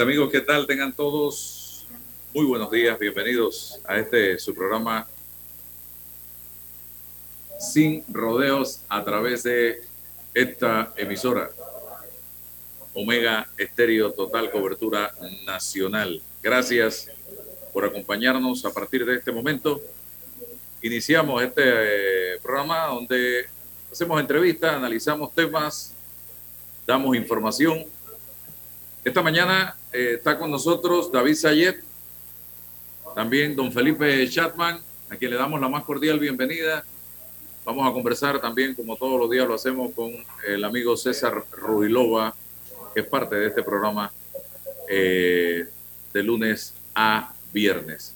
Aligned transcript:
Amigos, 0.00 0.30
¿qué 0.30 0.40
tal? 0.40 0.66
Tengan 0.66 0.94
todos 0.94 1.86
muy 2.32 2.46
buenos 2.46 2.70
días, 2.70 2.98
bienvenidos 2.98 3.80
a 3.84 3.98
este 3.98 4.38
su 4.38 4.54
programa 4.54 5.06
Sin 7.58 8.02
Rodeos 8.08 8.80
a 8.88 9.04
través 9.04 9.42
de 9.42 9.82
esta 10.32 10.94
emisora 10.96 11.50
Omega 12.94 13.46
Estéreo 13.58 14.10
Total 14.12 14.50
Cobertura 14.50 15.12
Nacional. 15.44 16.22
Gracias 16.42 17.08
por 17.74 17.84
acompañarnos 17.84 18.64
a 18.64 18.72
partir 18.72 19.04
de 19.04 19.16
este 19.16 19.30
momento. 19.30 19.82
Iniciamos 20.80 21.42
este 21.42 21.62
eh, 21.64 22.38
programa 22.42 22.86
donde 22.86 23.44
hacemos 23.92 24.18
entrevistas, 24.18 24.72
analizamos 24.76 25.34
temas, 25.34 25.92
damos 26.86 27.14
información. 27.14 27.84
Esta 29.02 29.22
mañana 29.22 29.76
eh, 29.94 30.16
está 30.18 30.38
con 30.38 30.50
nosotros 30.50 31.10
David 31.10 31.34
Sayet, 31.34 31.82
también 33.14 33.56
don 33.56 33.72
Felipe 33.72 34.28
Chatman, 34.28 34.78
a 35.08 35.16
quien 35.16 35.30
le 35.30 35.38
damos 35.38 35.58
la 35.58 35.70
más 35.70 35.84
cordial 35.84 36.18
bienvenida. 36.18 36.84
Vamos 37.64 37.88
a 37.88 37.94
conversar 37.94 38.38
también, 38.42 38.74
como 38.74 38.96
todos 38.96 39.18
los 39.18 39.30
días 39.30 39.48
lo 39.48 39.54
hacemos, 39.54 39.92
con 39.94 40.12
el 40.46 40.62
amigo 40.64 40.98
César 40.98 41.44
Ruilova, 41.50 42.34
que 42.92 43.00
es 43.00 43.06
parte 43.06 43.36
de 43.36 43.46
este 43.46 43.62
programa 43.62 44.12
eh, 44.86 45.66
de 46.12 46.22
lunes 46.22 46.74
a 46.94 47.32
viernes. 47.54 48.14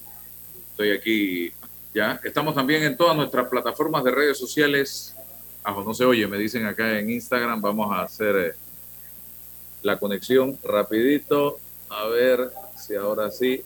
Estoy 0.73 0.91
aquí 0.91 1.53
ya. 1.95 2.21
Estamos 2.23 2.55
también 2.55 2.83
en 2.83 2.95
todas 2.95 3.17
nuestras 3.17 3.49
plataformas 3.49 4.05
de 4.05 4.11
redes 4.11 4.37
sociales. 4.37 5.17
Ah, 5.65 5.75
no 5.83 5.95
se 5.95 6.05
oye, 6.05 6.27
me 6.27 6.37
dicen 6.37 6.67
acá 6.67 6.99
en 6.99 7.09
Instagram. 7.09 7.63
Vamos 7.63 7.91
a 7.91 8.03
hacer 8.03 8.37
eh, 8.37 8.64
la 9.85 9.99
conexión 9.99 10.59
rapidito. 10.65 11.61
A 11.89 12.07
ver 12.07 12.51
si 12.77 12.97
ahora 12.97 13.31
sí. 13.31 13.63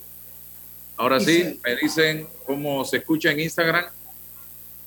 Ahora 0.99 1.21
sí, 1.21 1.59
me 1.65 1.77
dicen 1.77 2.27
cómo 2.45 2.85
se 2.85 2.99
escucha 2.99 3.31
en 3.31 3.41
Instagram. 3.41 3.87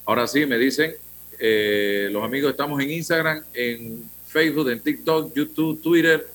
Ahora 0.06 0.28
sí, 0.28 0.46
me 0.46 0.58
dicen. 0.58 0.94
Eh, 1.40 2.10
los 2.12 2.24
amigos 2.24 2.52
estamos 2.52 2.80
en 2.84 2.92
Instagram, 2.92 3.44
en 3.54 4.08
Facebook, 4.28 4.70
en 4.70 4.80
TikTok, 4.80 5.34
YouTube, 5.34 5.82
Twitter, 5.82 6.28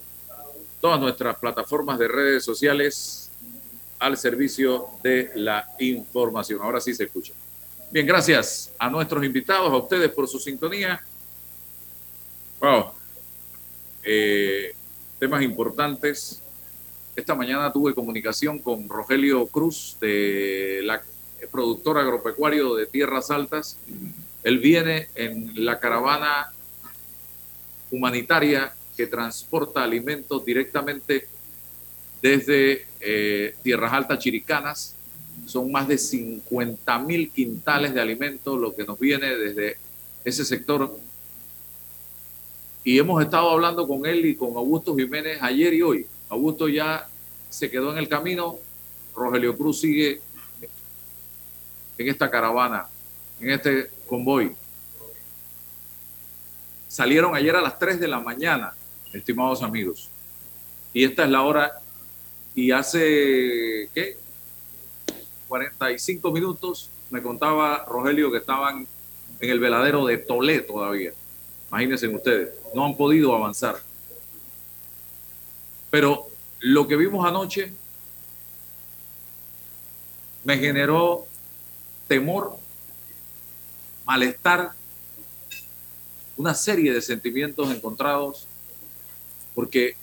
todas 0.81 0.99
nuestras 0.99 1.37
plataformas 1.37 1.99
de 1.99 2.09
redes 2.09 2.45
sociales 2.45 3.31
al 4.01 4.17
servicio 4.17 4.89
de 5.05 5.31
la 5.37 5.69
información. 5.79 6.61
Ahora 6.63 6.81
sí 6.81 6.93
se 6.93 7.05
escucha. 7.05 7.35
Bien, 7.91 8.07
gracias 8.07 8.73
a 8.79 8.91
nuestros 8.91 9.25
invitados, 9.25 9.71
a 9.73 9.77
ustedes 9.77 10.11
por 10.11 10.27
su 10.27 10.41
sintonía. 10.41 11.01
Wow. 12.61 12.91
Eh, 14.03 14.76
temas 15.19 15.43
importantes 15.43 16.43
esta 17.17 17.35
mañana 17.35 17.73
tuve 17.73 17.95
comunicación 17.95 18.59
con 18.59 18.91
Rogelio 18.91 19.47
Cruz, 19.47 19.97
de 20.03 20.83
la 20.85 21.03
productora 21.51 22.03
agropecuario 22.03 22.75
de 22.75 22.87
Tierras 22.87 23.31
Altas. 23.31 23.79
Él 24.43 24.59
viene 24.59 25.09
en 25.15 25.65
la 25.65 25.81
caravana 25.81 26.53
humanitaria 27.91 28.75
que 28.99 29.07
transporta 29.07 29.83
alimentos 29.83 30.45
directamente 30.45 31.27
desde 32.21 32.87
eh, 33.01 33.55
Tierras 33.63 33.95
Altas 33.95 34.19
Chiricanas. 34.19 34.95
Son 35.47 35.73
más 35.73 35.89
de 35.89 35.97
50 35.97 36.99
mil 36.99 37.31
quintales 37.31 37.95
de 37.95 38.01
alimentos 38.03 38.61
lo 38.61 38.77
que 38.77 38.85
nos 38.85 38.99
viene 38.99 39.35
desde 39.37 39.79
ese 40.23 40.45
sector. 40.45 40.99
Y 42.87 43.01
hemos 43.01 43.21
estado 43.21 43.51
hablando 43.51 43.85
con 43.89 44.07
él 44.07 44.25
y 44.25 44.37
con 44.37 44.57
Augusto 44.57 44.95
Jiménez 44.95 45.43
ayer 45.43 45.75
y 45.75 45.83
hoy 45.83 46.07
Augusto 46.29 46.69
ya 46.69 47.09
se 47.51 47.69
quedó 47.69 47.91
en 47.91 47.99
el 47.99 48.09
camino, 48.09 48.61
Rogelio 49.13 49.57
Cruz 49.57 49.81
sigue 49.81 50.21
en 51.99 52.09
esta 52.09 52.31
caravana, 52.31 52.87
en 53.41 53.51
este 53.51 53.91
convoy. 54.07 54.55
Salieron 56.87 57.35
ayer 57.35 57.57
a 57.57 57.61
las 57.61 57.77
3 57.77 57.99
de 57.99 58.07
la 58.07 58.21
mañana, 58.21 58.73
estimados 59.13 59.65
amigos. 59.65 60.09
Y 60.93 61.03
esta 61.03 61.25
es 61.25 61.31
la 61.31 61.43
hora, 61.43 61.73
y 62.55 62.71
hace, 62.71 63.91
¿qué? 63.95 64.17
45 65.49 66.31
minutos 66.31 66.89
me 67.11 67.21
contaba 67.21 67.85
Rogelio 67.89 68.31
que 68.31 68.39
estaban 68.39 68.87
en 69.41 69.51
el 69.51 69.59
veladero 69.59 70.07
de 70.07 70.19
Tolé 70.19 70.61
todavía. 70.61 71.13
Imagínense 71.71 72.09
ustedes, 72.09 72.51
no 72.75 72.85
han 72.85 72.97
podido 72.97 73.35
avanzar. 73.35 73.77
Pero 75.91 76.29
lo 76.61 76.87
que 76.87 76.97
vimos 76.97 77.27
anoche 77.27 77.73
me 80.45 80.59
generó 80.59 81.27
temor, 82.07 82.57
malestar, 84.05 84.73
una 86.37 86.55
serie 86.55 86.93
de 86.93 87.01
sentimientos 87.01 87.71
encontrados, 87.71 88.47
porque 89.55 89.97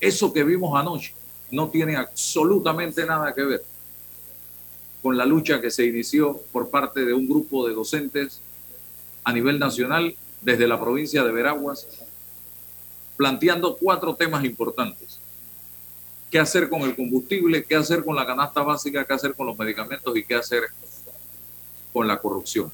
eso 0.00 0.32
que 0.32 0.44
vimos 0.44 0.78
anoche 0.78 1.12
no 1.50 1.68
tiene 1.68 1.96
absolutamente 1.96 3.04
nada 3.04 3.34
que 3.34 3.42
ver 3.42 3.64
con 5.02 5.16
la 5.16 5.26
lucha 5.26 5.60
que 5.60 5.70
se 5.70 5.86
inició 5.86 6.40
por 6.52 6.70
parte 6.70 7.04
de 7.04 7.12
un 7.12 7.28
grupo 7.28 7.66
de 7.68 7.74
docentes 7.74 8.40
a 9.26 9.32
nivel 9.32 9.58
nacional 9.58 10.14
desde 10.40 10.68
la 10.68 10.80
provincia 10.80 11.24
de 11.24 11.32
Veraguas 11.32 11.88
planteando 13.16 13.76
cuatro 13.76 14.14
temas 14.14 14.44
importantes. 14.44 15.18
¿Qué 16.30 16.38
hacer 16.38 16.68
con 16.68 16.82
el 16.82 16.94
combustible? 16.94 17.64
¿Qué 17.64 17.74
hacer 17.74 18.04
con 18.04 18.14
la 18.14 18.24
canasta 18.24 18.62
básica? 18.62 19.04
¿Qué 19.04 19.12
hacer 19.12 19.34
con 19.34 19.48
los 19.48 19.58
medicamentos? 19.58 20.16
¿Y 20.16 20.22
qué 20.22 20.36
hacer 20.36 20.62
con 21.92 22.06
la 22.06 22.20
corrupción? 22.20 22.70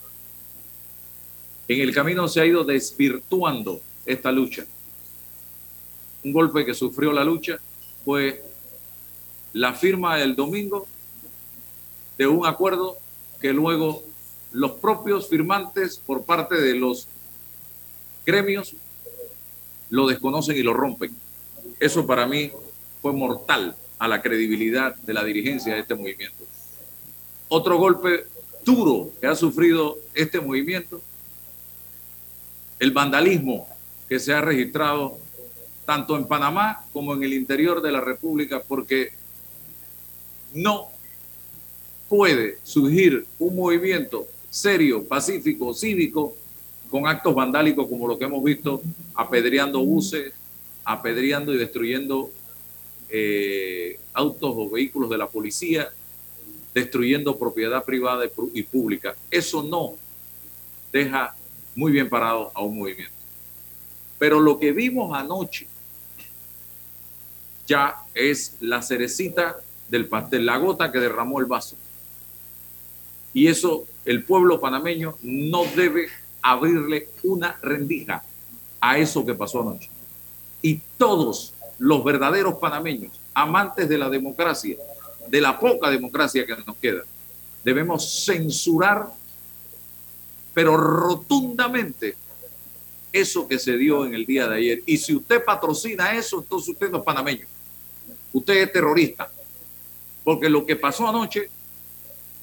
En 1.68 1.80
el 1.80 1.94
camino 1.94 2.28
se 2.28 2.42
ha 2.42 2.44
ido 2.44 2.64
desvirtuando 2.64 3.80
esta 4.04 4.30
lucha. 4.30 4.66
Un 6.22 6.34
golpe 6.34 6.66
que 6.66 6.74
sufrió 6.74 7.12
la 7.12 7.24
lucha 7.24 7.56
fue 8.04 8.44
la 9.54 9.72
firma 9.72 10.20
el 10.20 10.36
domingo 10.36 10.86
de 12.18 12.26
un 12.26 12.44
acuerdo 12.44 12.98
que 13.40 13.54
luego 13.54 14.11
los 14.52 14.72
propios 14.72 15.28
firmantes 15.28 15.98
por 15.98 16.24
parte 16.24 16.60
de 16.60 16.74
los 16.74 17.08
gremios 18.24 18.74
lo 19.90 20.06
desconocen 20.06 20.56
y 20.56 20.62
lo 20.62 20.72
rompen. 20.72 21.14
Eso 21.80 22.06
para 22.06 22.26
mí 22.26 22.50
fue 23.00 23.12
mortal 23.12 23.76
a 23.98 24.08
la 24.08 24.22
credibilidad 24.22 24.96
de 24.96 25.12
la 25.12 25.24
dirigencia 25.24 25.74
de 25.74 25.80
este 25.80 25.94
movimiento. 25.94 26.44
Otro 27.48 27.76
golpe 27.76 28.26
duro 28.64 29.10
que 29.20 29.26
ha 29.26 29.34
sufrido 29.34 29.98
este 30.14 30.40
movimiento, 30.40 31.00
el 32.78 32.92
vandalismo 32.92 33.68
que 34.08 34.18
se 34.18 34.32
ha 34.32 34.40
registrado 34.40 35.18
tanto 35.84 36.16
en 36.16 36.26
Panamá 36.26 36.84
como 36.92 37.14
en 37.14 37.22
el 37.22 37.32
interior 37.32 37.82
de 37.82 37.92
la 37.92 38.00
República, 38.00 38.62
porque 38.66 39.12
no 40.54 40.88
puede 42.08 42.58
surgir 42.62 43.26
un 43.38 43.56
movimiento 43.56 44.26
serio, 44.52 45.02
pacífico, 45.08 45.72
cívico, 45.72 46.36
con 46.90 47.06
actos 47.06 47.34
vandálicos 47.34 47.88
como 47.88 48.06
lo 48.06 48.18
que 48.18 48.26
hemos 48.26 48.44
visto, 48.44 48.82
apedreando 49.14 49.82
buses, 49.82 50.34
apedreando 50.84 51.54
y 51.54 51.56
destruyendo 51.56 52.30
eh, 53.08 53.98
autos 54.12 54.52
o 54.54 54.68
vehículos 54.68 55.08
de 55.08 55.16
la 55.16 55.26
policía, 55.26 55.88
destruyendo 56.74 57.38
propiedad 57.38 57.82
privada 57.82 58.26
y 58.52 58.62
pública. 58.62 59.16
Eso 59.30 59.62
no 59.62 59.94
deja 60.92 61.34
muy 61.74 61.90
bien 61.90 62.10
parado 62.10 62.52
a 62.54 62.62
un 62.62 62.78
movimiento. 62.78 63.14
Pero 64.18 64.38
lo 64.38 64.58
que 64.58 64.72
vimos 64.72 65.16
anoche 65.16 65.66
ya 67.66 68.04
es 68.12 68.58
la 68.60 68.82
cerecita 68.82 69.56
del 69.88 70.08
pastel, 70.08 70.44
la 70.44 70.58
gota 70.58 70.92
que 70.92 70.98
derramó 70.98 71.40
el 71.40 71.46
vaso. 71.46 71.74
Y 73.32 73.46
eso 73.46 73.86
el 74.04 74.24
pueblo 74.24 74.60
panameño 74.60 75.16
no 75.22 75.64
debe 75.76 76.08
abrirle 76.40 77.08
una 77.22 77.56
rendija 77.62 78.22
a 78.80 78.98
eso 78.98 79.24
que 79.24 79.34
pasó 79.34 79.60
anoche. 79.60 79.88
Y 80.60 80.80
todos 80.96 81.54
los 81.78 82.04
verdaderos 82.04 82.54
panameños, 82.54 83.12
amantes 83.34 83.88
de 83.88 83.98
la 83.98 84.08
democracia, 84.08 84.76
de 85.28 85.40
la 85.40 85.58
poca 85.58 85.90
democracia 85.90 86.44
que 86.44 86.56
nos 86.66 86.76
queda, 86.76 87.02
debemos 87.64 88.24
censurar, 88.24 89.08
pero 90.52 90.76
rotundamente, 90.76 92.16
eso 93.12 93.46
que 93.46 93.58
se 93.58 93.76
dio 93.76 94.06
en 94.06 94.14
el 94.14 94.26
día 94.26 94.48
de 94.48 94.56
ayer. 94.56 94.82
Y 94.86 94.96
si 94.96 95.14
usted 95.14 95.44
patrocina 95.44 96.12
eso, 96.14 96.40
entonces 96.40 96.70
usted 96.70 96.90
no 96.90 96.98
es 96.98 97.04
panameño. 97.04 97.46
Usted 98.32 98.54
es 98.54 98.72
terrorista. 98.72 99.30
Porque 100.24 100.48
lo 100.48 100.64
que 100.64 100.76
pasó 100.76 101.08
anoche 101.08 101.50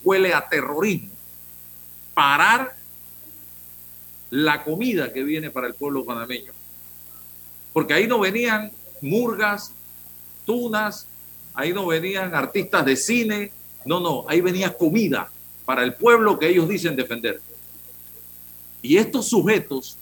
huele 0.03 0.33
a 0.33 0.47
terrorismo. 0.47 1.09
Parar 2.13 2.75
la 4.29 4.63
comida 4.63 5.11
que 5.11 5.23
viene 5.23 5.49
para 5.49 5.67
el 5.67 5.73
pueblo 5.73 6.05
panameño. 6.05 6.53
Porque 7.73 7.93
ahí 7.93 8.07
no 8.07 8.19
venían 8.19 8.71
murgas, 9.01 9.73
tunas, 10.45 11.07
ahí 11.53 11.73
no 11.73 11.85
venían 11.87 12.33
artistas 12.33 12.85
de 12.85 12.95
cine, 12.95 13.51
no, 13.85 13.99
no, 13.99 14.25
ahí 14.27 14.41
venía 14.41 14.75
comida 14.75 15.29
para 15.65 15.83
el 15.83 15.93
pueblo 15.93 16.37
que 16.39 16.49
ellos 16.49 16.67
dicen 16.67 16.95
defender. 16.95 17.41
Y 18.81 18.97
estos 18.97 19.29
sujetos 19.29 19.97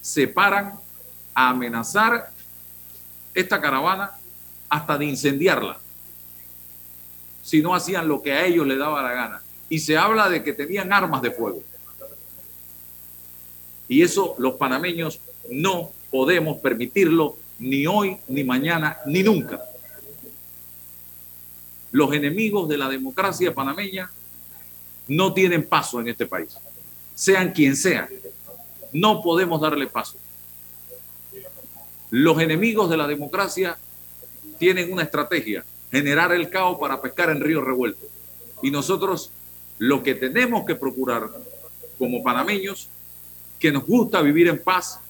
se 0.00 0.26
paran 0.26 0.74
a 1.34 1.50
amenazar 1.50 2.30
esta 3.34 3.60
caravana 3.60 4.12
hasta 4.68 4.98
de 4.98 5.06
incendiarla, 5.06 5.78
si 7.42 7.60
no 7.60 7.74
hacían 7.74 8.08
lo 8.08 8.22
que 8.22 8.32
a 8.32 8.44
ellos 8.44 8.66
les 8.66 8.78
daba 8.78 9.02
la 9.02 9.12
gana. 9.12 9.42
Y 9.68 9.78
se 9.78 9.96
habla 9.96 10.28
de 10.28 10.42
que 10.42 10.52
tenían 10.52 10.92
armas 10.92 11.22
de 11.22 11.30
fuego. 11.30 11.62
Y 13.88 14.02
eso 14.02 14.34
los 14.38 14.54
panameños 14.54 15.20
no 15.50 15.90
podemos 16.10 16.58
permitirlo 16.58 17.36
ni 17.58 17.86
hoy, 17.86 18.18
ni 18.28 18.44
mañana, 18.44 18.98
ni 19.06 19.22
nunca. 19.22 19.62
Los 21.90 22.12
enemigos 22.14 22.68
de 22.68 22.78
la 22.78 22.88
democracia 22.88 23.54
panameña 23.54 24.10
no 25.08 25.34
tienen 25.34 25.66
paso 25.66 26.00
en 26.00 26.08
este 26.08 26.26
país, 26.26 26.56
sean 27.14 27.52
quien 27.52 27.76
sean. 27.76 28.08
No 28.92 29.22
podemos 29.22 29.60
darle 29.60 29.86
paso. 29.86 30.16
Los 32.10 32.40
enemigos 32.40 32.90
de 32.90 32.96
la 32.96 33.06
democracia 33.06 33.76
tienen 34.58 34.92
una 34.92 35.02
estrategia, 35.02 35.64
generar 35.90 36.32
el 36.32 36.50
caos 36.50 36.78
para 36.78 37.00
pescar 37.00 37.30
en 37.30 37.40
río 37.40 37.62
revuelto. 37.62 38.06
Y 38.62 38.70
nosotros 38.70 39.30
lo 39.82 40.00
que 40.00 40.14
tenemos 40.14 40.64
que 40.64 40.76
procurar 40.76 41.28
como 41.98 42.22
panameños 42.22 42.88
que 43.58 43.72
nos 43.72 43.84
gusta 43.84 44.22
vivir 44.22 44.46
en 44.46 44.62
paz 44.62 45.00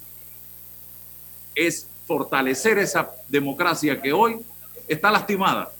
es 1.53 1.85
fortalecer 2.07 2.79
esa 2.79 3.11
democracia 3.29 4.01
que 4.01 4.11
hoy 4.11 4.39
está 4.87 5.11
lastimada 5.11 5.71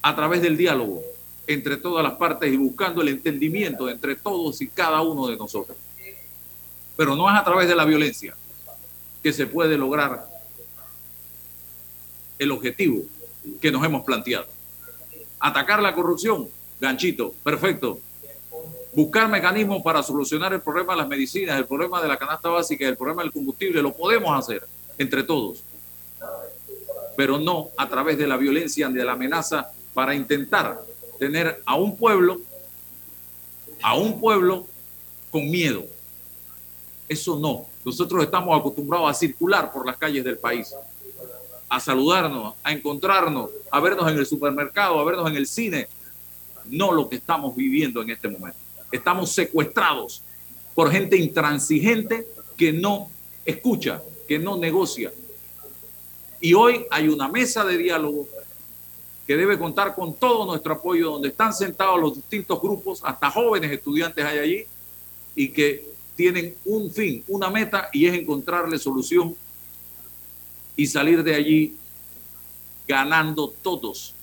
a 0.00 0.14
través 0.14 0.42
del 0.42 0.56
diálogo 0.56 1.02
entre 1.48 1.76
todas 1.76 2.04
las 2.04 2.12
partes 2.12 2.52
y 2.52 2.56
buscando 2.56 3.02
el 3.02 3.08
entendimiento 3.08 3.90
entre 3.90 4.14
todos 4.14 4.60
y 4.60 4.68
cada 4.68 5.00
uno 5.00 5.26
de 5.26 5.36
nosotros. 5.36 5.76
Pero 6.96 7.16
no 7.16 7.28
es 7.28 7.36
a 7.36 7.42
través 7.42 7.66
de 7.66 7.74
la 7.74 7.84
violencia 7.84 8.36
que 9.24 9.32
se 9.32 9.48
puede 9.48 9.76
lograr 9.76 10.24
el 12.38 12.52
objetivo 12.52 13.02
que 13.60 13.72
nos 13.72 13.84
hemos 13.84 14.04
planteado. 14.04 14.46
Atacar 15.40 15.82
la 15.82 15.92
corrupción, 15.96 16.48
ganchito, 16.80 17.34
perfecto, 17.44 17.98
buscar 18.92 19.28
mecanismos 19.28 19.82
para 19.82 20.02
solucionar 20.02 20.52
el 20.52 20.60
problema 20.60 20.94
de 20.94 20.98
las 21.00 21.08
medicinas, 21.08 21.58
el 21.58 21.66
problema 21.66 22.00
de 22.00 22.08
la 22.08 22.16
canasta 22.16 22.48
básica, 22.48 22.86
el 22.86 22.96
problema 22.96 23.22
del 23.22 23.32
combustible, 23.32 23.82
lo 23.82 23.92
podemos 23.92 24.36
hacer 24.36 24.66
entre 24.98 25.22
todos, 25.22 25.62
pero 27.16 27.38
no 27.38 27.68
a 27.76 27.88
través 27.88 28.18
de 28.18 28.26
la 28.26 28.36
violencia, 28.36 28.88
de 28.88 29.04
la 29.04 29.12
amenaza, 29.12 29.70
para 29.94 30.14
intentar 30.14 30.80
tener 31.18 31.62
a 31.66 31.74
un 31.74 31.96
pueblo, 31.96 32.40
a 33.82 33.94
un 33.96 34.20
pueblo 34.20 34.66
con 35.30 35.50
miedo. 35.50 35.84
Eso 37.08 37.38
no. 37.38 37.66
Nosotros 37.84 38.22
estamos 38.22 38.58
acostumbrados 38.58 39.10
a 39.10 39.14
circular 39.14 39.72
por 39.72 39.86
las 39.86 39.96
calles 39.96 40.22
del 40.24 40.38
país, 40.38 40.74
a 41.68 41.80
saludarnos, 41.80 42.54
a 42.62 42.72
encontrarnos, 42.72 43.50
a 43.70 43.80
vernos 43.80 44.10
en 44.10 44.18
el 44.18 44.26
supermercado, 44.26 44.98
a 44.98 45.04
vernos 45.04 45.28
en 45.28 45.36
el 45.36 45.46
cine. 45.46 45.88
No 46.70 46.92
lo 46.92 47.08
que 47.08 47.16
estamos 47.16 47.54
viviendo 47.54 48.02
en 48.02 48.10
este 48.10 48.28
momento. 48.28 48.58
Estamos 48.90 49.30
secuestrados 49.32 50.22
por 50.74 50.90
gente 50.90 51.16
intransigente 51.16 52.26
que 52.56 52.72
no 52.72 53.10
escucha, 53.44 54.02
que 54.26 54.38
no 54.38 54.56
negocia. 54.56 55.12
Y 56.40 56.54
hoy 56.54 56.86
hay 56.90 57.08
una 57.08 57.28
mesa 57.28 57.64
de 57.64 57.76
diálogo 57.76 58.26
que 59.26 59.36
debe 59.36 59.58
contar 59.58 59.94
con 59.94 60.14
todo 60.14 60.46
nuestro 60.46 60.74
apoyo, 60.74 61.12
donde 61.12 61.28
están 61.28 61.52
sentados 61.52 62.00
los 62.00 62.16
distintos 62.16 62.60
grupos, 62.60 63.00
hasta 63.04 63.30
jóvenes 63.30 63.70
estudiantes 63.70 64.24
hay 64.24 64.38
allí, 64.38 64.64
y 65.36 65.50
que 65.50 65.86
tienen 66.16 66.56
un 66.64 66.90
fin, 66.90 67.22
una 67.28 67.48
meta, 67.48 67.90
y 67.92 68.06
es 68.06 68.14
encontrarle 68.14 68.78
solución 68.78 69.36
y 70.76 70.86
salir 70.86 71.22
de 71.22 71.34
allí 71.34 71.76
ganando 72.88 73.52
todos 73.62 74.14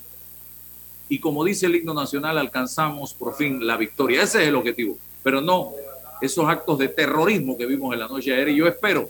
y 1.09 1.19
como 1.19 1.43
dice 1.43 1.67
el 1.67 1.75
himno 1.75 1.93
nacional, 1.93 2.37
alcanzamos 2.37 3.13
por 3.13 3.35
fin 3.35 3.65
la 3.65 3.77
victoria. 3.77 4.23
Ese 4.23 4.41
es 4.41 4.49
el 4.49 4.55
objetivo, 4.55 4.97
pero 5.23 5.41
no 5.41 5.73
esos 6.21 6.47
actos 6.49 6.79
de 6.79 6.89
terrorismo 6.89 7.57
que 7.57 7.65
vimos 7.65 7.93
en 7.93 7.99
la 7.99 8.07
noche 8.07 8.33
ayer. 8.33 8.49
Y 8.49 8.57
yo 8.57 8.67
espero, 8.67 9.09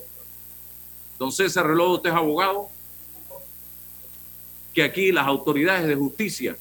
don 1.18 1.32
César 1.32 1.66
Reloj, 1.66 1.96
usted 1.96 2.10
es 2.10 2.16
abogado, 2.16 2.68
que 4.74 4.82
aquí 4.82 5.10
las 5.10 5.26
autoridades 5.26 5.86
de 5.88 5.96
justicia 5.96 6.56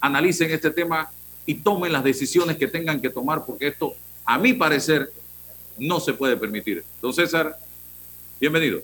analicen 0.00 0.50
este 0.50 0.70
tema 0.70 1.10
y 1.44 1.56
tomen 1.56 1.92
las 1.92 2.04
decisiones 2.04 2.56
que 2.56 2.68
tengan 2.68 3.00
que 3.00 3.10
tomar, 3.10 3.44
porque 3.44 3.68
esto, 3.68 3.94
a 4.24 4.38
mi 4.38 4.52
parecer, 4.52 5.12
no 5.76 6.00
se 6.00 6.14
puede 6.14 6.36
permitir. 6.36 6.84
Don 7.00 7.12
César, 7.12 7.58
bienvenido. 8.40 8.80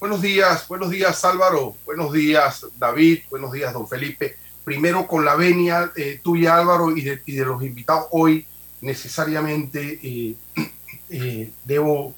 Buenos 0.00 0.22
días, 0.22 0.66
buenos 0.66 0.88
días 0.88 1.22
Álvaro, 1.26 1.76
buenos 1.84 2.10
días 2.10 2.64
David, 2.78 3.18
buenos 3.28 3.52
días 3.52 3.70
don 3.74 3.86
Felipe. 3.86 4.34
Primero 4.64 5.06
con 5.06 5.26
la 5.26 5.36
venia 5.36 5.92
eh, 5.94 6.18
tuya 6.22 6.56
Álvaro 6.56 6.96
y 6.96 7.02
de, 7.02 7.20
los 7.44 7.62
invitados 7.62 8.06
hoy, 8.10 8.46
necesariamente 8.80 10.00
eh, 10.02 10.36
eh, 11.10 11.52
debo 11.64 12.14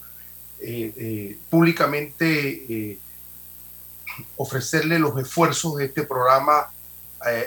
públicamente 1.49 2.97
ofrecerle 4.37 4.97
los 4.97 5.19
esfuerzos 5.19 5.75
de 5.75 5.85
este 5.87 6.03
programa 6.03 6.71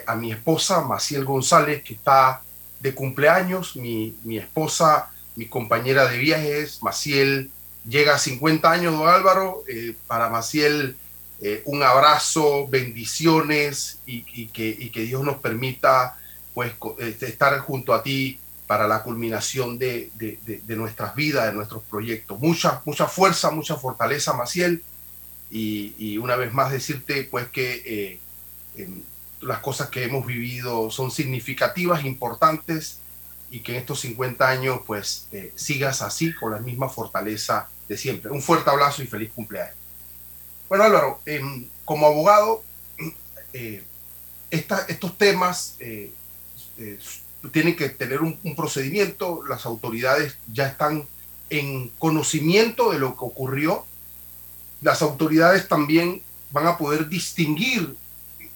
a 0.07 0.15
mi 0.17 0.33
esposa 0.33 0.83
Maciel 0.83 1.25
González, 1.25 1.83
que 1.83 1.95
está 1.95 2.43
de 2.79 2.95
cumpleaños, 2.95 3.75
mi, 3.75 4.19
mi 4.23 4.37
esposa, 4.37 5.11
mi 5.35 5.49
compañera 5.49 6.07
de 6.07 6.19
viajes, 6.19 6.83
Maciel 6.83 7.51
llega 7.89 8.15
a 8.15 8.19
50 8.19 8.71
años, 8.71 8.99
don 8.99 9.09
Álvaro. 9.09 9.63
Eh, 9.69 9.95
para 10.07 10.29
Maciel, 10.29 10.97
eh, 11.41 11.63
un 11.65 11.83
abrazo, 11.83 12.67
bendiciones 12.69 14.01
y, 14.07 14.49
que, 14.49 14.91
Dios 14.93 15.23
nos 15.23 15.37
permita 15.37 16.19
pues, 16.55 16.73
este, 16.99 17.27
estar 17.27 17.59
junto 17.61 17.95
a 17.95 18.03
ti 18.03 18.39
para 18.67 18.89
la 18.89 19.03
culminación 19.03 19.79
de, 19.79 20.11
de, 20.17 20.77
nuestras 20.77 21.15
vidas, 21.15 21.47
de 21.47 21.53
nuestros 21.53 21.85
proyectos. 21.85 22.39
Mucha, 22.41 22.83
mucha 22.85 23.07
fuerza, 23.07 23.51
mucha 23.51 23.77
fortaleza, 23.77 24.33
Maciel. 24.33 24.83
Y, 25.51 26.19
una 26.19 26.35
vez 26.35 26.53
más 26.53 26.73
decirte 26.73 27.23
pues 27.23 27.49
que 27.49 28.21
eh, 28.75 28.91
las 29.41 29.61
cosas 29.61 29.91
que 29.91 30.03
hemos 30.03 30.27
vivido 30.27 30.91
son 30.91 31.13
significativas, 31.13 32.05
importantes 32.05 32.99
y 33.49 33.61
que 33.61 33.73
en 33.73 33.79
estos 33.79 34.01
50 34.01 34.49
años 34.49 34.81
pues 34.85 35.29
sigas 35.55 36.03
así 36.03 36.35
con 36.35 36.51
la 36.51 36.59
misma 36.59 36.89
fortaleza 36.89 37.69
de 37.89 37.97
siempre. 37.97 38.31
Un 38.31 38.43
fuerte 38.43 38.71
abrazo 38.71 39.03
y 39.03 39.07
feliz 39.07 39.31
cumpleaños. 39.35 39.75
Bueno 40.69 40.85
Álvaro, 40.85 41.21
em, 41.27 41.67
como 41.85 42.07
abogado, 42.07 42.63
eh, 43.53 43.83
estos 44.51 45.19
temas 45.19 45.77
eh, 45.81 46.13
tienen 47.53 47.77
que 47.77 47.89
tener 47.89 48.23
un, 48.23 48.39
procedimiento, 48.57 49.43
las 49.49 49.67
autoridades 49.67 50.37
ya 50.53 50.67
están 50.67 51.07
en 51.51 51.91
conocimiento 51.99 52.93
de 52.93 52.99
lo 52.99 53.17
que 53.17 53.25
ocurrió, 53.25 53.85
las 54.83 55.03
autoridades 55.03 55.69
también 55.69 56.23
van 56.51 56.67
a 56.67 56.77
poder 56.79 57.09
distinguir 57.09 57.97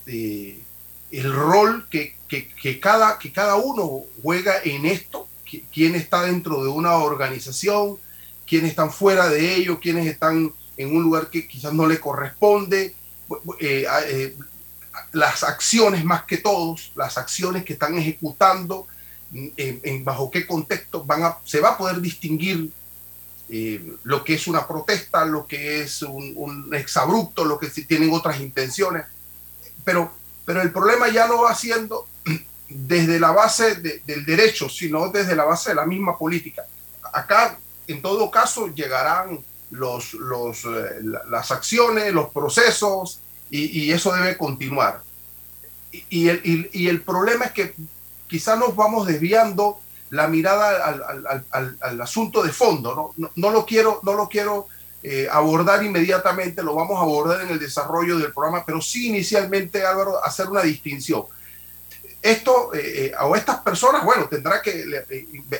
el 0.06 1.32
rol 1.32 1.88
que, 1.88 2.16
que, 2.28 2.80
cada, 2.80 3.18
que 3.18 3.32
cada 3.32 3.56
uno 3.56 4.04
juega 4.22 4.54
en 4.62 4.86
esto, 4.86 5.28
quién 5.72 5.94
está 5.94 6.22
dentro 6.22 6.62
de 6.62 6.68
una 6.68 6.94
organización, 6.94 7.98
quiénes 8.50 8.70
están 8.70 8.92
fuera 8.92 9.28
de 9.28 9.54
ello, 9.54 9.78
quiénes 9.80 10.06
están 10.06 10.52
en 10.76 10.96
un 10.96 11.02
lugar 11.02 11.30
que 11.30 11.46
quizás 11.46 11.72
no 11.72 11.86
le 11.86 12.00
corresponde, 12.00 12.94
eh, 13.60 13.86
eh, 14.08 14.36
las 15.12 15.44
acciones 15.44 16.04
más 16.04 16.24
que 16.24 16.38
todos, 16.38 16.90
las 16.96 17.16
acciones 17.16 17.64
que 17.64 17.74
están 17.74 17.96
ejecutando, 17.96 18.88
en, 19.32 20.04
bajo 20.04 20.28
qué 20.28 20.44
contexto 20.44 21.04
van 21.04 21.22
a, 21.22 21.38
se 21.44 21.60
va 21.60 21.70
a 21.70 21.78
poder 21.78 22.00
distinguir 22.00 22.72
eh, 23.48 23.94
lo 24.02 24.24
que 24.24 24.34
es 24.34 24.48
una 24.48 24.66
protesta, 24.66 25.24
lo 25.24 25.46
que 25.46 25.82
es 25.82 26.02
un, 26.02 26.32
un 26.34 26.74
exabrupto, 26.74 27.44
lo 27.44 27.56
que 27.56 27.68
tienen 27.68 28.12
otras 28.12 28.40
intenciones. 28.40 29.04
Pero 29.84 30.12
pero 30.50 30.62
el 30.62 30.72
problema 30.72 31.08
ya 31.08 31.28
no 31.28 31.42
va 31.42 31.54
siendo 31.54 32.08
desde 32.68 33.20
la 33.20 33.30
base 33.30 33.76
del 33.76 34.24
derecho, 34.24 34.68
sino 34.68 35.08
desde 35.08 35.36
la 35.36 35.44
base 35.44 35.70
de 35.70 35.76
la 35.76 35.86
misma 35.86 36.18
política. 36.18 36.64
Acá, 37.12 37.56
en 37.92 38.02
todo 38.02 38.30
caso, 38.30 38.68
llegarán 38.68 39.40
los, 39.70 40.14
los, 40.14 40.64
eh, 40.64 41.00
las 41.28 41.50
acciones, 41.50 42.12
los 42.12 42.30
procesos, 42.30 43.20
y, 43.50 43.90
eso 43.90 44.12
debe 44.12 44.36
continuar. 44.36 45.02
Y, 46.08 46.28
el, 46.28 46.70
y, 46.72 46.86
el, 46.86 47.02
problema 47.02 47.46
es 47.46 47.52
que 47.52 47.74
quizá 48.28 48.54
nos 48.54 48.76
vamos 48.76 49.08
desviando 49.08 49.80
la 50.10 50.28
mirada 50.28 50.86
al, 51.80 52.00
asunto 52.00 52.44
de 52.44 52.52
fondo. 52.52 52.94
¿no? 52.94 53.12
No, 53.16 53.32
no, 53.34 53.50
lo 53.50 53.66
quiero, 53.66 53.98
no 54.04 54.12
lo 54.12 54.28
quiero 54.28 54.68
eh, 55.02 55.26
abordar 55.30 55.84
inmediatamente, 55.84 56.62
lo 56.62 56.74
vamos 56.74 56.98
a 56.98 57.02
abordar 57.02 57.40
en 57.40 57.48
el 57.48 57.58
desarrollo 57.58 58.18
del 58.18 58.32
programa, 58.32 58.64
pero 58.64 58.80
sí 58.80 59.08
inicialmente, 59.08 59.84
Álvaro, 59.84 60.24
hacer 60.24 60.46
una 60.46 60.62
distinción. 60.62 61.24
Esto, 62.22 62.74
eh, 62.74 63.06
eh, 63.06 63.12
o 63.20 63.34
estas 63.34 63.60
personas, 63.60 64.04
bueno, 64.04 64.28
tendrá 64.28 64.60
que 64.60 64.84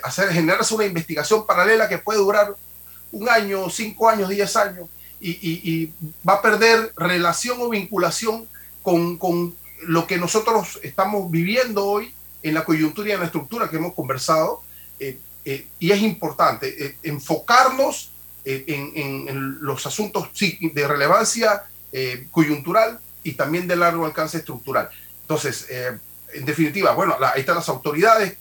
hacer, 0.02 0.30
generarse 0.30 0.74
una 0.74 0.84
investigación 0.84 1.46
paralela 1.46 1.88
que 1.88 1.98
puede 1.98 2.18
durar 2.18 2.54
un 3.12 3.28
año, 3.28 3.70
cinco 3.70 4.08
años, 4.08 4.28
diez 4.28 4.54
años, 4.56 4.88
y, 5.20 5.92
va 6.26 6.34
a 6.34 6.42
perder 6.42 6.92
relación 6.96 7.58
o 7.60 7.68
vinculación 7.68 8.46
con, 8.82 9.54
lo 9.82 10.06
que 10.06 10.18
nosotros 10.18 10.78
estamos 10.82 11.30
viviendo 11.30 11.86
hoy 11.86 12.14
en 12.42 12.54
la 12.54 12.64
coyuntura 12.64 13.08
y 13.08 13.12
en 13.12 13.20
la 13.20 13.26
estructura 13.26 13.68
que 13.68 13.76
hemos 13.76 13.94
conversado. 13.94 14.62
y 14.98 15.90
es 15.90 16.02
importante 16.02 16.96
enfocarnos 17.02 18.10
eh, 18.42 18.64
en, 18.66 19.58
los 19.60 19.86
asuntos 19.86 20.30
de 20.32 20.88
relevancia 20.88 21.64
eh, 21.92 22.26
coyuntural 22.30 22.98
y 23.22 23.32
también 23.32 23.68
de 23.68 23.76
largo 23.76 24.06
alcance 24.06 24.38
estructural. 24.38 24.88
Entonces, 25.22 25.66
eh, 25.68 25.98
en 26.34 26.44
definitiva, 26.44 26.92
bueno, 26.92 27.16
ahí 27.34 27.40
están 27.40 27.56
las 27.56 27.68
autoridades, 27.68 28.36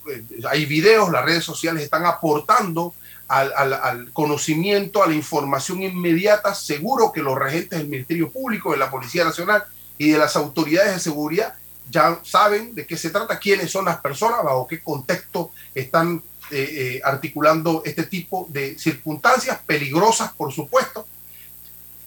hay 0.50 0.66
videos, 0.66 1.12
las 1.12 1.26
redes 1.26 1.44
sociales 1.44 1.84
están 1.84 2.06
aportando 2.06 2.94
al, 3.28 3.54
al, 3.74 4.12
conocimiento, 4.12 5.04
a 5.04 5.08
la 5.08 5.14
información 5.14 5.82
inmediata. 5.84 6.54
Seguro 6.56 7.12
que 7.12 7.22
los 7.22 7.38
regentes 7.38 7.80
del 7.80 7.88
Ministerio 7.88 8.32
Público, 8.32 8.72
de 8.72 8.78
la 8.78 8.90
Policía 8.90 9.24
Nacional 9.24 9.64
y 9.98 10.12
de 10.12 10.18
las 10.18 10.36
autoridades 10.36 10.94
de 10.94 11.00
seguridad 11.00 11.54
ya 11.90 12.20
saben 12.24 12.76
de 12.76 12.86
qué 12.86 12.96
se 12.98 13.10
trata, 13.10 13.40
quiénes 13.40 13.72
son 13.72 13.86
las 13.86 14.00
personas, 14.00 14.44
bajo 14.44 14.68
qué 14.68 14.82
contexto 14.82 15.52
están 15.74 16.22
eh, 16.52 16.98
eh, 16.98 17.02
articulando 17.04 17.82
este 17.86 18.04
tipo 18.04 18.48
de 18.50 18.78
circunstancias 18.78 19.60
peligrosas, 19.66 20.32
por 20.34 20.52
supuesto, 20.52 21.08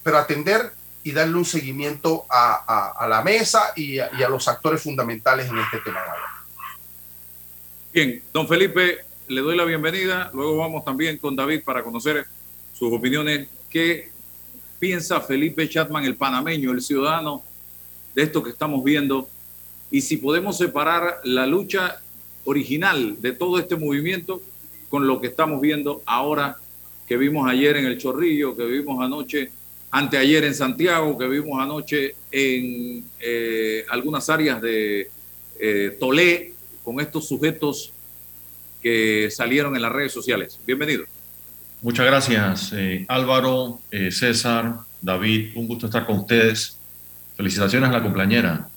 pero 0.02 0.18
atender 0.18 0.72
y 1.04 1.12
darle 1.12 1.36
un 1.36 1.44
seguimiento 1.44 2.24
a, 2.28 3.06
la 3.08 3.22
mesa 3.22 3.72
y 3.74 3.98
a, 3.98 4.28
los 4.28 4.46
actores 4.48 4.82
fundamentales 4.82 5.48
en 5.48 5.58
este 5.58 5.78
tema. 5.78 6.00
Bien, 7.92 8.22
don 8.32 8.46
Felipe, 8.46 8.98
le 9.28 9.40
doy 9.40 9.56
la 9.56 9.64
bienvenida. 9.64 10.30
Luego 10.32 10.56
vamos 10.56 10.84
también 10.84 11.18
con 11.18 11.34
David 11.34 11.62
para 11.64 11.82
conocer 11.82 12.26
sus 12.72 12.92
opiniones. 12.92 13.48
¿Qué 13.68 14.10
piensa 14.78 15.20
Felipe 15.20 15.68
Chatman, 15.68 16.04
el 16.04 16.16
panameño, 16.16 16.70
el 16.70 16.82
ciudadano, 16.82 17.42
de 18.14 18.22
esto 18.22 18.42
que 18.42 18.50
estamos 18.50 18.84
viendo? 18.84 19.28
Y 19.90 20.00
si 20.00 20.16
podemos 20.16 20.56
separar 20.56 21.20
la 21.24 21.46
lucha 21.46 22.00
original 22.44 23.20
de 23.20 23.32
todo 23.32 23.58
este 23.58 23.76
movimiento 23.76 24.40
con 24.88 25.06
lo 25.06 25.20
que 25.20 25.26
estamos 25.28 25.60
viendo 25.60 26.02
ahora, 26.06 26.56
que 27.06 27.16
vimos 27.16 27.48
ayer 27.48 27.76
en 27.76 27.86
el 27.86 27.98
Chorrillo, 27.98 28.56
que 28.56 28.64
vimos 28.64 29.02
anoche, 29.02 29.50
anteayer 29.92 30.42
en 30.44 30.54
Santiago, 30.54 31.16
que 31.16 31.28
vimos 31.28 31.60
anoche 31.60 32.16
en 32.32 33.04
eh, 33.20 33.84
algunas 33.88 34.28
áreas 34.28 34.60
de 34.60 35.08
eh, 35.60 35.96
Tolé, 36.00 36.54
con 36.82 36.98
estos 36.98 37.28
sujetos 37.28 37.92
que 38.82 39.30
salieron 39.30 39.76
en 39.76 39.82
las 39.82 39.92
redes 39.92 40.12
sociales. 40.12 40.58
Bienvenido. 40.66 41.04
Muchas 41.80 42.06
gracias, 42.06 42.72
eh, 42.74 43.04
Álvaro, 43.06 43.80
César, 44.10 44.78
David, 45.00 45.52
un 45.56 45.68
gusto 45.68 45.86
estar 45.86 46.06
con 46.06 46.20
ustedes. 46.20 46.78
Felicitaciones 47.36 47.88
a 47.88 47.92
la 47.92 48.02
compañera. 48.02 48.68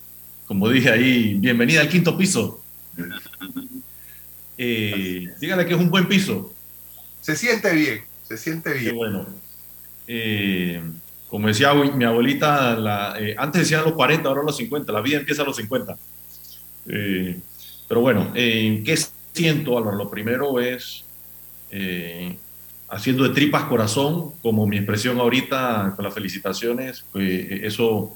Como 0.46 0.70
dije 0.70 0.92
ahí, 0.92 1.36
bienvenida 1.36 1.82
al 1.82 1.90
quinto 1.90 2.16
piso. 2.18 2.62
Eh, 4.58 5.28
dígale 5.42 5.66
que 5.66 5.74
es 5.74 5.78
un 5.78 5.90
buen 5.90 6.08
piso. 6.08 6.54
Se 7.20 7.36
siente 7.36 7.74
bien, 7.74 8.02
se 8.24 8.38
siente 8.38 8.74
bien. 8.74 8.96
bueno. 8.96 9.28
Eh, 10.08 10.82
como 11.36 11.50
decía 11.50 11.74
mi 11.74 12.06
abuelita, 12.06 12.78
eh, 13.20 13.36
antes 13.38 13.64
decían 13.64 13.84
los 13.84 13.92
40, 13.92 14.30
ahora 14.30 14.42
los 14.42 14.56
50, 14.56 14.94
la 14.94 15.02
vida 15.02 15.18
empieza 15.18 15.42
a 15.42 15.46
los 15.46 15.58
50. 15.58 15.98
pero 16.86 18.00
bueno, 18.00 18.32
¿qué 18.34 18.98
siento, 19.34 19.78
Álvaro? 19.78 19.98
Lo 19.98 20.10
primero 20.10 20.62
es 20.62 21.04
haciendo 22.88 23.26
de 23.26 23.32
tripas 23.32 23.66
corazón, 23.66 24.32
como 24.42 24.66
mi 24.66 24.78
expresión 24.78 25.20
ahorita 25.20 25.92
con 25.98 26.06
las 26.06 26.14
felicitaciones, 26.14 27.04
pues, 27.12 27.52
eso 27.64 28.14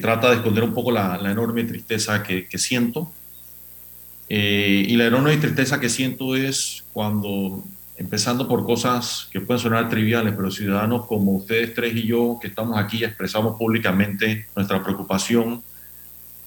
trata 0.00 0.30
de 0.30 0.36
esconder 0.36 0.64
un 0.64 0.72
poco 0.72 0.90
la, 0.90 1.20
enorme 1.30 1.64
tristeza 1.64 2.22
que, 2.22 2.46
siento 2.56 3.12
eh, 4.30 4.86
y 4.88 4.96
la 4.96 5.04
enorme 5.04 5.36
tristeza 5.36 5.78
que 5.78 5.90
siento 5.90 6.34
es 6.34 6.82
cuando, 6.94 7.62
empezando 7.98 8.46
por 8.46 8.64
cosas 8.64 9.28
que 9.32 9.40
pueden 9.40 9.60
sonar 9.60 9.88
triviales, 9.88 10.34
pero 10.36 10.50
ciudadanos 10.50 11.06
como 11.06 11.32
ustedes 11.32 11.74
tres 11.74 11.94
y 11.94 12.06
yo, 12.06 12.38
que 12.40 12.48
estamos 12.48 12.78
aquí, 12.78 13.04
expresamos 13.04 13.56
públicamente 13.58 14.46
nuestra 14.54 14.82
preocupación, 14.82 15.62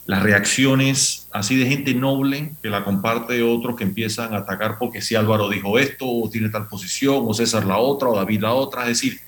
las 0.06 0.24
reacciones 0.24 1.28
así 1.32 1.56
de 1.56 1.68
gente 1.68 1.94
noble 1.94 2.54
que 2.62 2.70
la 2.70 2.84
comparte 2.84 3.44
otros 3.44 3.76
que 3.76 3.84
empiezan 3.84 4.34
a 4.34 4.38
atacar 4.38 4.78
porque 4.80 5.02
si 5.02 5.16
Álvaro 5.16 5.50
dijo 5.50 5.78
esto, 5.78 6.06
o 6.08 6.30
tiene 6.30 6.50
tal 6.50 6.68
posición, 6.68 7.24
o 7.28 7.34
César 7.34 7.66
la 7.66 7.78
otra, 7.78 8.10
o 8.10 8.16
David 8.16 8.42
la 8.42 8.54
otra, 8.54 8.84
es 8.84 9.02
decir, 9.02 9.20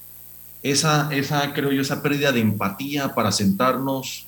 esa, 0.63 1.09
esa 1.11 1.53
creo 1.53 1.71
yo, 1.71 1.81
esa 1.81 2.03
pérdida 2.03 2.31
de 2.31 2.39
empatía 2.39 3.15
para 3.15 3.31
sentarnos 3.31 4.27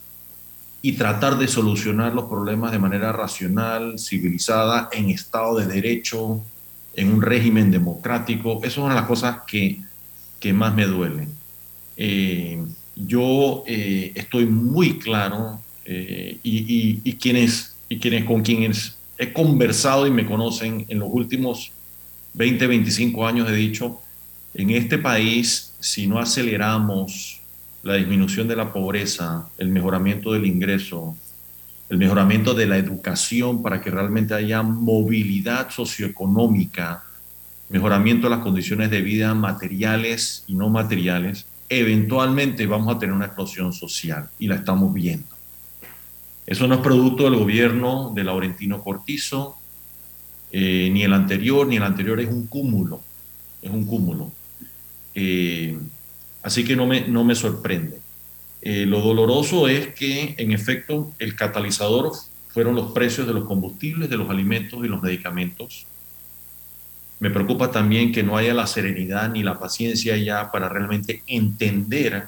y 0.81 0.93
tratar 0.93 1.37
de 1.37 1.47
solucionar 1.47 2.13
los 2.13 2.25
problemas 2.25 2.71
de 2.71 2.79
manera 2.79 3.11
racional, 3.11 3.97
civilizada, 3.97 4.89
en 4.91 5.09
Estado 5.09 5.55
de 5.55 5.67
Derecho, 5.67 6.43
en 6.95 7.13
un 7.13 7.21
régimen 7.21 7.71
democrático. 7.71 8.59
Eso 8.63 8.67
es 8.67 8.77
una 8.77 8.95
de 8.95 9.01
las 9.01 9.07
cosas 9.07 9.37
que, 9.47 9.79
que 10.39 10.53
más 10.53 10.73
me 10.75 10.85
duelen. 10.85 11.29
Eh, 11.97 12.63
yo 12.95 13.63
eh, 13.65 14.11
estoy 14.15 14.45
muy 14.45 14.99
claro 14.99 15.59
eh, 15.85 16.37
y, 16.43 16.99
y, 17.03 17.13
quienes, 17.13 17.75
y 17.89 17.99
quienes 17.99 18.25
con 18.25 18.41
quienes 18.41 18.97
he 19.17 19.33
conversado 19.33 20.07
y 20.07 20.11
me 20.11 20.25
conocen 20.25 20.85
en 20.87 20.99
los 20.99 21.09
últimos 21.11 21.71
20, 22.33 22.67
25 22.67 23.27
años 23.27 23.49
he 23.49 23.53
dicho, 23.53 23.99
en 24.53 24.69
este 24.71 24.97
país, 24.97 25.73
si 25.79 26.07
no 26.07 26.19
aceleramos 26.19 27.41
la 27.83 27.95
disminución 27.95 28.47
de 28.47 28.55
la 28.55 28.71
pobreza, 28.71 29.49
el 29.57 29.69
mejoramiento 29.69 30.31
del 30.31 30.45
ingreso, 30.45 31.15
el 31.89 31.97
mejoramiento 31.97 32.53
de 32.53 32.65
la 32.65 32.77
educación 32.77 33.61
para 33.61 33.81
que 33.81 33.91
realmente 33.91 34.33
haya 34.33 34.61
movilidad 34.61 35.69
socioeconómica, 35.69 37.03
mejoramiento 37.69 38.27
de 38.27 38.35
las 38.35 38.43
condiciones 38.43 38.89
de 38.89 39.01
vida 39.01 39.33
materiales 39.33 40.43
y 40.47 40.55
no 40.55 40.69
materiales, 40.69 41.45
eventualmente 41.69 42.65
vamos 42.67 42.95
a 42.95 42.99
tener 42.99 43.15
una 43.15 43.25
explosión 43.25 43.73
social 43.73 44.29
y 44.39 44.47
la 44.47 44.55
estamos 44.55 44.93
viendo. 44.93 45.27
Eso 46.45 46.67
no 46.67 46.75
es 46.75 46.81
producto 46.81 47.23
del 47.23 47.35
gobierno 47.35 48.11
de 48.13 48.23
Laurentino 48.23 48.81
Cortizo, 48.81 49.57
eh, 50.51 50.89
ni 50.91 51.03
el 51.03 51.13
anterior, 51.13 51.65
ni 51.65 51.77
el 51.77 51.83
anterior 51.83 52.19
es 52.19 52.27
un 52.27 52.47
cúmulo, 52.47 53.01
es 53.61 53.71
un 53.71 53.85
cúmulo. 53.85 54.31
Eh, 55.15 55.77
así 56.43 56.63
que 56.63 56.75
no 56.75 56.85
me, 56.85 57.07
no 57.07 57.23
me 57.23 57.33
sorprende. 57.33 58.02
Eh, 58.65 58.85
lo 58.85 59.01
doloroso 59.01 59.67
es 59.67 59.93
que, 59.93 60.35
en 60.37 60.53
efecto, 60.53 61.11
el 61.19 61.35
catalizador 61.35 62.13
fueron 62.47 62.75
los 62.75 62.93
precios 62.93 63.27
de 63.27 63.33
los 63.33 63.43
combustibles, 63.43 64.09
de 64.09 64.15
los 64.15 64.29
alimentos 64.29 64.83
y 64.85 64.87
los 64.87 65.01
medicamentos. 65.01 65.85
Me 67.19 67.29
preocupa 67.29 67.71
también 67.71 68.11
que 68.11 68.23
no 68.23 68.37
haya 68.37 68.53
la 68.53 68.67
serenidad 68.67 69.29
ni 69.31 69.43
la 69.43 69.59
paciencia 69.59 70.15
ya 70.17 70.51
para 70.51 70.69
realmente 70.69 71.23
entender 71.27 72.23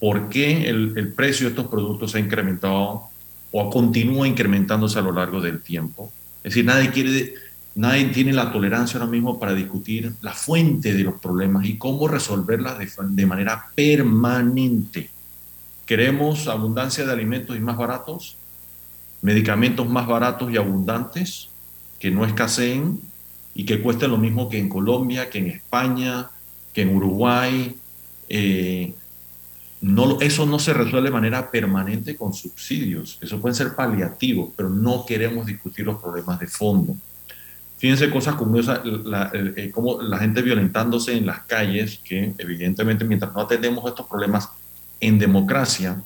por 0.00 0.28
qué 0.28 0.68
el, 0.68 1.12
precio 1.14 1.46
de 1.46 1.50
estos 1.50 1.66
productos 1.66 2.14
ha 2.14 2.18
incrementado 2.18 3.04
o 3.52 3.70
continúa 3.70 4.26
incrementándose 4.26 4.98
a 4.98 5.02
lo 5.02 5.12
largo 5.12 5.40
del 5.40 5.60
tiempo. 5.60 6.10
Es 6.42 6.54
decir, 6.54 6.64
nadie 6.64 6.90
quiere, 6.90 7.34
nadie 7.74 8.06
tiene 8.06 8.32
la 8.32 8.50
tolerancia 8.50 8.98
ahora 8.98 9.12
mismo 9.12 9.38
para 9.38 9.54
discutir 9.54 10.12
la 10.22 10.32
fuente 10.32 10.94
de 10.94 11.04
los 11.04 11.20
problemas 11.20 11.66
y 11.66 11.76
cómo 11.76 12.08
resolverlas 12.08 12.78
de, 13.10 13.26
manera 13.26 13.66
permanente. 13.74 15.10
Queremos 15.90 16.46
abundancia 16.46 17.04
de 17.04 17.10
alimentos 17.10 17.56
y 17.56 17.58
más 17.58 17.76
baratos, 17.76 18.36
medicamentos 19.22 19.88
más 19.88 20.06
baratos 20.06 20.48
y 20.52 20.56
abundantes, 20.56 21.48
que 21.98 22.12
no 22.12 22.24
escaseen 22.24 23.00
y 23.56 23.64
que 23.64 23.80
cuesten 23.80 24.12
lo 24.12 24.16
mismo 24.16 24.48
que 24.48 24.60
en 24.60 24.68
Colombia, 24.68 25.28
que 25.28 25.38
en 25.38 25.48
España, 25.48 26.30
que 26.72 26.82
en 26.82 26.94
Uruguay, 26.94 27.74
eh, 28.28 28.94
no, 29.80 30.20
eso 30.20 30.46
no 30.46 30.60
se 30.60 30.74
resuelve 30.74 31.08
de 31.08 31.12
manera 31.12 31.50
permanente 31.50 32.16
con 32.16 32.34
subsidios, 32.34 33.18
eso 33.20 33.40
puede 33.40 33.56
ser 33.56 33.74
paliativo, 33.74 34.52
pero 34.56 34.70
no 34.70 35.04
queremos 35.04 35.44
discutir 35.44 35.86
los 35.86 36.00
problemas 36.00 36.38
de 36.38 36.46
fondo. 36.46 36.94
Fíjense 37.78 38.10
cosas 38.10 38.36
como, 38.36 38.60
esa, 38.60 38.80
como 39.72 40.02
la 40.02 40.18
gente 40.18 40.40
violentándose 40.40 41.16
en 41.16 41.26
las 41.26 41.40
calles, 41.46 42.00
que 42.04 42.32
evidentemente 42.38 43.04
mientras 43.04 43.32
no 43.32 43.40
atendemos 43.40 43.84
estos 43.88 44.06
problemas 44.06 44.50
en 45.00 45.18
democracia, 45.18 46.02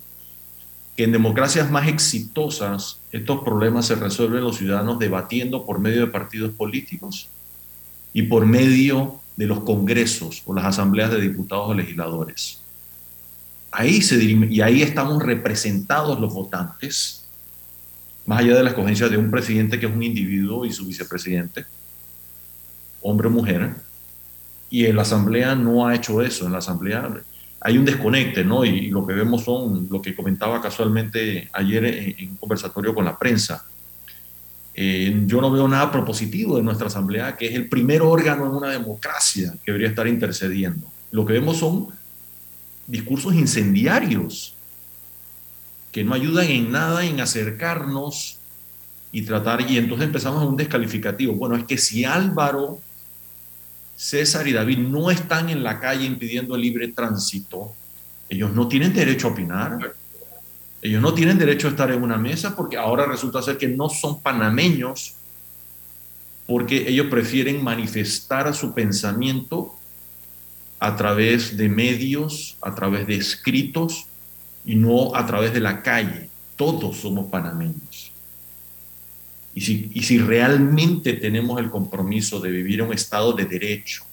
que 0.96 1.04
en 1.04 1.12
democracias 1.12 1.70
más 1.70 1.88
exitosas 1.88 3.00
estos 3.10 3.42
problemas 3.42 3.86
se 3.86 3.96
resuelven 3.96 4.44
los 4.44 4.56
ciudadanos 4.56 4.98
debatiendo 4.98 5.66
por 5.66 5.80
medio 5.80 6.00
de 6.00 6.06
partidos 6.06 6.52
políticos 6.52 7.28
y 8.12 8.22
por 8.22 8.46
medio 8.46 9.20
de 9.36 9.46
los 9.46 9.60
congresos 9.60 10.42
o 10.46 10.54
las 10.54 10.64
asambleas 10.64 11.10
de 11.10 11.20
diputados 11.20 11.70
o 11.70 11.74
legisladores. 11.74 12.60
Ahí 13.72 14.02
se 14.02 14.22
y 14.22 14.60
ahí 14.60 14.82
estamos 14.82 15.20
representados 15.20 16.20
los 16.20 16.32
votantes, 16.32 17.24
más 18.24 18.40
allá 18.40 18.54
de 18.56 18.62
la 18.62 18.70
escogencia 18.70 19.08
de 19.08 19.16
un 19.16 19.32
presidente 19.32 19.80
que 19.80 19.86
es 19.86 19.92
un 19.92 20.02
individuo 20.02 20.64
y 20.64 20.72
su 20.72 20.86
vicepresidente, 20.86 21.66
hombre 23.02 23.26
o 23.26 23.30
mujer, 23.30 23.74
y 24.70 24.86
en 24.86 24.96
la 24.96 25.02
Asamblea 25.02 25.54
no 25.56 25.86
ha 25.86 25.94
hecho 25.94 26.22
eso. 26.22 26.46
En 26.46 26.52
la 26.52 26.58
Asamblea 26.58 27.08
hay 27.66 27.78
un 27.78 27.85
desconecte, 27.87 28.44
¿no? 28.44 28.62
Y, 28.62 28.90
lo 28.90 29.06
que 29.06 29.14
vemos 29.14 29.42
son 29.42 29.88
lo 29.90 30.02
que 30.02 30.14
comentaba 30.14 30.61
casualmente 30.61 31.49
ayer 31.50 31.85
en, 31.87 32.30
un 32.33 32.37
conversatorio 32.37 32.94
con 32.94 33.06
la 33.06 33.18
prensa. 33.18 33.64
Eh, 34.75 35.23
yo 35.25 35.40
no 35.40 35.50
veo 35.50 35.66
nada 35.66 35.90
propositivo 35.90 36.59
de 36.59 36.62
nuestra 36.62 36.88
Asamblea, 36.88 37.38
que 37.38 37.47
es 37.47 37.54
el 37.54 37.71
primer 37.71 38.02
órgano 38.02 38.44
en 38.44 38.52
una 38.52 38.68
democracia 38.68 39.54
que 39.64 39.73
debería 39.73 39.88
estar 39.88 40.06
intercediendo. 40.06 40.87
Lo 41.11 41.25
que 41.25 41.33
vemos 41.33 41.56
son 41.56 41.88
discursos 42.87 43.33
incendiarios 43.35 44.54
que 45.90 46.04
no 46.04 46.12
ayudan 46.12 46.47
en 46.49 46.71
nada 46.71 47.02
en 47.06 47.18
acercarnos 47.18 48.37
y 49.11 49.23
tratar, 49.23 49.62
y 49.71 49.78
entonces 49.78 50.06
empezamos 50.06 50.42
a 50.42 50.47
un 50.47 50.56
descalificativo. 50.56 51.33
Bueno, 51.35 51.56
es 51.56 51.64
que 51.64 51.78
si 51.78 52.04
Álvaro, 52.04 52.80
César 53.96 54.46
y 54.46 54.52
David 54.52 54.78
no 54.78 55.11
están 55.11 55.50
en 55.50 55.62
la 55.62 55.80
calle 55.80 56.04
impidiendo 56.04 56.54
el 56.57 56.62
libre 56.62 56.88
tránsito, 56.88 57.74
ellos 58.28 58.52
no 58.52 58.68
tienen 58.68 58.92
derecho 58.92 59.28
a 59.28 59.30
opinar. 59.30 59.94
Ellos 60.83 61.00
no 61.00 61.14
tienen 61.14 61.38
derecho 61.38 61.68
a 61.68 61.70
estar 61.70 61.90
en 61.90 62.02
una 62.02 62.18
mesa 62.18 62.54
porque 62.54 62.76
ahora 62.76 63.07
resulta 63.07 63.40
ser 63.40 63.57
que 63.57 63.68
no 63.68 63.88
son 63.88 64.20
panameños 64.20 65.14
porque 66.46 66.88
ellos 66.88 67.07
prefieren 67.07 67.64
manifestar 67.64 68.54
su 68.54 68.74
pensamiento 68.74 69.74
a 70.78 70.94
través 70.94 71.57
de 71.57 71.70
medios, 71.70 72.59
a 72.61 72.74
través 72.74 73.07
de 73.07 73.16
escritos 73.16 74.07
y 74.66 74.74
no 74.74 75.14
a 75.14 75.24
través 75.24 75.54
de 75.54 75.61
la 75.61 75.83
calle. 75.83 76.28
Todos 76.57 76.98
somos 76.98 77.30
panameños. 77.30 78.12
Y 79.54 79.60
si, 79.60 79.90
y 79.94 80.02
si 80.02 80.18
realmente 80.18 81.14
tenemos 81.14 81.60
el 81.60 81.70
compromiso 81.70 82.40
de 82.40 82.50
vivir 82.50 82.82
un 82.82 82.92
Estado 82.92 83.32
de 83.32 83.44
derecho, 83.44 84.04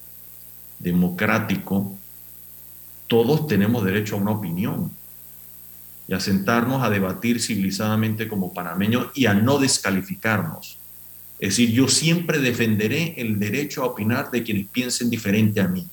democrático, 0.80 1.98
todos 3.08 3.48
tenemos 3.48 3.84
derecho 3.84 4.16
a 4.16 4.20
una 4.20 4.32
opinión 4.32 4.92
y 6.08 6.14
a 6.14 6.20
sentarnos 6.20 6.84
a 6.84 6.90
debatir 6.90 7.42
civilizadamente 7.42 8.28
como 8.28 8.54
panameños 8.54 9.08
y 9.16 9.26
a 9.26 9.34
no 9.34 9.58
descalificarnos. 9.58 10.78
Es 11.40 11.50
decir, 11.50 11.72
yo 11.72 11.88
siempre 11.88 12.40
defenderé 12.40 13.16
el 13.18 13.40
derecho 13.40 13.84
a 13.84 13.88
opinar 13.88 14.30
de 14.30 14.44
quienes 14.44 14.68
piensen 14.68 15.10
diferente 15.10 15.60
a 15.60 15.68
mí 15.68 15.88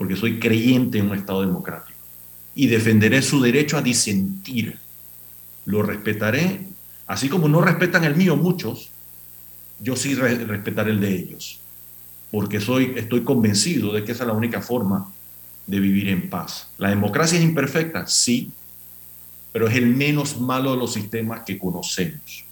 porque 0.00 0.16
soy 0.16 0.40
creyente 0.40 0.96
en 0.96 1.10
un 1.10 1.18
Estado 1.18 1.42
democrático. 1.42 1.98
Y 2.54 2.68
defenderé 2.68 3.20
su 3.20 3.38
derecho 3.38 3.76
a 3.76 3.82
disentir. 3.82 4.78
Lo 5.66 5.82
respetaré, 5.82 6.68
así 7.10 7.28
como 7.28 7.48
no 7.48 7.60
respetan 7.60 8.04
el 8.04 8.14
mío 8.14 8.36
muchos, 8.36 8.88
yo 9.80 9.96
sí 9.96 10.14
respetaré 10.14 10.92
el 10.92 11.00
de 11.00 11.12
ellos, 11.12 11.58
porque 12.30 12.60
soy, 12.60 12.92
estoy 12.96 13.24
convencido 13.24 13.92
de 13.92 14.04
que 14.04 14.12
esa 14.12 14.22
es 14.22 14.28
la 14.28 14.32
única 14.32 14.62
forma 14.62 15.10
de 15.66 15.80
vivir 15.80 16.08
en 16.08 16.30
paz. 16.30 16.70
La 16.78 16.90
democracia 16.90 17.36
es 17.36 17.44
imperfecta, 17.44 18.06
sí, 18.06 18.52
pero 19.50 19.66
es 19.66 19.74
el 19.74 19.86
menos 19.86 20.40
malo 20.40 20.70
de 20.70 20.76
los 20.76 20.92
sistemas 20.92 21.42
que 21.44 21.58
conocemos. 21.58 22.44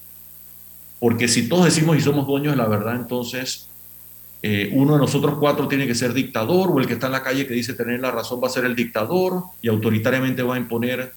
Porque 0.99 1.29
si 1.29 1.49
todos 1.49 1.67
decimos 1.67 1.97
y 1.97 2.01
somos 2.01 2.27
dueños 2.27 2.57
la 2.57 2.67
verdad, 2.67 2.97
entonces 2.97 3.69
eh, 4.43 4.71
uno 4.73 4.95
de 4.95 4.99
nosotros 4.99 5.37
cuatro 5.39 5.69
tiene 5.69 5.87
que 5.87 5.95
ser 5.95 6.13
dictador 6.13 6.73
o 6.73 6.81
el 6.81 6.89
que 6.89 6.95
está 6.95 7.07
en 7.07 7.13
la 7.13 7.23
calle 7.23 7.47
que 7.47 7.55
dice 7.55 7.75
tener 7.75 8.01
la 8.01 8.11
razón 8.11 8.41
va 8.43 8.49
a 8.49 8.51
ser 8.51 8.65
el 8.65 8.75
dictador 8.75 9.45
y 9.63 9.69
autoritariamente 9.69 10.43
va 10.43 10.57
a 10.57 10.59
imponer 10.59 11.13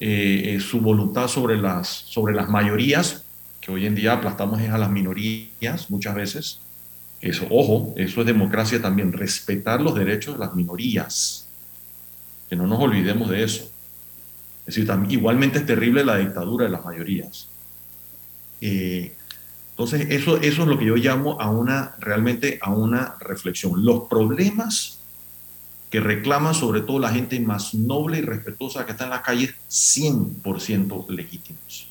eh, 0.00 0.54
eh, 0.54 0.60
su 0.60 0.80
voluntad 0.80 1.28
sobre 1.28 1.58
las, 1.58 1.88
sobre 1.88 2.34
las 2.34 2.48
mayorías, 2.48 3.24
que 3.60 3.70
hoy 3.70 3.86
en 3.86 3.94
día 3.94 4.14
aplastamos 4.14 4.60
a 4.60 4.78
las 4.78 4.90
minorías 4.90 5.90
muchas 5.90 6.14
veces. 6.14 6.60
Eso, 7.20 7.46
ojo, 7.50 7.92
eso 7.96 8.20
es 8.20 8.26
democracia 8.26 8.80
también, 8.80 9.12
respetar 9.12 9.82
los 9.82 9.94
derechos 9.94 10.34
de 10.34 10.40
las 10.40 10.54
minorías. 10.54 11.46
Que 12.48 12.56
no 12.56 12.66
nos 12.66 12.80
olvidemos 12.80 13.28
de 13.28 13.44
eso. 13.44 13.70
Es 14.66 14.74
decir, 14.74 14.90
igualmente 15.10 15.58
es 15.58 15.66
terrible 15.66 16.04
la 16.04 16.16
dictadura 16.16 16.64
de 16.64 16.70
las 16.70 16.84
mayorías. 16.84 17.48
Entonces, 18.60 20.06
eso, 20.10 20.38
eso 20.38 20.62
es 20.62 20.68
lo 20.68 20.78
que 20.78 20.86
yo 20.86 20.96
llamo 20.96 21.40
a 21.40 21.50
una, 21.50 21.94
realmente 21.98 22.58
a 22.62 22.70
una 22.70 23.16
reflexión. 23.20 23.84
Los 23.84 24.08
problemas 24.08 24.99
que 25.90 26.00
reclaman 26.00 26.54
sobre 26.54 26.82
todo 26.82 26.98
la 26.98 27.10
gente 27.10 27.38
más 27.40 27.74
noble 27.74 28.18
y 28.18 28.22
respetuosa 28.22 28.86
que 28.86 28.92
está 28.92 29.04
en 29.04 29.10
las 29.10 29.22
calles, 29.22 29.54
100% 29.68 31.08
legítimos. 31.08 31.88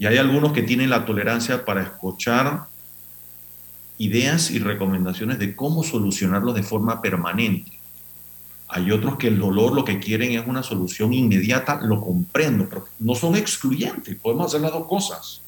Y 0.00 0.06
hay 0.06 0.18
algunos 0.18 0.52
que 0.52 0.62
tienen 0.62 0.90
la 0.90 1.06
tolerancia 1.06 1.64
para 1.64 1.82
escuchar 1.82 2.64
ideas 3.98 4.50
y 4.50 4.58
recomendaciones 4.58 5.38
de 5.38 5.56
cómo 5.56 5.82
solucionarlos 5.82 6.54
de 6.54 6.62
forma 6.62 7.00
permanente. 7.00 7.72
Hay 8.68 8.90
otros 8.90 9.16
que 9.16 9.28
el 9.28 9.38
dolor 9.38 9.72
lo 9.72 9.84
que 9.84 9.98
quieren 9.98 10.32
es 10.32 10.46
una 10.46 10.62
solución 10.62 11.12
inmediata, 11.14 11.80
lo 11.82 12.00
comprendo, 12.00 12.68
pero 12.68 12.86
no 12.98 13.14
son 13.14 13.36
excluyentes, 13.36 14.16
podemos 14.16 14.46
hacer 14.46 14.60
las 14.60 14.72
dos 14.72 14.86
cosas 14.86 15.40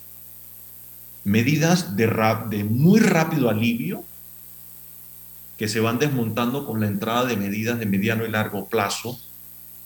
medidas 1.24 1.96
de, 1.96 2.06
de 2.48 2.64
muy 2.64 2.98
rápido 2.98 3.50
alivio 3.50 4.04
que 5.60 5.68
se 5.68 5.78
van 5.78 5.98
desmontando 5.98 6.64
con 6.64 6.80
la 6.80 6.86
entrada 6.86 7.26
de 7.26 7.36
medidas 7.36 7.78
de 7.78 7.84
mediano 7.84 8.24
y 8.24 8.30
largo 8.30 8.66
plazo 8.66 9.20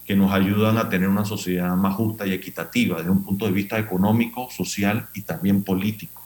que 0.06 0.14
nos 0.14 0.32
ayudan 0.32 0.78
a 0.78 0.88
tener 0.88 1.08
una 1.08 1.24
sociedad 1.24 1.74
más 1.74 1.96
justa 1.96 2.24
y 2.24 2.32
equitativa 2.32 2.98
desde 2.98 3.10
un 3.10 3.24
punto 3.24 3.44
de 3.46 3.50
vista 3.50 3.76
económico, 3.76 4.48
social 4.56 5.08
y 5.14 5.22
también 5.22 5.64
político. 5.64 6.22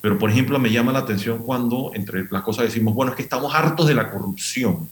Pero, 0.00 0.20
por 0.20 0.30
ejemplo, 0.30 0.60
me 0.60 0.70
llama 0.70 0.92
la 0.92 1.00
atención 1.00 1.38
cuando 1.38 1.90
entre 1.92 2.28
las 2.30 2.42
cosas 2.42 2.66
decimos, 2.66 2.94
bueno, 2.94 3.10
es 3.10 3.16
que 3.16 3.24
estamos 3.24 3.52
hartos 3.52 3.88
de 3.88 3.94
la 3.94 4.08
corrupción. 4.08 4.88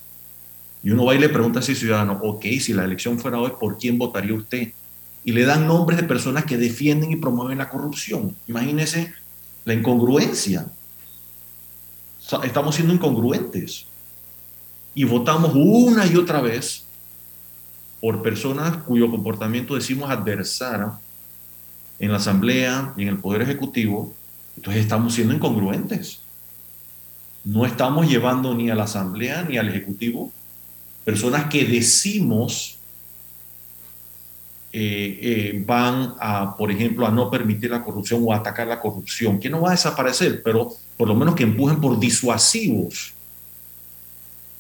Y 0.83 0.91
uno 0.91 1.05
va 1.05 1.15
y 1.15 1.21
le 1.21 1.29
pregunta 1.29 1.61
a 1.61 1.63
ese 1.63 1.77
ciudadano, 1.77 2.19
ok, 2.21 2.47
si 2.59 2.73
la 2.73 2.83
elección 2.83 3.21
fuera 3.21 3.39
hoy, 3.39 3.53
¿por 3.61 3.79
quién 3.79 3.97
votaría 3.97 4.35
usted? 4.35 4.73
y 5.23 5.33
le 5.33 5.45
dan 5.45 5.69
nombres 5.69 6.01
de 6.01 6.07
personas 6.07 6.47
que 6.47 6.57
defienden 6.57 7.13
y 7.13 7.17
promueven 7.17 7.59
la 7.59 7.69
corrupción. 7.69 8.35
Imagínense 8.49 9.13
la 9.65 9.75
incongruencia. 9.75 10.67
Estamos 12.43 12.75
siendo 12.75 12.93
incongruentes 12.93 13.87
y 14.95 15.05
votamos 15.05 15.53
una 15.55 16.07
y 16.07 16.17
otra 16.17 16.41
vez 16.41 16.85
por 18.01 18.23
personas 18.23 18.77
cuyo 18.79 19.11
comportamiento 19.11 19.75
decimos 19.75 20.11
adversar 20.11 20.93
en 21.99 22.11
la 22.11 22.19
Asamblea 22.19 22.95
y 22.97 23.03
en 23.03 23.09
el 23.09 23.19
Poder 23.19 23.43
Ejecutivo, 23.43 24.15
entonces 24.57 24.83
estamos 24.83 25.15
siendo 25.15 25.35
incongruentes. 25.35 26.21
No 27.45 27.65
estamos 27.65 28.09
llevando 28.09 28.55
ni 28.55 28.71
a 28.71 28.75
la 28.75 28.85
Asamblea 28.85 29.43
ni 29.43 29.57
al 29.57 29.69
Ejecutivo 29.69 30.33
personas 31.05 31.47
que 31.47 31.65
decimos 31.65 32.78
eh, 34.71 35.19
eh, 35.23 35.65
van 35.65 36.15
a, 36.21 36.55
por 36.55 36.71
ejemplo, 36.71 37.07
a 37.07 37.11
no 37.11 37.31
permitir 37.31 37.71
la 37.71 37.83
corrupción 37.83 38.21
o 38.23 38.35
a 38.35 38.37
atacar 38.37 38.67
la 38.67 38.79
corrupción, 38.79 39.41
que 39.41 39.49
no 39.49 39.63
va 39.63 39.71
a 39.71 39.73
desaparecer, 39.73 40.43
pero 40.43 40.71
por 40.99 41.09
lo 41.09 41.15
menos 41.15 41.35
que 41.35 41.45
empujen 41.45 41.81
por 41.81 41.99
disuasivos, 41.99 43.15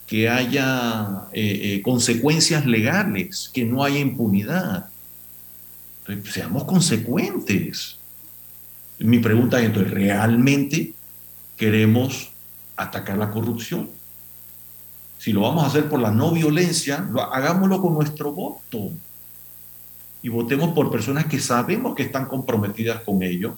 que 0.06 0.26
haya 0.26 1.28
eh, 1.32 1.82
consecuencias 1.84 2.64
legales, 2.64 3.50
que 3.52 3.66
no 3.66 3.84
haya 3.84 3.98
impunidad. 3.98 4.88
Entonces, 6.06 6.32
seamos 6.32 6.64
consecuentes. 6.64 7.98
Mi 8.98 9.18
pregunta 9.18 9.60
es 9.60 9.66
entonces, 9.66 9.92
¿realmente 9.92 10.94
queremos 11.58 12.30
atacar 12.76 13.18
la 13.18 13.30
corrupción? 13.30 13.90
Si 15.18 15.34
lo 15.34 15.42
vamos 15.42 15.64
a 15.64 15.66
hacer 15.66 15.86
por 15.90 16.00
la 16.00 16.10
no 16.10 16.30
violencia, 16.32 17.06
hagámoslo 17.30 17.82
con 17.82 17.92
nuestro 17.92 18.32
voto 18.32 18.92
y 20.22 20.28
votemos 20.28 20.74
por 20.74 20.90
personas 20.90 21.26
que 21.26 21.38
sabemos 21.38 21.94
que 21.94 22.02
están 22.02 22.26
comprometidas 22.26 23.02
con 23.02 23.22
ello 23.22 23.56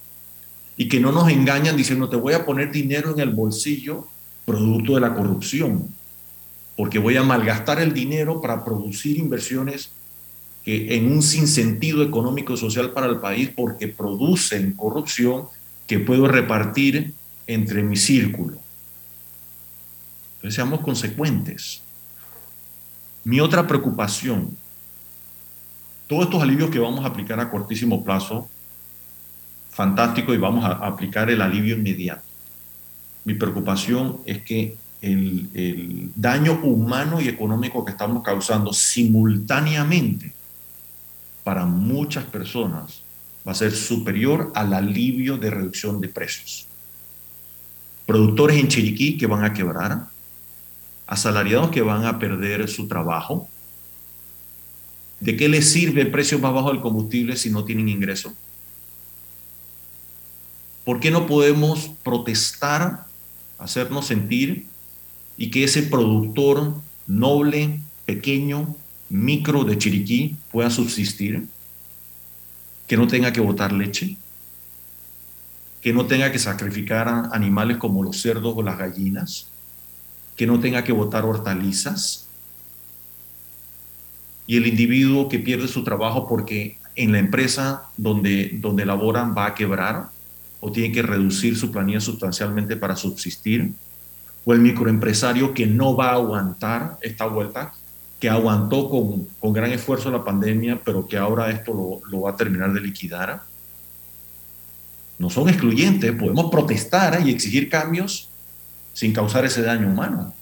y 0.77 0.89
que 0.89 1.01
no 1.01 1.13
nos 1.13 1.31
engañan 1.31 1.77
diciendo 1.77 2.09
te 2.09 2.17
voy 2.17 2.35
a 2.35 2.45
poner 2.45 2.71
dinero 2.71 3.13
en 3.13 3.21
el 3.21 3.31
bolsillo 3.31 4.07
producto 4.45 4.95
de 4.95 5.01
la 5.01 5.15
corrupción, 5.15 5.89
porque 6.77 6.99
voy 6.99 7.17
a 7.17 7.23
malgastar 7.23 7.81
el 7.81 7.93
dinero 7.93 8.41
para 8.41 8.65
producir 8.65 9.19
inversiones 9.19 9.91
que 10.65 10.97
en 10.97 11.11
un 11.11 11.23
sinsentido 11.23 12.03
económico 12.03 12.53
y 12.53 12.57
social 12.57 12.93
para 12.93 13.07
el 13.07 13.19
país 13.21 13.51
porque 13.55 13.89
producen 13.89 14.73
corrupción 14.73 15.47
que 15.87 15.99
puedo 15.99 16.29
repartir 16.29 17.15
entre 17.47 17.83
mi 17.83 17.97
círculo. 17.97 18.59
Entonces 20.37 20.55
seamos 20.55 20.81
consecuentes. 20.81 21.83
Mi 23.25 23.41
otra 23.41 23.67
preocupación 23.67 24.57
todos 26.11 26.25
estos 26.25 26.43
alivios 26.43 26.71
que 26.71 26.81
vamos 26.81 27.05
a 27.05 27.09
aplicar 27.09 27.39
a 27.39 27.49
cortísimo 27.49 28.03
plazo, 28.03 28.51
fantástico, 29.71 30.35
y 30.35 30.39
vamos 30.39 30.65
a 30.65 30.73
aplicar 30.73 31.31
el 31.31 31.41
alivio 31.41 31.77
inmediato. 31.77 32.25
Mi 33.25 33.35
preocupación 33.35 34.19
es 34.27 34.43
que 34.43 34.77
el, 35.01 36.11
daño 36.17 36.59
humano 36.65 37.21
y 37.21 37.29
económico 37.29 37.85
que 37.85 37.93
estamos 37.93 38.25
causando 38.25 38.73
simultáneamente 38.73 40.35
para 41.45 41.65
muchas 41.65 42.25
personas 42.25 43.03
va 43.47 43.53
a 43.53 43.55
ser 43.55 43.71
superior 43.71 44.51
al 44.57 44.75
alivio 44.75 45.39
de 45.39 45.51
reducción 45.51 46.01
de 46.01 46.09
precios. 46.09 46.67
Productores 48.05 48.59
en 48.59 48.67
Chiriquí 48.67 49.17
que 49.17 49.29
van 49.29 49.45
a 49.45 49.55
quebrar, 49.55 50.07
asalariados 51.07 51.71
que 51.71 51.83
van 51.83 52.05
a 52.05 52.19
perder 52.19 52.69
su 52.69 52.89
trabajo, 52.89 53.49
¿De 55.21 55.37
qué 55.37 55.49
les 55.49 55.71
sirve 55.71 56.01
el 56.01 56.11
precio 56.11 56.39
más 56.39 56.53
bajo 56.53 56.73
del 56.73 56.81
combustible 56.81 57.37
si 57.37 57.51
no 57.51 57.65
tienen 57.65 57.89
ingreso? 57.89 58.33
¿Por 60.85 60.99
qué 60.99 61.11
no 61.11 61.27
podemos 61.27 61.91
protestar, 62.03 63.05
hacernos 63.59 64.07
sentir 64.07 64.67
y 65.37 65.51
que 65.51 65.65
ese 65.65 65.83
productor 65.83 66.75
noble, 67.07 67.81
pequeño, 68.07 68.75
micro 69.11 69.65
de 69.65 69.77
Chiriquí 69.77 70.37
pueda 70.51 70.71
subsistir? 70.71 71.47
Que 72.87 72.97
no 72.97 73.07
tenga 73.07 73.33
que 73.33 73.41
botar 73.41 73.73
leche, 73.73 74.17
que 75.83 75.93
no 75.93 76.07
tenga 76.07 76.33
que 76.33 76.39
sacrificar 76.39 77.29
animales 77.33 77.77
como 77.77 78.03
los 78.03 78.21
cerdos 78.21 78.55
o 78.57 78.63
las 78.63 78.79
gallinas, 78.79 79.49
que 80.35 80.47
no 80.47 80.61
tenga 80.61 80.83
que 80.83 80.93
botar 80.93 81.27
hortalizas, 81.27 82.27
y 84.51 84.57
el 84.57 84.67
individuo 84.67 85.29
que 85.29 85.39
pierde 85.39 85.69
su 85.69 85.85
trabajo 85.85 86.27
porque 86.27 86.77
en 86.97 87.13
la 87.13 87.21
empresa 87.21 87.85
donde, 87.97 88.51
donde 88.55 88.85
laboran 88.85 89.33
va 89.33 89.47
a 89.47 89.55
quebrar 89.55 90.09
o 90.59 90.73
tiene 90.73 90.93
que 90.93 91.03
reducir 91.03 91.57
su 91.57 91.71
planilla 91.71 92.01
sustancialmente 92.01 92.77
para 92.77 92.97
subsistir, 92.97 93.73
o 94.45 94.53
el 94.53 94.59
microempresario 94.59 95.55
que 95.55 95.69
no 95.69 95.95
va 95.95 96.09
a 96.09 96.15
aguantar 96.15 96.99
esta 97.01 97.27
vuelta, 97.27 97.75
que 98.19 98.29
aguantó 98.29 98.91
con, 98.91 99.27
con 99.39 99.53
gran 99.53 99.71
esfuerzo 99.71 100.11
la 100.11 100.25
pandemia, 100.25 100.81
pero 100.85 101.07
que 101.07 101.17
ahora 101.17 101.49
esto 101.49 101.73
lo, 101.73 102.11
lo 102.11 102.23
va 102.23 102.31
a 102.31 102.37
terminar 102.37 102.73
de 102.73 102.81
liquidar. 102.81 103.43
No 105.21 105.31
son 105.31 105.49
excluyentes, 105.49 106.11
podemos 106.11 106.51
protestar 106.51 107.25
y 107.25 107.31
exigir 107.31 107.69
cambios 107.69 108.29
sin 108.95 109.13
causar 109.13 109.45
ese 109.45 109.63
daño 109.63 109.87
humano. 109.87 110.35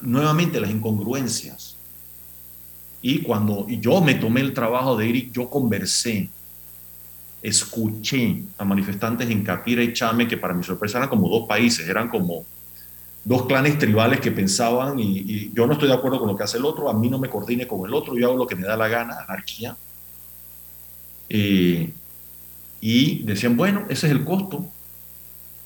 Nuevamente 0.00 0.60
las 0.60 0.72
incongruencias. 0.72 1.71
Y 3.02 3.18
cuando 3.18 3.66
yo 3.68 4.00
me 4.00 4.14
tomé 4.14 4.40
el 4.40 4.54
trabajo 4.54 4.96
de 4.96 5.08
ir, 5.08 5.32
yo 5.32 5.50
conversé, 5.50 6.30
escuché 7.42 8.44
a 8.56 8.64
manifestantes 8.64 9.28
en 9.28 9.42
Capira 9.42 9.82
y 9.82 9.92
Chame, 9.92 10.28
que 10.28 10.36
para 10.36 10.54
mi 10.54 10.62
sorpresa 10.62 10.98
eran 10.98 11.10
como 11.10 11.28
dos 11.28 11.48
países, 11.48 11.88
eran 11.88 12.08
como 12.08 12.44
dos 13.24 13.46
clanes 13.46 13.76
tribales 13.78 14.20
que 14.20 14.30
pensaban 14.30 14.98
y, 15.00 15.50
yo 15.52 15.66
no 15.66 15.74
estoy 15.74 15.88
de 15.88 15.94
acuerdo 15.94 16.20
con 16.20 16.28
lo 16.28 16.36
que 16.36 16.44
hace 16.44 16.58
el 16.58 16.64
otro, 16.64 16.88
a 16.88 16.94
mí 16.94 17.08
no 17.08 17.18
me 17.18 17.28
coordine 17.28 17.66
con 17.66 17.86
el 17.86 17.92
otro, 17.92 18.16
yo 18.16 18.28
hago 18.28 18.38
lo 18.38 18.46
que 18.46 18.56
me 18.56 18.66
da 18.66 18.76
la 18.76 18.88
gana, 18.88 19.18
anarquía. 19.28 19.76
Eh, 21.28 21.92
y 22.80 23.22
decían, 23.24 23.56
bueno, 23.56 23.86
ese 23.88 24.06
es 24.06 24.12
el 24.12 24.24
costo, 24.24 24.66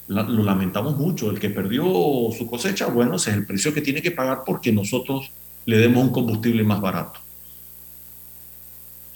lo 0.07 0.43
lamentamos 0.43 0.97
mucho, 0.97 1.29
el 1.29 1.39
que 1.39 1.49
perdió 1.49 1.83
su 2.35 2.47
cosecha, 2.49 2.87
bueno, 2.87 3.15
ese 3.15 3.31
es 3.31 3.37
el 3.37 3.45
precio 3.45 3.73
que 3.73 3.81
tiene 3.81 4.01
que 4.01 4.11
pagar 4.11 4.43
porque 4.45 4.71
nosotros 4.71 5.31
le 5.65 5.77
demos 5.77 6.03
un 6.03 6.11
combustible 6.11 6.63
más 6.63 6.79
barato. 6.79 7.26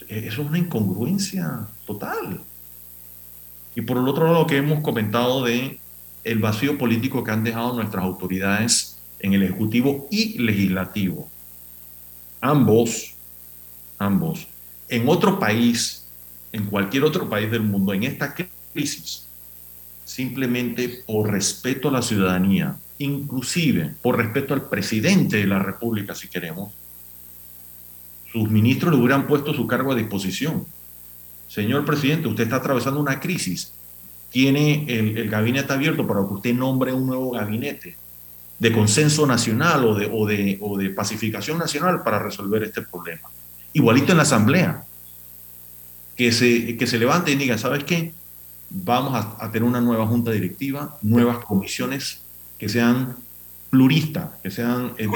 Eso 0.08 0.42
es 0.42 0.48
una 0.48 0.58
incongruencia 0.58 1.66
total. 1.86 2.40
Y 3.74 3.82
por 3.82 3.96
el 3.96 4.08
otro 4.08 4.26
lado, 4.26 4.40
lo 4.40 4.46
que 4.46 4.56
hemos 4.56 4.80
comentado 4.80 5.44
de 5.44 5.78
el 6.24 6.38
vacío 6.38 6.78
político 6.78 7.24
que 7.24 7.30
han 7.30 7.44
dejado 7.44 7.74
nuestras 7.74 8.04
autoridades 8.04 8.98
en 9.18 9.32
el 9.32 9.42
Ejecutivo 9.42 10.08
y 10.10 10.38
Legislativo. 10.38 11.28
Ambos, 12.40 13.14
ambos, 13.98 14.46
en 14.88 15.08
otro 15.08 15.38
país, 15.38 16.06
en 16.52 16.66
cualquier 16.66 17.04
otro 17.04 17.28
país 17.28 17.50
del 17.50 17.62
mundo, 17.62 17.94
en 17.94 18.02
esta 18.02 18.34
crisis, 18.72 19.26
simplemente 20.04 21.02
por 21.06 21.30
respeto 21.30 21.88
a 21.88 21.92
la 21.92 22.02
ciudadanía, 22.02 22.76
inclusive 22.98 23.94
por 24.02 24.16
respeto 24.16 24.54
al 24.54 24.68
presidente 24.68 25.38
de 25.38 25.46
la 25.46 25.58
República, 25.58 26.14
si 26.14 26.28
queremos, 26.28 26.72
sus 28.32 28.50
ministros 28.50 28.92
le 28.92 28.98
hubieran 28.98 29.26
puesto 29.26 29.52
su 29.52 29.66
cargo 29.66 29.92
a 29.92 29.94
disposición. 29.94 30.64
Señor 31.48 31.84
presidente, 31.84 32.28
usted 32.28 32.44
está 32.44 32.56
atravesando 32.56 32.98
una 32.98 33.20
crisis. 33.20 33.72
Tiene 34.30 34.86
el, 34.88 35.28
gabinete 35.28 35.72
abierto 35.72 36.06
para 36.06 36.20
que 36.20 36.34
usted 36.34 36.54
nombre 36.54 36.94
un 36.94 37.06
nuevo 37.06 37.32
gabinete 37.32 37.96
de 38.58 38.72
consenso 38.72 39.26
nacional 39.26 39.84
o 39.84 39.94
de, 39.94 40.08
o 40.10 40.26
de, 40.26 40.58
o 40.62 40.78
de 40.78 40.88
pacificación 40.90 41.58
nacional 41.58 42.02
para 42.02 42.18
resolver 42.18 42.62
este 42.62 42.80
problema. 42.80 43.28
Igualito 43.74 44.12
en 44.12 44.16
la 44.16 44.22
Asamblea. 44.22 44.84
Que 46.16 46.30
se, 46.30 46.76
que 46.76 46.86
se 46.86 46.98
levante 46.98 47.32
y 47.32 47.36
diga, 47.36 47.58
¿sabes 47.58 47.84
qué? 47.84 48.12
Vamos 48.70 49.14
a, 49.14 49.44
a 49.44 49.50
tener 49.50 49.66
una 49.66 49.80
nueva 49.80 50.06
junta 50.06 50.30
directiva, 50.30 50.98
nuevas 51.02 51.38
comisiones 51.44 52.20
que 52.58 52.68
sean 52.68 53.16
plurista, 53.72 54.36
que 54.42 54.50
sean 54.50 54.94
eh, 54.98 55.08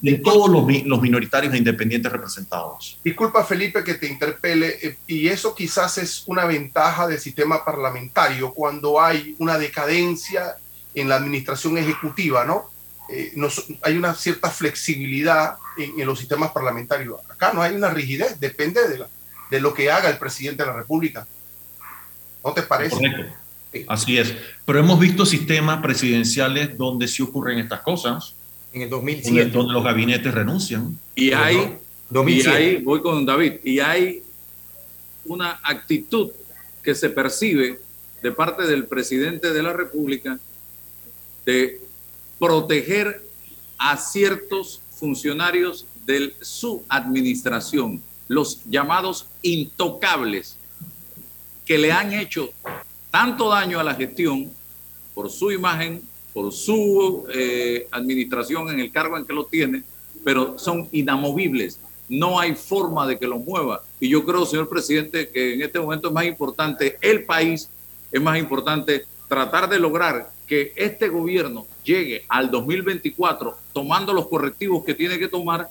de, 0.00 0.14
todos 0.24 0.48
los, 0.48 0.64
los, 0.86 1.02
minoritarios 1.02 1.52
e 1.52 1.58
independientes 1.58 2.10
representados. 2.10 2.98
Disculpa, 3.04 3.44
Felipe, 3.44 3.84
que 3.84 3.92
te 3.92 4.06
interpele, 4.06 4.78
eh, 4.80 4.96
y 5.06 5.28
eso 5.28 5.54
quizás 5.54 5.98
es 5.98 6.24
una 6.26 6.46
ventaja 6.46 7.06
del 7.06 7.18
sistema 7.18 7.62
parlamentario 7.66 8.54
cuando 8.54 8.98
hay 8.98 9.36
una 9.38 9.58
decadencia 9.58 10.56
en 10.94 11.10
la 11.10 11.16
administración 11.16 11.76
ejecutiva, 11.76 12.46
¿no? 12.46 12.70
Eh, 13.10 13.34
hay 13.82 13.98
una 13.98 14.14
cierta 14.14 14.48
flexibilidad 14.48 15.58
en, 15.76 16.06
los 16.06 16.18
sistemas 16.18 16.52
parlamentarios. 16.52 17.20
Acá 17.28 17.52
no 17.52 17.60
hay 17.60 17.74
una 17.74 17.90
rigidez, 17.90 18.40
depende 18.40 18.88
de, 18.88 19.04
de 19.50 19.60
lo 19.60 19.74
que 19.74 19.90
haga 19.90 20.08
el 20.08 20.16
presidente 20.16 20.62
de 20.62 20.70
la 20.70 20.76
República. 20.76 21.26
¿No 22.42 22.54
te 22.54 22.62
parece? 22.62 22.96
Correcto. 22.96 23.47
Así 23.86 24.18
es. 24.18 24.34
Pero 24.64 24.78
hemos 24.80 24.98
visto 24.98 25.24
sistemas 25.26 25.80
presidenciales 25.80 26.76
donde 26.76 27.08
sí 27.08 27.22
ocurren 27.22 27.58
estas 27.58 27.80
cosas. 27.80 28.34
En 28.72 28.82
el 28.82 28.90
2007. 28.90 29.50
Donde, 29.50 29.72
los 29.72 29.84
gabinetes 29.84 30.32
renuncian. 30.32 30.98
Y 31.14 31.32
hay, 31.32 31.76
y 32.26 32.46
hay, 32.46 32.76
voy 32.82 33.00
con 33.00 33.24
David, 33.24 33.54
y 33.64 33.80
hay 33.80 34.22
una 35.24 35.58
actitud 35.62 36.30
que 36.82 36.94
se 36.94 37.10
percibe 37.10 37.80
de 38.22 38.32
parte 38.32 38.66
del 38.66 38.86
presidente 38.86 39.52
de 39.52 39.62
la 39.62 39.72
República 39.72 40.38
de 41.44 41.80
proteger 42.38 43.22
a 43.78 43.96
ciertos 43.96 44.80
funcionarios 44.90 45.86
de 46.04 46.34
su 46.40 46.84
administración, 46.88 48.02
los 48.26 48.60
llamados 48.64 49.26
intocables, 49.42 50.56
que 51.64 51.78
le 51.78 51.92
han 51.92 52.12
hecho 52.12 52.50
tanto 53.10 53.48
daño 53.48 53.80
a 53.80 53.84
la 53.84 53.94
gestión 53.94 54.50
por 55.14 55.30
su 55.30 55.50
imagen, 55.50 56.02
por 56.32 56.52
su 56.52 57.26
eh, 57.32 57.88
administración 57.90 58.68
en 58.70 58.80
el 58.80 58.92
cargo 58.92 59.16
en 59.16 59.24
que 59.24 59.32
lo 59.32 59.44
tiene, 59.44 59.82
pero 60.24 60.58
son 60.58 60.88
inamovibles. 60.92 61.80
No 62.08 62.38
hay 62.38 62.54
forma 62.54 63.06
de 63.06 63.18
que 63.18 63.26
los 63.26 63.40
mueva. 63.40 63.82
Y 64.00 64.08
yo 64.08 64.24
creo, 64.24 64.46
señor 64.46 64.68
presidente, 64.68 65.28
que 65.28 65.54
en 65.54 65.62
este 65.62 65.80
momento 65.80 66.08
es 66.08 66.14
más 66.14 66.24
importante 66.24 66.96
el 67.00 67.24
país, 67.24 67.68
es 68.10 68.20
más 68.20 68.38
importante 68.38 69.04
tratar 69.28 69.68
de 69.68 69.78
lograr 69.78 70.30
que 70.46 70.72
este 70.76 71.08
gobierno 71.08 71.66
llegue 71.84 72.24
al 72.28 72.50
2024 72.50 73.56
tomando 73.72 74.12
los 74.12 74.28
correctivos 74.28 74.82
que 74.84 74.94
tiene 74.94 75.18
que 75.18 75.28
tomar, 75.28 75.68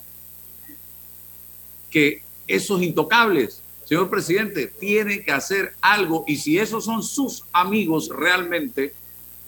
que 1.89 2.21
esos 2.47 2.81
intocables, 2.81 3.61
señor 3.87 4.09
presidente, 4.09 4.67
tiene 4.67 5.23
que 5.23 5.31
hacer 5.31 5.73
algo 5.79 6.25
y 6.27 6.35
si 6.35 6.59
esos 6.59 6.83
son 6.83 7.01
sus 7.01 7.45
amigos 7.53 8.09
realmente 8.13 8.93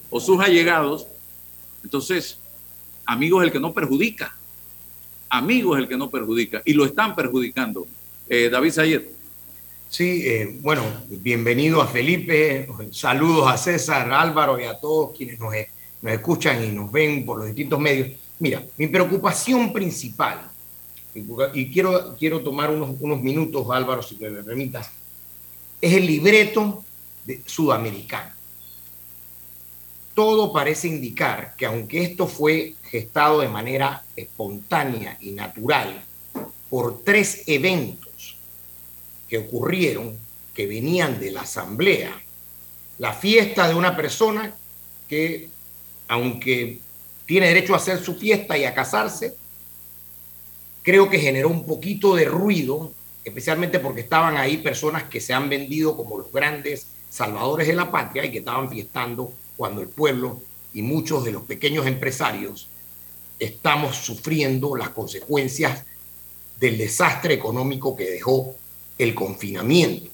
o 0.10 0.19
sus 0.21 0.39
allegados, 0.39 1.08
entonces, 1.84 2.39
amigo 3.06 3.41
es 3.41 3.47
el 3.47 3.52
que 3.52 3.60
no 3.60 3.73
perjudica, 3.73 4.34
amigo 5.28 5.75
es 5.75 5.84
el 5.84 5.89
que 5.89 5.97
no 5.97 6.10
perjudica 6.10 6.62
y 6.63 6.73
lo 6.73 6.86
están 6.86 7.15
perjudicando. 7.15 7.86
Eh, 8.30 8.49
David 8.49 8.71
Sayed. 8.71 9.02
Sí, 9.89 10.21
eh, 10.25 10.58
bueno, 10.62 10.84
bienvenido 11.08 11.82
a 11.82 11.88
Felipe, 11.88 12.67
saludos 12.91 13.52
a 13.52 13.58
César, 13.58 14.12
Álvaro 14.13 14.60
y 14.60 14.63
a 14.63 14.80
todos 14.80 15.17
quienes 15.17 15.39
nos, 15.39 15.54
escuchan 16.04 16.63
y 16.63 16.67
nos 16.67 16.91
ven 16.91 17.25
por 17.25 17.39
los 17.39 17.47
distintos 17.47 17.80
medios. 17.80 18.10
Mira, 18.38 18.63
mi 18.78 18.88
preocupación 18.88 19.73
principal, 19.73 20.48
y 21.15 21.72
quiero, 21.72 22.15
quiero 22.17 22.41
tomar 22.41 22.69
unos, 22.69 22.95
unos 23.00 23.22
minutos, 23.22 23.65
Álvaro, 23.72 24.02
si 24.02 24.15
me 24.17 24.43
permitas, 24.43 24.89
es 25.82 25.93
el 25.93 26.06
libreto 26.06 26.84
de 27.26 27.41
sudamericano. 27.45 28.32
Todo 30.13 30.52
parece 30.52 30.88
indicar 30.88 31.56
que 31.58 31.65
aunque 31.65 32.04
esto 32.04 32.28
fue 32.28 32.76
gestado 32.84 33.39
de 33.39 33.48
manera 33.48 34.04
espontánea 34.15 35.17
y 35.22 35.32
natural 35.32 36.04
por 36.69 37.04
tres 37.04 37.43
eventos, 37.48 38.38
que 39.28 39.38
ocurrieron, 39.38 40.17
que 40.54 40.67
venían 40.67 41.19
de 41.19 41.32
la 41.32 41.41
asamblea, 41.41 42.22
la 42.98 43.13
fiesta 43.13 43.67
de 43.67 43.76
una 43.76 43.95
persona 43.95 44.54
que, 45.08 45.50
aunque 46.08 46.80
tiene 47.26 47.48
derecho 47.48 47.74
a 47.74 47.78
hacer 47.78 48.04
su 48.04 48.15
fiesta 48.15 48.58
y 48.58 48.65
a 48.65 48.74
casarse, 48.74 49.36
creo 50.84 51.10
que 51.10 51.20
generó 51.20 51.50
un 51.50 51.65
poquito 51.65 52.15
de 52.15 52.26
ruido, 52.26 52.92
especialmente 53.24 53.80
porque 53.80 54.02
estaban 54.02 54.38
ahí 54.38 54.58
personas 54.58 55.04
que 55.04 55.20
se 55.20 55.34
han 55.34 55.50
vendido 55.50 55.96
como 55.96 56.18
los 56.18 56.32
grandes 56.32 56.88
salvadores 57.10 57.68
de 57.68 57.74
la 57.74 57.92
patria 57.92 58.26
y 58.26 58.32
que 58.32 58.39
estaban 58.39 58.70
fiestando 58.70 59.34
cuando 59.58 59.82
el 59.82 59.89
pueblo 59.89 60.39
y 60.74 60.82
muchos 60.82 61.24
de 61.24 61.32
los 61.32 61.44
pequeños 61.44 61.88
empresarios 61.88 62.70
estamos 63.39 63.96
sufriendo 63.96 64.76
las 64.76 64.89
consecuencias 64.89 65.86
del 66.60 66.78
desastre 66.78 67.34
económico 67.34 67.96
que 67.96 68.10
dejó 68.10 68.56
el 68.98 69.15
confinamiento, 69.15 70.10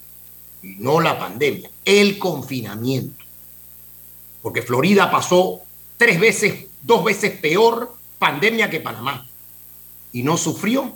y 0.62 0.76
no 0.78 1.02
la 1.02 1.18
pandemia, 1.18 1.70
el 1.84 2.20
confinamiento. 2.20 3.24
Porque 4.44 4.62
Florida 4.62 5.10
pasó 5.10 5.62
tres 5.98 6.20
veces, 6.20 6.68
dos 6.84 7.04
veces 7.04 7.40
peor 7.40 7.96
pandemia 8.20 8.70
que 8.70 8.80
Panamá 8.80 9.28
y 10.16 10.24
no 10.24 10.38
sufrió. 10.38 10.94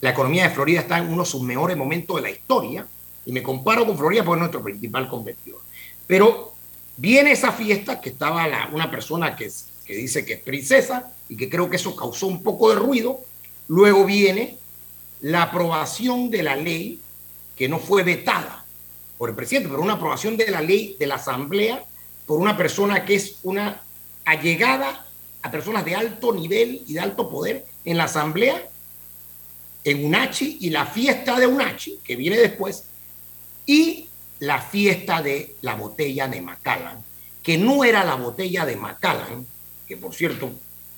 La 0.00 0.10
economía 0.10 0.48
de 0.48 0.54
Florida 0.54 0.80
está 0.80 0.98
en 0.98 1.12
uno 1.12 1.22
de 1.22 1.30
sus 1.30 1.42
mejores 1.42 1.76
momentos 1.76 2.16
de 2.16 2.22
la 2.22 2.30
historia 2.30 2.84
y 3.24 3.30
me 3.30 3.40
comparo 3.40 3.86
con 3.86 3.96
Florida 3.96 4.24
porque 4.24 4.38
es 4.38 4.40
nuestro 4.40 4.62
principal 4.64 5.08
competidor. 5.08 5.60
Pero 6.08 6.52
viene 6.96 7.30
esa 7.30 7.52
fiesta 7.52 8.00
que 8.00 8.08
estaba 8.08 8.68
una 8.72 8.90
persona 8.90 9.36
que, 9.36 9.48
que 9.86 9.94
dice 9.94 10.24
que 10.24 10.32
es 10.34 10.40
princesa 10.40 11.12
y 11.28 11.36
que 11.36 11.48
creo 11.48 11.70
que 11.70 11.76
eso 11.76 11.94
causó 11.94 12.26
un 12.26 12.42
poco 12.42 12.70
de 12.70 12.74
ruido. 12.74 13.20
Luego 13.68 14.04
viene 14.04 14.58
la 15.20 15.42
aprobación 15.42 16.28
de 16.28 16.42
la 16.42 16.56
ley, 16.56 17.00
que 17.54 17.68
no 17.68 17.78
fue 17.78 18.02
vetada 18.02 18.64
por 19.18 19.30
el 19.30 19.36
presidente, 19.36 19.68
pero 19.68 19.82
una 19.82 19.94
aprobación 19.94 20.36
de 20.36 20.50
la 20.50 20.62
ley 20.62 20.96
de 20.98 21.06
la 21.06 21.14
Asamblea 21.14 21.84
por 22.26 22.40
una 22.40 22.56
persona 22.56 23.04
que 23.04 23.14
es 23.14 23.36
una 23.44 23.82
allegada 24.24 25.06
a 25.42 25.50
personas 25.52 25.84
de 25.84 25.94
alto 25.94 26.32
nivel 26.32 26.82
y 26.88 26.94
de 26.94 27.00
alto 27.00 27.30
poder 27.30 27.75
en 27.86 27.96
la 27.96 28.04
Asamblea, 28.04 28.68
en 29.84 30.04
UNACHI 30.04 30.58
y 30.60 30.70
la 30.70 30.84
fiesta 30.84 31.38
de 31.38 31.46
UNACHI, 31.46 32.00
que 32.04 32.16
viene 32.16 32.36
después, 32.36 32.84
y 33.64 34.08
la 34.40 34.60
fiesta 34.60 35.22
de 35.22 35.54
la 35.62 35.76
botella 35.76 36.28
de 36.28 36.42
Macallan, 36.42 37.02
que 37.42 37.56
no 37.56 37.84
era 37.84 38.04
la 38.04 38.16
botella 38.16 38.66
de 38.66 38.76
Macallan, 38.76 39.46
que 39.86 39.96
por 39.96 40.12
cierto 40.12 40.50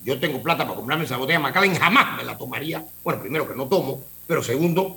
yo 0.03 0.19
tengo 0.19 0.43
plata 0.43 0.65
para 0.65 0.77
comprarme 0.77 1.05
esa 1.05 1.19
botella 1.19 1.39
de 1.39 1.43
Macallan, 1.43 1.77
jamás 1.77 2.17
me 2.17 2.25
la 2.25 2.39
tomaría. 2.39 2.85
Bueno, 3.05 3.21
primero 3.21 3.47
que 3.47 3.55
no 3.55 3.69
tomo, 3.69 4.03
pero 4.27 4.43
segundo, 4.43 4.97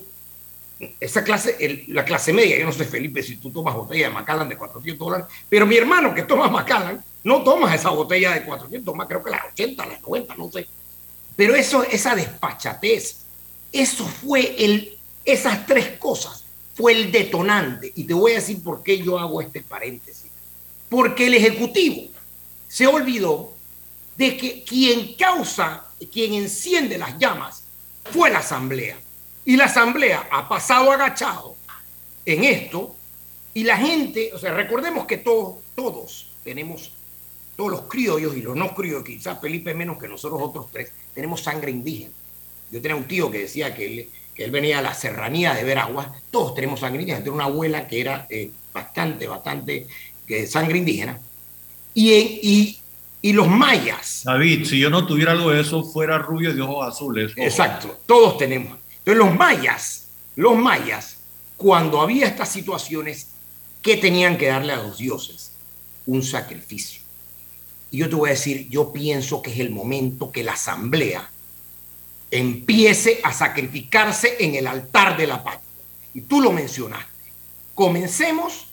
esa 1.00 1.24
clase, 1.26 1.86
la 1.90 2.06
clase 2.06 2.32
media, 2.32 2.58
yo 2.58 2.66
no 2.66 2.72
sé, 2.72 2.86
Felipe, 2.86 3.22
si 3.22 3.36
tú 3.36 3.52
tomas 3.52 3.76
botella 3.76 4.08
de 4.08 4.14
Macallan 4.14 4.48
de 4.48 4.58
400 4.58 5.06
dólares, 5.06 5.28
pero 5.50 5.66
mi 5.66 5.76
hermano 5.76 6.16
que 6.16 6.24
toma 6.24 6.48
Macallan, 6.50 7.04
no 7.26 7.44
toma 7.44 7.76
esa 7.76 7.90
botella 7.90 8.32
de 8.32 8.44
400, 8.44 8.96
más 8.96 9.08
creo 9.08 9.22
que 9.22 9.32
las 9.32 9.46
80, 9.52 9.86
las 9.86 10.02
90, 10.02 10.36
no 10.36 10.50
sé. 10.50 10.68
Pero 11.42 11.56
eso, 11.56 11.82
esa 11.82 12.14
despachatez, 12.14 13.16
eso 13.72 14.06
fue 14.06 14.64
el, 14.64 14.96
esas 15.26 15.66
tres 15.66 15.98
cosas, 15.98 16.44
fue 16.76 16.92
el 16.92 17.12
detonante. 17.12 17.92
Y 17.96 18.04
te 18.04 18.14
voy 18.14 18.34
a 18.34 18.36
decir 18.36 18.62
por 18.62 18.84
qué 18.84 19.00
yo 19.00 19.18
hago 19.18 19.42
este 19.42 19.62
paréntesis. 19.62 20.30
Porque 20.88 21.26
el 21.26 21.34
Ejecutivo 21.34 22.12
se 22.68 22.86
olvidó 22.86 23.54
de 24.18 24.38
que 24.38 24.64
quien 24.64 25.16
causa, 25.16 25.88
quien 26.12 26.36
enciende 26.36 27.00
las 27.00 27.18
llamas, 27.18 27.64
fue 28.12 28.30
la 28.30 28.38
Asamblea. 28.38 29.00
Y 29.44 29.58
la 29.58 29.66
Asamblea 29.66 30.30
ha 30.32 30.48
pasado 30.48 30.92
agachado 30.92 31.56
en 32.24 32.44
esto 32.44 32.96
y 33.56 33.64
la 33.64 33.78
gente, 33.78 34.30
o 34.32 34.38
sea, 34.38 34.54
recordemos 34.54 35.08
que 35.08 35.18
todos, 35.18 35.56
todos 35.74 36.28
tenemos, 36.44 36.92
todos 37.62 37.74
los 37.74 37.82
criollos 37.82 38.36
y 38.36 38.42
los 38.42 38.56
no 38.56 38.74
criollos, 38.74 39.04
quizás 39.04 39.40
Felipe 39.40 39.76
menos 39.76 40.00
que 40.00 40.08
nosotros 40.08 40.42
otros 40.42 40.72
tres, 40.72 40.92
tenemos 41.14 41.44
sangre 41.44 41.70
indígena. 41.70 42.10
Yo 42.72 42.82
tenía 42.82 42.96
un 42.96 43.04
tío 43.04 43.30
que 43.30 43.38
decía 43.38 43.76
que 43.76 43.86
él, 43.86 44.10
que 44.34 44.46
él 44.46 44.50
venía 44.50 44.80
a 44.80 44.82
la 44.82 44.96
serranía 44.96 45.54
de 45.54 45.64
Veragua, 45.64 46.12
todos 46.32 46.56
tenemos 46.56 46.80
sangre 46.80 47.02
indígena. 47.02 47.24
Tenía 47.24 47.36
una 47.36 47.44
abuela 47.44 47.88
que 47.88 48.02
era 48.02 48.26
eh, 48.32 48.50
bastante, 48.74 49.28
bastante 49.28 49.86
sangre 50.48 50.80
indígena. 50.80 51.20
Y, 51.94 52.12
y 52.42 52.78
y 53.22 53.34
los 53.34 53.48
mayas. 53.48 54.24
David, 54.26 54.66
si 54.66 54.80
yo 54.80 54.90
no 54.90 55.06
tuviera 55.06 55.34
algo 55.34 55.52
de 55.52 55.62
eso, 55.62 55.84
fuera 55.84 56.18
rubio 56.18 56.56
de 56.56 56.62
ojos 56.64 56.88
azules. 56.88 57.32
Exacto, 57.36 58.00
todos 58.08 58.40
tenemos. 58.40 58.80
Entonces 58.98 59.24
los 59.24 59.36
mayas, 59.36 60.08
los 60.36 60.56
mayas, 60.56 61.18
cuando 61.58 62.02
había 62.02 62.26
estas 62.26 62.52
situaciones, 62.52 63.28
¿qué 63.84 63.98
tenían 63.98 64.36
que 64.40 64.48
darle 64.48 64.74
a 64.74 64.78
los 64.78 64.98
dioses? 64.98 65.52
Un 66.08 66.24
sacrificio. 66.24 67.01
Y 67.92 67.98
yo 67.98 68.10
te 68.10 68.16
voy 68.16 68.30
a 68.30 68.34
decir, 68.34 68.70
yo 68.70 68.92
pienso 68.94 69.42
que 69.42 69.52
es 69.52 69.60
el 69.60 69.70
momento 69.70 70.32
que 70.32 70.44
la 70.44 70.54
asamblea 70.54 71.30
empiece 72.32 73.20
a 73.24 73.34
sacrificarse 73.34 74.38
en 74.40 74.56
el 74.56 74.66
altar 74.66 75.18
de 75.18 75.28
la 75.28 75.44
patria. 75.44 75.62
Y 76.14 76.22
tú 76.22 76.42
lo 76.42 76.52
mencionaste. 76.54 77.12
Comencemos 77.76 78.68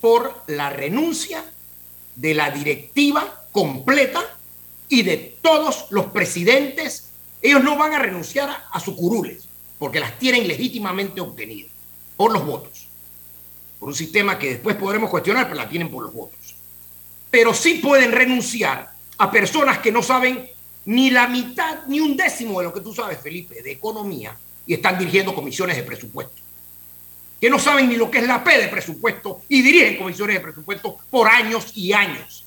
por 0.00 0.42
la 0.48 0.70
renuncia 0.70 1.44
de 2.16 2.34
la 2.34 2.50
directiva 2.50 3.46
completa 3.52 4.20
y 4.88 5.02
de 5.02 5.38
todos 5.40 5.86
los 5.90 6.06
presidentes. 6.06 7.10
Ellos 7.40 7.62
no 7.62 7.76
van 7.76 7.94
a 7.94 7.98
renunciar 8.00 8.64
a, 8.70 8.80
sus 8.80 8.94
curules, 8.94 9.48
porque 9.78 10.00
las 10.00 10.18
tienen 10.18 10.48
legítimamente 10.48 11.20
obtenidas 11.20 11.70
por 12.16 12.32
los 12.32 12.44
votos. 12.44 12.88
Por 13.78 13.90
un 13.90 13.94
sistema 13.94 14.38
que 14.38 14.50
después 14.50 14.74
podremos 14.76 15.08
cuestionar, 15.08 15.44
pero 15.44 15.56
la 15.56 15.68
tienen 15.68 15.88
por 15.88 16.02
los 16.02 16.12
votos. 16.12 16.37
Pero 17.30 17.52
sí 17.54 17.74
pueden 17.74 18.12
renunciar 18.12 18.90
a 19.18 19.30
personas 19.30 19.78
que 19.78 19.92
no 19.92 20.02
saben 20.02 20.48
ni 20.86 21.10
la 21.10 21.28
mitad, 21.28 21.86
ni 21.86 22.00
un 22.00 22.16
décimo 22.16 22.60
de 22.60 22.66
lo 22.66 22.72
que 22.72 22.80
tú 22.80 22.94
sabes, 22.94 23.18
Felipe, 23.20 23.62
de 23.62 23.72
economía, 23.72 24.36
y 24.66 24.74
están 24.74 24.98
dirigiendo 24.98 25.34
comisiones 25.34 25.76
de 25.76 25.82
presupuesto. 25.82 26.40
Que 27.40 27.50
no 27.50 27.58
saben 27.58 27.88
ni 27.88 27.96
lo 27.96 28.10
que 28.10 28.18
es 28.18 28.26
la 28.26 28.42
P 28.42 28.58
de 28.58 28.68
presupuesto 28.68 29.42
y 29.48 29.62
dirigen 29.62 29.98
comisiones 29.98 30.36
de 30.36 30.40
presupuesto 30.40 30.98
por 31.10 31.28
años 31.28 31.72
y 31.74 31.92
años 31.92 32.44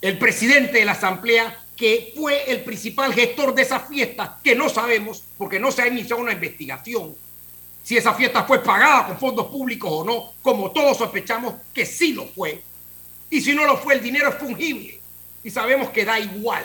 el 0.00 0.18
presidente 0.18 0.78
de 0.78 0.84
la 0.84 0.92
Asamblea, 0.92 1.58
que 1.76 2.12
fue 2.16 2.50
el 2.50 2.62
principal 2.62 3.12
gestor 3.12 3.54
de 3.54 3.62
esa 3.62 3.80
fiesta, 3.80 4.38
que 4.42 4.54
no 4.54 4.68
sabemos, 4.68 5.24
porque 5.36 5.60
no 5.60 5.70
se 5.72 5.82
ha 5.82 5.88
iniciado 5.88 6.22
una 6.22 6.32
investigación, 6.32 7.14
si 7.82 7.96
esa 7.96 8.14
fiesta 8.14 8.44
fue 8.44 8.62
pagada 8.62 9.06
con 9.06 9.18
fondos 9.18 9.46
públicos 9.46 9.90
o 9.90 10.04
no, 10.04 10.32
como 10.42 10.70
todos 10.70 10.98
sospechamos 10.98 11.54
que 11.72 11.86
sí 11.86 12.12
lo 12.12 12.26
fue. 12.26 12.62
Y 13.30 13.40
si 13.40 13.54
no 13.54 13.66
lo 13.66 13.76
fue, 13.76 13.94
el 13.94 14.02
dinero 14.02 14.28
es 14.28 14.36
fungible. 14.36 15.00
Y 15.42 15.50
sabemos 15.50 15.90
que 15.90 16.04
da 16.04 16.18
igual, 16.18 16.64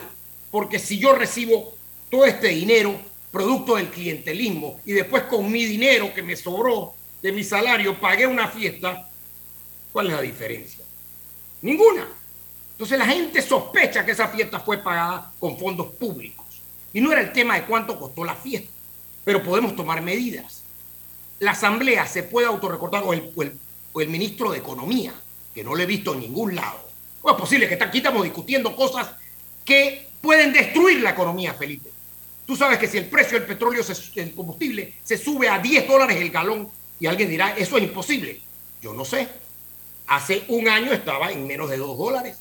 porque 0.52 0.80
si 0.80 0.98
yo 0.98 1.14
recibo 1.14 1.76
todo 2.10 2.26
este 2.26 2.50
dinero 2.50 3.00
producto 3.32 3.76
del 3.76 3.90
clientelismo 3.90 4.80
y 4.86 4.92
después 4.92 5.24
con 5.24 5.52
mi 5.52 5.66
dinero 5.66 6.14
que 6.14 6.22
me 6.22 6.36
sobró 6.36 6.94
de 7.22 7.32
mi 7.32 7.44
salario 7.44 8.00
pagué 8.00 8.28
una 8.28 8.48
fiesta, 8.48 9.10
¿cuál 9.92 10.08
es 10.08 10.14
la 10.14 10.22
diferencia? 10.22 10.84
Ninguna. 11.62 12.08
Entonces 12.74 13.00
la 13.00 13.06
gente 13.06 13.42
sospecha 13.42 14.06
que 14.06 14.12
esa 14.12 14.28
fiesta 14.28 14.60
fue 14.60 14.78
pagada 14.78 15.32
con 15.40 15.58
fondos 15.58 15.88
públicos. 15.96 16.46
Y 16.92 17.02
no 17.02 17.12
era 17.12 17.22
el 17.22 17.32
tema 17.34 17.56
de 17.56 17.66
cuánto 17.66 17.98
costó 17.98 18.24
la 18.24 18.36
fiesta, 18.36 18.70
pero 19.24 19.42
podemos 19.42 19.76
tomar 19.76 20.02
medidas. 20.02 20.64
La 21.40 21.52
Asamblea 21.52 22.06
se 22.06 22.24
puede 22.24 22.48
autorrecortar 22.48 23.04
o 23.04 23.14
el, 23.14 23.32
o 23.94 24.02
el, 24.02 24.10
ministro 24.10 24.52
de 24.52 24.60
Economía, 24.60 25.14
que 25.54 25.64
no 25.64 25.76
lo 25.76 25.82
he 25.82 25.86
visto 25.86 26.14
en 26.14 26.22
ningún 26.22 26.56
lado. 26.56 26.90
¿Cómo 27.22 27.36
es 27.36 27.40
posible 27.40 27.68
que 27.68 27.82
aquí 27.82 28.00
estamos 28.00 28.24
discutiendo 28.24 28.76
cosas 28.76 29.12
que 29.64 30.08
pueden 30.22 30.52
destruir 30.52 31.02
la 31.02 31.12
economía, 31.12 31.54
Felipe? 31.54 31.90
Tú 32.46 32.56
sabes 32.56 32.78
que 32.78 32.88
si 32.88 32.98
el 32.98 33.06
precio 33.06 33.40
del 33.40 33.48
petróleo, 33.48 33.84
el 34.16 34.34
combustible, 34.34 34.96
se 35.04 35.18
sube 35.18 35.48
a 35.48 35.60
10 35.60 35.88
dólares 35.88 36.18
el 36.18 36.30
galón, 36.30 36.70
y 37.00 37.06
alguien 37.06 37.30
dirá, 37.30 37.56
eso 37.58 37.78
es 37.78 37.84
imposible. 37.84 38.40
Yo 38.82 38.94
no 38.94 39.06
sé. 39.06 39.28
Hace 40.08 40.44
un 40.50 40.68
año 40.68 40.92
estaba 40.92 41.32
en 41.32 41.48
menos 41.48 41.70
de 41.70 41.78
2 41.78 41.98
dólares 41.98 42.38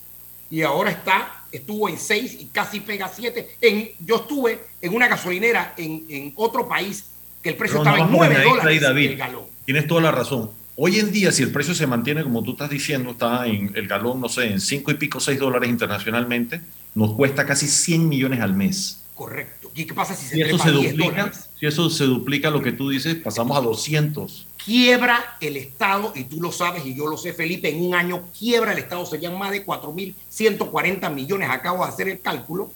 y 0.50 0.62
ahora 0.62 0.90
está, 0.90 1.44
estuvo 1.50 1.88
en 1.88 1.98
6 1.98 2.36
y 2.40 2.44
casi 2.46 2.80
pega 2.80 3.08
7. 3.08 3.56
En, 3.60 3.90
yo 4.00 4.16
estuve 4.16 4.60
en 4.80 4.94
una 4.94 5.08
gasolinera 5.08 5.74
en, 5.76 6.04
en 6.08 6.32
otro 6.36 6.68
país 6.68 7.06
que 7.42 7.50
el 7.50 7.56
precio 7.56 7.78
estaba 7.78 8.00
en 8.00 8.10
9 8.10 8.44
dólares 8.44 8.82
el 8.82 9.16
galón. 9.16 9.46
Tienes 9.64 9.86
toda 9.86 10.02
la 10.02 10.10
razón. 10.10 10.50
Hoy 10.74 10.98
en 10.98 11.12
día, 11.12 11.32
si 11.32 11.42
el 11.42 11.52
precio 11.52 11.74
se 11.74 11.86
mantiene 11.86 12.22
como 12.22 12.42
tú 12.42 12.52
estás 12.52 12.70
diciendo, 12.70 13.10
está 13.10 13.46
en 13.46 13.72
el 13.74 13.86
galón, 13.86 14.20
no 14.20 14.28
sé, 14.28 14.46
en 14.46 14.60
5 14.60 14.90
y 14.92 14.94
pico, 14.94 15.20
6 15.20 15.38
dólares 15.38 15.68
internacionalmente, 15.68 16.62
nos 16.94 17.12
cuesta 17.12 17.44
casi 17.44 17.66
100 17.66 18.08
millones 18.08 18.40
al 18.40 18.54
mes. 18.54 19.02
Correcto. 19.14 19.70
¿Y 19.74 19.84
qué 19.84 19.92
pasa 19.92 20.14
si 20.14 20.26
se, 20.26 20.34
si 20.36 20.40
eso 20.40 20.58
se 20.58 20.70
duplica? 20.70 21.32
Si 21.60 21.66
eso 21.66 21.90
se 21.90 22.04
duplica 22.04 22.50
lo 22.50 22.62
que 22.62 22.72
tú 22.72 22.88
dices, 22.88 23.16
pasamos 23.16 23.56
a 23.56 23.60
200. 23.60 24.46
Quiebra 24.64 25.36
el 25.40 25.58
Estado, 25.58 26.12
y 26.14 26.24
tú 26.24 26.40
lo 26.40 26.50
sabes 26.50 26.86
y 26.86 26.94
yo 26.94 27.06
lo 27.06 27.18
sé, 27.18 27.34
Felipe, 27.34 27.68
en 27.68 27.84
un 27.84 27.94
año 27.94 28.28
quiebra 28.38 28.72
el 28.72 28.78
Estado, 28.78 29.04
serían 29.04 29.36
más 29.36 29.50
de 29.50 29.66
4.140 29.66 31.12
millones, 31.12 31.50
acabo 31.50 31.84
de 31.84 31.90
hacer 31.90 32.08
el 32.08 32.20
cálculo. 32.20 32.72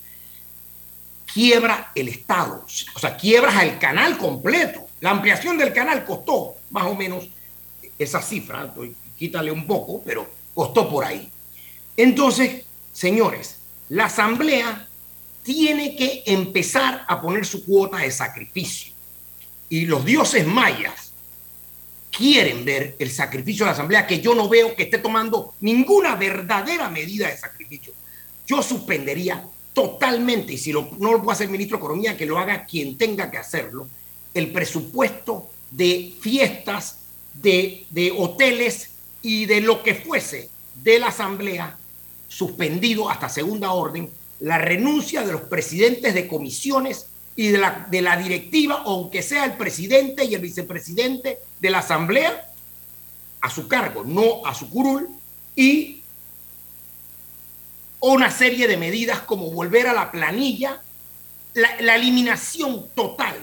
Quiebra 1.32 1.92
el 1.94 2.08
Estado, 2.08 2.64
o 2.94 2.98
sea, 2.98 3.16
quiebras 3.16 3.56
al 3.56 3.78
canal 3.78 4.18
completo. 4.18 4.86
La 5.00 5.10
ampliación 5.10 5.56
del 5.56 5.72
canal 5.72 6.04
costó 6.04 6.54
más 6.70 6.84
o 6.84 6.94
menos 6.94 7.28
esa 7.98 8.20
cifra, 8.22 8.72
quítale 9.18 9.50
un 9.50 9.66
poco, 9.66 10.02
pero 10.04 10.28
costó 10.54 10.88
por 10.88 11.04
ahí. 11.04 11.30
Entonces, 11.96 12.64
señores, 12.92 13.58
la 13.88 14.06
Asamblea 14.06 14.88
tiene 15.42 15.96
que 15.96 16.24
empezar 16.26 17.04
a 17.06 17.20
poner 17.20 17.46
su 17.46 17.64
cuota 17.64 17.98
de 17.98 18.10
sacrificio. 18.10 18.92
Y 19.68 19.86
los 19.86 20.04
dioses 20.04 20.46
mayas 20.46 21.12
quieren 22.10 22.64
ver 22.64 22.96
el 22.98 23.10
sacrificio 23.10 23.64
de 23.64 23.70
la 23.70 23.74
Asamblea, 23.74 24.06
que 24.06 24.20
yo 24.20 24.34
no 24.34 24.48
veo 24.48 24.74
que 24.74 24.84
esté 24.84 24.98
tomando 24.98 25.54
ninguna 25.60 26.16
verdadera 26.16 26.88
medida 26.88 27.28
de 27.28 27.36
sacrificio. 27.36 27.92
Yo 28.46 28.62
suspendería 28.62 29.44
totalmente, 29.72 30.54
y 30.54 30.58
si 30.58 30.72
no 30.72 30.88
lo 30.98 31.22
puede 31.22 31.32
hacer 31.32 31.46
el 31.46 31.52
ministro 31.52 31.76
de 31.76 31.84
Economía, 31.84 32.16
que 32.16 32.26
lo 32.26 32.38
haga 32.38 32.64
quien 32.64 32.96
tenga 32.96 33.30
que 33.30 33.38
hacerlo, 33.38 33.86
el 34.32 34.50
presupuesto 34.50 35.50
de 35.70 36.14
fiestas, 36.20 37.00
de, 37.42 38.14
hoteles 38.16 38.90
y 39.22 39.46
de 39.46 39.60
lo 39.60 39.82
que 39.82 39.94
fuese 39.94 40.50
de 40.82 40.98
la 40.98 41.08
Asamblea 41.08 41.76
suspendido 42.28 43.08
hasta 43.08 43.28
segunda 43.28 43.72
orden 43.72 44.10
la 44.40 44.58
renuncia 44.58 45.24
de 45.24 45.32
los 45.32 45.42
presidentes 45.42 46.14
de 46.14 46.28
comisiones 46.28 47.06
y 47.36 47.48
de 47.48 47.58
la, 47.58 47.86
de 47.90 48.02
la 48.02 48.16
directiva, 48.16 48.82
aunque 48.84 49.22
sea 49.22 49.44
el 49.44 49.52
presidente 49.54 50.24
y 50.24 50.34
el 50.34 50.40
vicepresidente 50.40 51.38
de 51.60 51.70
la 51.70 51.78
asamblea, 51.78 52.52
a 53.40 53.50
su 53.50 53.68
cargo, 53.68 54.04
no 54.04 54.44
a 54.44 54.54
su 54.54 54.68
curul, 54.70 55.08
y 55.54 56.02
una 58.00 58.30
serie 58.30 58.68
de 58.68 58.76
medidas 58.76 59.20
como 59.20 59.50
volver 59.50 59.86
a 59.86 59.92
la 59.92 60.10
planilla, 60.10 60.82
la, 61.54 61.80
la 61.80 61.96
eliminación 61.96 62.88
total 62.94 63.36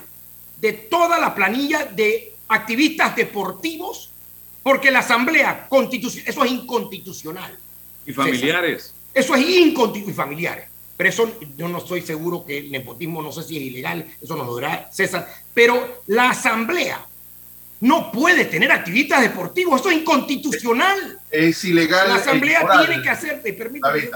de 0.60 0.74
toda 0.74 1.20
la 1.20 1.34
planilla 1.36 1.86
de 1.86 2.33
activistas 2.54 3.16
deportivos, 3.16 4.12
porque 4.62 4.92
la 4.92 5.00
asamblea 5.00 5.68
constitucional, 5.68 6.30
eso 6.30 6.44
es 6.44 6.52
inconstitucional. 6.52 7.58
Y 8.06 8.14
familiares. 8.14 8.94
Eso 9.14 9.36
es 9.36 9.48
inconstitucional 9.48 10.14
y 10.14 10.16
familiares. 10.16 10.70
Pero 10.96 11.10
eso 11.10 11.40
yo 11.58 11.68
no 11.68 11.80
estoy 11.80 12.02
seguro 12.02 12.46
que 12.46 12.60
el 12.60 12.72
nepotismo, 12.72 13.22
no 13.22 13.32
sé 13.32 13.44
si 13.44 13.58
es 13.58 13.64
ilegal, 13.64 14.06
eso 14.22 14.36
nos 14.36 14.48
lo 14.48 14.56
dirá 14.56 14.90
César. 14.92 15.28
Pero 15.54 16.04
la 16.08 16.30
asamblea 16.30 17.06
no 17.80 18.12
puede 18.12 18.46
tener 18.46 18.72
activistas 18.72 19.22
deportivos, 19.22 19.82
eso 19.82 19.90
es 19.90 19.98
inconstitucional. 19.98 21.20
Es 21.30 21.64
ilegal. 21.66 22.08
La 22.08 22.16
asamblea 22.16 22.66
tiene 22.86 23.02
que 23.02 23.10
hacer, 23.10 23.42
permítame, 23.42 24.10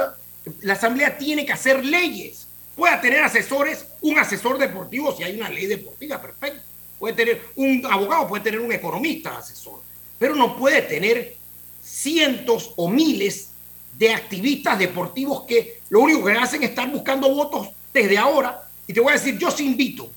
la 0.62 0.73
asamblea 0.73 1.17
tiene 1.17 1.45
que 1.45 1.52
hacer 1.52 1.84
leyes. 1.84 2.47
Puede 2.76 2.95
tener 2.97 3.23
asesores, 3.23 3.88
un 4.02 4.19
asesor 4.19 4.60
deportivo 4.60 5.15
si 5.15 5.23
hay 5.23 5.36
una 5.36 5.50
ley 5.50 5.65
deportiva, 5.65 6.21
perfecto. 6.21 6.62
Puede 7.00 7.14
tener 7.14 7.42
un 7.56 7.86
abogado, 7.90 8.28
puede 8.28 8.44
tener 8.44 8.60
un 8.60 8.72
economista 8.72 9.38
asesor, 9.38 9.82
pero 10.18 10.36
no 10.36 10.58
puede 10.58 10.82
tener 10.82 11.36
cientos 11.82 12.74
o 12.76 12.90
miles 12.90 13.50
de 13.98 14.14
activistas 14.14 14.78
deportivos 14.78 15.44
que 15.44 15.82
lo 15.90 16.02
único 16.02 16.26
que 16.26 16.34
hacen 16.34 16.64
es 16.64 16.70
estar 16.70 16.90
buscando 16.92 17.34
votos 17.34 17.70
desde 17.94 18.18
ahora. 18.18 18.70
Y 18.88 18.94
te 18.94 19.00
voy 19.00 19.12
a 19.12 19.16
decir, 19.16 19.38
yo 19.38 19.48
os 19.48 19.60
invito 19.60 20.10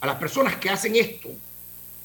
a 0.00 0.06
las 0.06 0.16
personas 0.16 0.56
que 0.56 0.70
hacen 0.70 0.96
esto, 0.96 1.28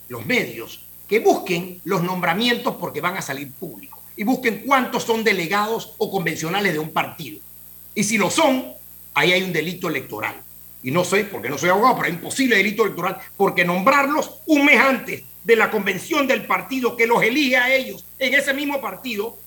los 0.07 0.25
medios, 0.25 0.81
que 1.07 1.19
busquen 1.19 1.81
los 1.83 2.01
nombramientos 2.01 2.75
porque 2.75 3.01
van 3.01 3.17
a 3.17 3.21
salir 3.21 3.51
públicos 3.51 3.99
y 4.15 4.23
busquen 4.23 4.63
cuántos 4.65 5.03
son 5.03 5.23
delegados 5.23 5.93
o 5.97 6.11
convencionales 6.11 6.73
de 6.73 6.79
un 6.79 6.91
partido. 6.91 7.39
Y 7.95 8.03
si 8.03 8.17
lo 8.17 8.29
son, 8.29 8.73
ahí 9.13 9.31
hay 9.31 9.43
un 9.43 9.53
delito 9.53 9.87
electoral. 9.87 10.35
Y 10.83 10.91
no 10.91 11.03
sé, 11.05 11.23
porque 11.23 11.49
no 11.49 11.57
soy 11.57 11.69
abogado, 11.69 11.95
pero 11.95 12.07
hay 12.07 12.13
un 12.13 12.21
posible 12.21 12.57
delito 12.57 12.83
electoral, 12.83 13.17
porque 13.37 13.63
nombrarlos 13.63 14.41
un 14.45 14.65
mes 14.65 14.79
antes 14.79 15.23
de 15.43 15.55
la 15.55 15.71
convención 15.71 16.27
del 16.27 16.45
partido 16.45 16.95
que 16.95 17.07
los 17.07 17.23
elige 17.23 17.57
a 17.57 17.73
ellos 17.73 18.05
en 18.19 18.33
ese 18.33 18.53
mismo 18.53 18.79
partido 18.79 19.37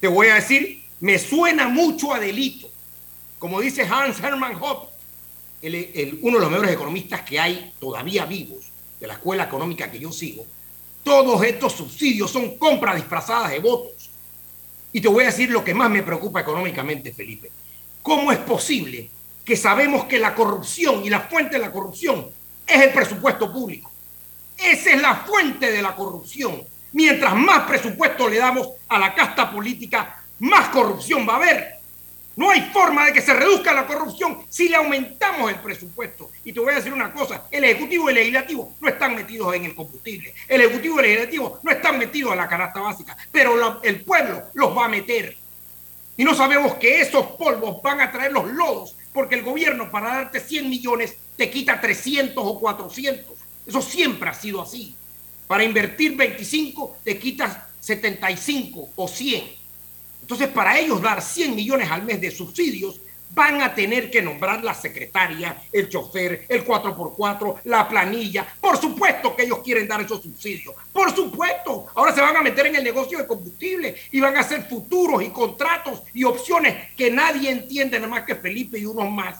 te 0.00 0.08
voy 0.08 0.28
a 0.28 0.34
decir, 0.34 0.84
me 1.00 1.18
suena 1.18 1.68
mucho 1.68 2.12
a 2.12 2.20
delito. 2.20 2.68
Como 3.38 3.60
dice 3.60 3.82
Hans 3.82 4.20
Hermann 4.20 4.56
Hoppe, 4.60 4.94
uno 6.22 6.36
de 6.36 6.40
los 6.40 6.50
mejores 6.50 6.72
economistas 6.72 7.22
que 7.22 7.40
hay 7.40 7.72
todavía 7.80 8.24
vivos 8.24 8.70
de 9.00 9.06
la 9.06 9.14
escuela 9.14 9.44
económica 9.44 9.90
que 9.90 9.98
yo 9.98 10.12
sigo, 10.12 10.46
todos 11.02 11.42
estos 11.44 11.72
subsidios 11.72 12.30
son 12.30 12.58
compras 12.58 12.96
disfrazadas 12.96 13.50
de 13.50 13.58
votos. 13.58 14.10
Y 14.92 15.00
te 15.00 15.08
voy 15.08 15.24
a 15.24 15.26
decir 15.26 15.50
lo 15.50 15.64
que 15.64 15.74
más 15.74 15.90
me 15.90 16.02
preocupa 16.02 16.40
económicamente, 16.40 17.12
Felipe. 17.12 17.50
¿Cómo 18.02 18.32
es 18.32 18.38
posible 18.38 19.10
que 19.46 19.56
sabemos 19.56 20.04
que 20.04 20.18
la 20.18 20.34
corrupción 20.34 21.02
y 21.02 21.08
la 21.08 21.20
fuente 21.20 21.56
de 21.56 21.62
la 21.62 21.72
corrupción 21.72 22.26
es 22.66 22.82
el 22.82 22.92
presupuesto 22.92 23.50
público? 23.50 23.90
Esa 24.58 24.90
es 24.90 25.00
la 25.00 25.14
fuente 25.16 25.72
de 25.72 25.80
la 25.80 25.94
corrupción 25.94 26.62
Mientras 26.96 27.34
más 27.34 27.64
presupuesto 27.68 28.26
le 28.26 28.38
damos 28.38 28.70
a 28.88 28.98
la 28.98 29.14
casta 29.14 29.50
política, 29.50 30.22
más 30.38 30.70
corrupción 30.70 31.28
va 31.28 31.34
a 31.34 31.36
haber. 31.36 31.74
No 32.36 32.50
hay 32.50 32.70
forma 32.72 33.04
de 33.04 33.12
que 33.12 33.20
se 33.20 33.34
reduzca 33.34 33.74
la 33.74 33.86
corrupción 33.86 34.46
si 34.48 34.70
le 34.70 34.76
aumentamos 34.76 35.50
el 35.50 35.56
presupuesto. 35.56 36.30
Y 36.42 36.54
te 36.54 36.60
voy 36.60 36.72
a 36.72 36.76
decir 36.76 36.94
una 36.94 37.12
cosa, 37.12 37.48
el 37.50 37.64
Ejecutivo 37.64 38.08
y 38.08 38.12
el 38.12 38.14
Legislativo 38.14 38.72
no 38.80 38.88
están 38.88 39.14
metidos 39.14 39.54
en 39.54 39.66
el 39.66 39.74
combustible. 39.74 40.32
El 40.48 40.62
Ejecutivo 40.62 40.96
y 40.96 40.98
el 41.00 41.04
Legislativo 41.04 41.60
no 41.62 41.70
están 41.70 41.98
metidos 41.98 42.32
en 42.32 42.38
la 42.38 42.48
canasta 42.48 42.80
básica, 42.80 43.14
pero 43.30 43.82
el 43.82 44.00
pueblo 44.00 44.44
los 44.54 44.74
va 44.74 44.86
a 44.86 44.88
meter. 44.88 45.36
Y 46.16 46.24
no 46.24 46.34
sabemos 46.34 46.76
que 46.76 47.02
esos 47.02 47.26
polvos 47.32 47.82
van 47.82 48.00
a 48.00 48.10
traer 48.10 48.32
los 48.32 48.50
lodos, 48.52 48.96
porque 49.16 49.34
el 49.34 49.42
gobierno 49.42 49.90
para 49.90 50.08
darte 50.08 50.40
100 50.40 50.68
millones 50.68 51.16
te 51.38 51.50
quita 51.50 51.80
300 51.80 52.34
o 52.36 52.60
400. 52.60 53.34
Eso 53.66 53.80
siempre 53.80 54.28
ha 54.28 54.34
sido 54.34 54.60
así. 54.60 54.94
Para 55.48 55.64
invertir 55.64 56.14
25 56.14 56.98
te 57.02 57.18
quitas 57.18 57.56
75 57.80 58.90
o 58.94 59.08
100. 59.08 59.42
Entonces, 60.20 60.48
para 60.48 60.78
ellos 60.78 61.00
dar 61.00 61.22
100 61.22 61.56
millones 61.56 61.90
al 61.90 62.02
mes 62.02 62.20
de 62.20 62.30
subsidios, 62.30 63.00
van 63.30 63.60
a 63.60 63.74
tener 63.74 64.10
que 64.10 64.22
nombrar 64.22 64.64
la 64.64 64.74
secretaria, 64.74 65.62
el 65.70 65.88
chofer, 65.88 66.46
el 66.48 66.64
4x4, 66.64 67.60
la 67.64 67.88
planilla. 67.88 68.46
Por 68.60 68.78
supuesto 68.78 69.36
que 69.36 69.44
ellos 69.44 69.60
quieren 69.62 69.86
dar 69.86 70.00
esos 70.00 70.22
subsidios. 70.22 70.74
Por 70.92 71.14
supuesto. 71.14 71.86
Ahora 71.94 72.14
se 72.14 72.20
van 72.20 72.36
a 72.36 72.42
meter 72.42 72.66
en 72.66 72.76
el 72.76 72.84
negocio 72.84 73.18
de 73.18 73.26
combustible 73.26 73.94
y 74.10 74.20
van 74.20 74.36
a 74.36 74.40
hacer 74.40 74.62
futuros 74.62 75.22
y 75.22 75.28
contratos 75.28 76.02
y 76.14 76.24
opciones 76.24 76.92
que 76.96 77.10
nadie 77.10 77.50
entiende, 77.50 77.98
nada 77.98 78.10
más 78.10 78.24
que 78.24 78.36
Felipe 78.36 78.78
y 78.78 78.86
unos 78.86 79.10
más. 79.10 79.38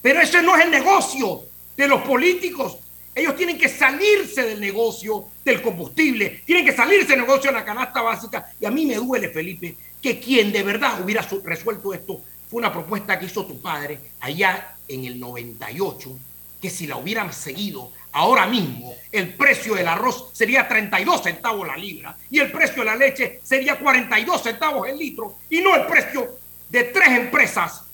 Pero 0.00 0.20
ese 0.20 0.42
no 0.42 0.56
es 0.56 0.64
el 0.64 0.70
negocio 0.70 1.42
de 1.76 1.88
los 1.88 2.00
políticos. 2.02 2.78
Ellos 3.14 3.36
tienen 3.36 3.58
que 3.58 3.68
salirse 3.68 4.42
del 4.42 4.60
negocio 4.60 5.26
del 5.44 5.60
combustible, 5.60 6.42
tienen 6.46 6.64
que 6.64 6.72
salirse 6.72 7.08
del 7.08 7.20
negocio 7.20 7.50
de 7.50 7.58
la 7.58 7.64
canasta 7.64 8.00
básica. 8.00 8.52
Y 8.58 8.64
a 8.64 8.70
mí 8.70 8.86
me 8.86 8.94
duele, 8.94 9.28
Felipe, 9.28 9.76
que 10.00 10.18
quien 10.18 10.52
de 10.52 10.62
verdad 10.62 11.02
hubiera 11.02 11.26
resuelto 11.44 11.92
esto 11.92 12.22
fue 12.50 12.58
una 12.58 12.72
propuesta 12.72 13.18
que 13.18 13.26
hizo 13.26 13.46
tu 13.46 13.60
padre 13.60 13.98
allá 14.20 14.76
en 14.88 15.04
el 15.04 15.20
98, 15.20 16.18
que 16.60 16.68
si 16.68 16.86
la 16.86 16.96
hubieran 16.96 17.32
seguido 17.32 17.92
ahora 18.12 18.46
mismo, 18.46 18.94
el 19.12 19.34
precio 19.34 19.74
del 19.74 19.86
arroz 19.86 20.30
sería 20.32 20.66
32 20.66 21.22
centavos 21.22 21.66
la 21.66 21.76
libra 21.76 22.16
y 22.28 22.40
el 22.40 22.50
precio 22.50 22.82
de 22.82 22.86
la 22.86 22.96
leche 22.96 23.40
sería 23.44 23.78
42 23.78 24.42
centavos 24.42 24.88
el 24.88 24.98
litro 24.98 25.36
y 25.48 25.60
no 25.60 25.76
el 25.76 25.86
precio 25.86 26.38
de 26.68 26.84
tres 26.84 27.08
empresas 27.10 27.84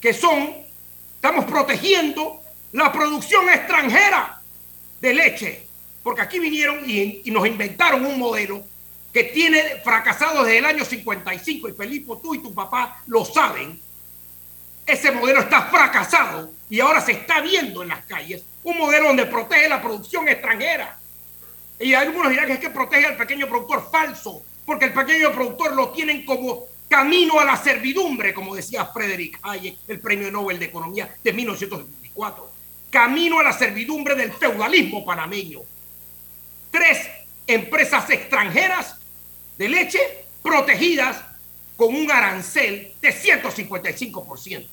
que 0.00 0.12
son, 0.12 0.54
estamos 1.16 1.44
protegiendo 1.46 2.40
la 2.72 2.92
producción 2.92 3.48
extranjera 3.48 4.40
de 5.00 5.14
leche, 5.14 5.66
porque 6.02 6.22
aquí 6.22 6.38
vinieron 6.38 6.88
y, 6.88 7.22
nos 7.30 7.46
inventaron 7.46 8.04
un 8.04 8.18
modelo 8.18 8.62
que 9.12 9.24
tiene 9.24 9.80
fracasado 9.82 10.44
desde 10.44 10.58
el 10.58 10.64
año 10.66 10.84
55 10.84 11.68
y 11.68 11.72
Felipe, 11.72 12.12
tú 12.22 12.34
y 12.34 12.42
tu 12.42 12.52
papá 12.52 13.02
lo 13.06 13.24
saben, 13.24 13.80
ese 14.86 15.10
modelo 15.12 15.40
está 15.40 15.62
fracasado 15.62 16.50
y 16.68 16.80
ahora 16.80 17.00
se 17.00 17.12
está 17.12 17.40
viendo 17.40 17.82
en 17.82 17.88
las 17.88 18.04
calles 18.04 18.42
un 18.62 18.78
modelo 18.78 19.08
donde 19.08 19.26
protege 19.26 19.68
la 19.68 19.80
producción 19.80 20.28
extranjera. 20.28 20.98
Y 21.78 21.94
algunos 21.94 22.30
dirán 22.30 22.46
que 22.46 22.54
es 22.54 22.58
que 22.58 22.70
protege 22.70 23.06
al 23.06 23.16
pequeño 23.16 23.46
productor 23.48 23.88
falso, 23.90 24.42
porque 24.64 24.86
el 24.86 24.92
pequeño 24.92 25.32
productor 25.32 25.74
lo 25.74 25.90
tienen 25.90 26.24
como 26.24 26.66
camino 26.88 27.40
a 27.40 27.44
la 27.44 27.56
servidumbre, 27.56 28.32
como 28.32 28.54
decía 28.54 28.86
Frederick 28.86 29.38
Hayek, 29.42 29.78
el 29.88 30.00
premio 30.00 30.30
Nobel 30.30 30.58
de 30.58 30.66
Economía 30.66 31.14
de 31.22 31.32
1974. 31.32 32.50
Camino 32.90 33.40
a 33.40 33.42
la 33.42 33.52
servidumbre 33.52 34.14
del 34.14 34.32
feudalismo 34.32 35.04
panameño. 35.04 35.60
Tres 36.70 37.08
empresas 37.46 38.08
extranjeras 38.10 38.96
de 39.58 39.68
leche 39.68 40.00
protegidas 40.42 41.22
con 41.76 41.94
un 41.94 42.10
arancel 42.10 42.94
de 43.00 43.12
155%. 43.12 44.68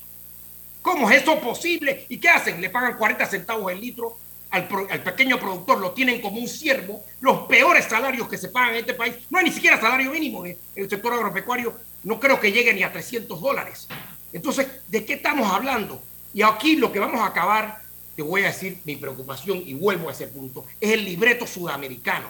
¿Cómo 0.82 1.08
es 1.08 1.22
eso 1.22 1.40
posible? 1.40 2.06
¿Y 2.08 2.18
qué 2.18 2.28
hacen? 2.28 2.60
Le 2.60 2.68
pagan 2.68 2.96
40 2.96 3.24
centavos 3.26 3.70
el 3.72 3.80
litro 3.80 4.18
al, 4.50 4.68
pequeño 5.02 5.40
productor, 5.40 5.78
lo 5.78 5.92
tienen 5.92 6.20
como 6.20 6.38
un 6.38 6.48
siervo. 6.48 7.02
Los 7.20 7.46
peores 7.46 7.86
salarios 7.86 8.28
que 8.28 8.36
se 8.36 8.48
pagan 8.48 8.74
en 8.74 8.80
este 8.80 8.94
país, 8.94 9.14
no 9.30 9.38
hay 9.38 9.46
ni 9.46 9.52
siquiera 9.52 9.80
salario 9.80 10.10
mínimo 10.10 10.44
en 10.44 10.58
el 10.76 10.90
sector 10.90 11.14
agropecuario, 11.14 11.74
no 12.04 12.20
creo 12.20 12.38
que 12.38 12.52
llegue 12.52 12.74
ni 12.74 12.82
a 12.82 12.92
300 12.92 13.40
dólares. 13.40 13.88
Entonces, 14.32 14.66
¿de 14.88 15.04
qué 15.04 15.14
estamos 15.14 15.50
hablando? 15.50 16.02
Y 16.34 16.42
aquí 16.42 16.76
lo 16.76 16.92
que 16.92 16.98
vamos 16.98 17.20
a 17.20 17.26
acabar, 17.26 17.80
te 18.14 18.22
voy 18.22 18.42
a 18.42 18.48
decir 18.48 18.78
mi 18.84 18.96
preocupación 18.96 19.62
y 19.64 19.74
vuelvo 19.74 20.08
a 20.08 20.12
ese 20.12 20.26
punto, 20.26 20.66
es 20.80 20.90
el 20.90 21.04
libreto 21.04 21.46
sudamericano. 21.46 22.28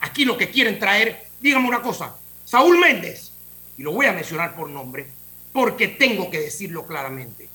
Aquí 0.00 0.24
lo 0.24 0.36
que 0.36 0.50
quieren 0.50 0.78
traer, 0.78 1.28
dígame 1.40 1.68
una 1.68 1.80
cosa, 1.80 2.16
Saúl 2.44 2.78
Méndez, 2.78 3.32
y 3.78 3.82
lo 3.82 3.92
voy 3.92 4.06
a 4.06 4.12
mencionar 4.12 4.54
por 4.56 4.68
nombre, 4.68 5.06
porque 5.52 5.88
tengo 5.88 6.28
que 6.30 6.40
decirlo 6.40 6.86
claramente. 6.86 7.51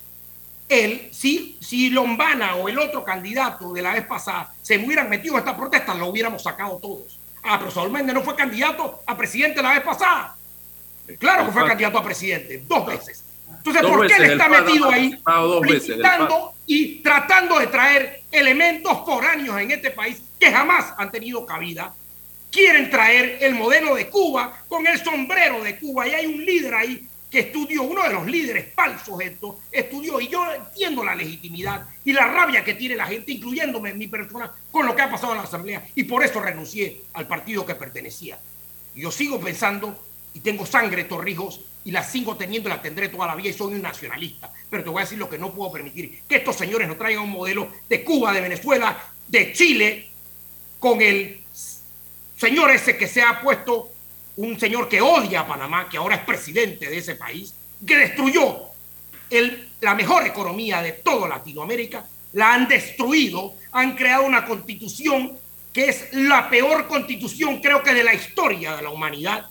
Él, 0.69 1.09
si, 1.11 1.57
si 1.61 1.89
Lombana 1.89 2.55
o 2.55 2.67
el 2.67 2.77
otro 2.77 3.03
candidato 3.03 3.71
de 3.71 3.81
la 3.81 3.93
vez 3.93 4.05
pasada 4.05 4.53
se 4.61 4.77
hubieran 4.77 5.09
metido 5.09 5.35
en 5.35 5.39
esta 5.39 5.55
protesta, 5.55 5.93
lo 5.95 6.07
hubiéramos 6.07 6.43
sacado 6.43 6.77
todos. 6.81 7.19
Ah, 7.43 7.57
pero 7.57 7.71
Saúl 7.71 7.89
Méndez 7.89 8.13
no 8.13 8.21
fue 8.21 8.35
candidato 8.35 9.01
a 9.05 9.15
presidente 9.15 9.61
la 9.61 9.73
vez 9.73 9.81
pasada. 9.81 10.35
Claro 11.19 11.45
que 11.45 11.51
fue 11.53 11.65
candidato 11.65 11.97
a 11.97 12.03
presidente, 12.03 12.63
dos 12.67 12.85
veces. 12.85 13.23
Entonces, 13.49 13.81
¿por 13.81 14.07
qué 14.07 14.15
él 14.15 14.31
está 14.31 14.49
metido 14.49 14.89
ahí 14.89 15.21
y 16.65 16.95
tratando 16.99 17.59
de 17.59 17.67
traer 17.67 18.23
elementos 18.29 19.05
foráneos 19.05 19.59
en 19.59 19.71
este 19.71 19.91
país 19.91 20.21
que 20.37 20.51
jamás 20.51 20.93
han 20.97 21.09
tenido 21.09 21.45
cabida? 21.45 21.93
Quieren 22.51 22.89
traer 22.89 23.37
el 23.41 23.55
modelo 23.55 23.95
de 23.95 24.09
Cuba 24.09 24.63
con 24.67 24.85
el 24.85 25.01
sombrero 25.01 25.63
de 25.63 25.77
Cuba 25.77 26.07
y 26.07 26.13
hay 26.13 26.25
un 26.25 26.43
líder 26.43 26.73
ahí 26.73 27.07
que 27.29 27.39
estudió, 27.39 27.83
uno 27.83 28.03
de 28.03 28.13
los 28.13 28.25
líderes 28.25 28.73
falsos 28.73 29.19
esto, 29.21 29.59
estudió, 29.71 30.21
y 30.21 30.29
yo 30.29 30.53
entiendo 30.53 31.03
la 31.03 31.15
legitimidad 31.15 31.85
y 32.05 32.13
la 32.13 32.25
rabia 32.27 32.63
que 32.63 32.75
tiene 32.75 32.95
la 32.95 33.05
gente, 33.05 33.33
incluyéndome 33.33 33.89
en 33.89 33.97
mi 33.97 34.07
persona, 34.07 34.51
con 34.71 34.85
lo 34.85 34.95
que 34.95 35.01
ha 35.01 35.11
pasado 35.11 35.33
en 35.33 35.39
la 35.39 35.43
Asamblea, 35.43 35.85
y 35.93 36.03
por 36.03 36.23
eso 36.23 36.39
renuncié 36.39 37.01
al 37.13 37.27
partido 37.27 37.65
que 37.65 37.75
pertenecía. 37.75 38.39
Yo 38.95 39.11
sigo 39.11 39.39
pensando, 39.39 40.05
y 40.33 40.39
tengo 40.39 40.65
sangre 40.65 41.03
Torrijos, 41.03 41.59
y 41.83 41.91
la 41.91 42.03
sigo 42.03 42.35
teniendo 42.35 42.69
y 42.69 42.71
la 42.71 42.81
tendré 42.81 43.09
toda 43.09 43.27
la 43.27 43.35
vida, 43.35 43.49
y 43.49 43.53
soy 43.53 43.73
un 43.73 43.81
nacionalista, 43.81 44.51
pero 44.69 44.83
te 44.83 44.89
voy 44.89 45.01
a 45.01 45.03
decir 45.03 45.17
lo 45.17 45.29
que 45.29 45.37
no 45.37 45.53
puedo 45.53 45.71
permitir, 45.71 46.21
que 46.27 46.37
estos 46.37 46.55
señores 46.55 46.87
nos 46.87 46.97
traigan 46.97 47.23
un 47.23 47.31
modelo 47.31 47.71
de 47.89 48.03
Cuba, 48.03 48.33
de 48.33 48.41
Venezuela, 48.41 48.97
de 49.27 49.51
Chile, 49.51 50.09
con 50.79 51.01
el 51.01 51.41
señor 52.37 52.71
ese 52.71 52.97
que 52.97 53.07
se 53.07 53.21
ha 53.21 53.41
puesto 53.41 53.89
un 54.37 54.59
señor 54.59 54.87
que 54.87 55.01
odia 55.01 55.41
a 55.41 55.47
Panamá, 55.47 55.89
que 55.89 55.97
ahora 55.97 56.15
es 56.15 56.23
presidente 56.23 56.89
de 56.89 56.97
ese 56.97 57.15
país, 57.15 57.53
que 57.85 57.97
destruyó 57.97 58.67
la 59.81 59.95
mejor 59.95 60.25
economía 60.25 60.81
de 60.81 60.93
toda 60.93 61.27
Latinoamérica, 61.27 62.05
la 62.33 62.53
han 62.53 62.67
destruido, 62.67 63.55
han 63.71 63.95
creado 63.95 64.25
una 64.25 64.45
constitución 64.45 65.37
que 65.73 65.89
es 65.89 66.13
la 66.13 66.49
peor 66.49 66.87
constitución 66.87 67.61
creo 67.61 67.83
que 67.83 67.93
de 67.93 68.03
la 68.03 68.13
historia 68.13 68.75
de 68.75 68.81
la 68.81 68.89
humanidad, 68.89 69.47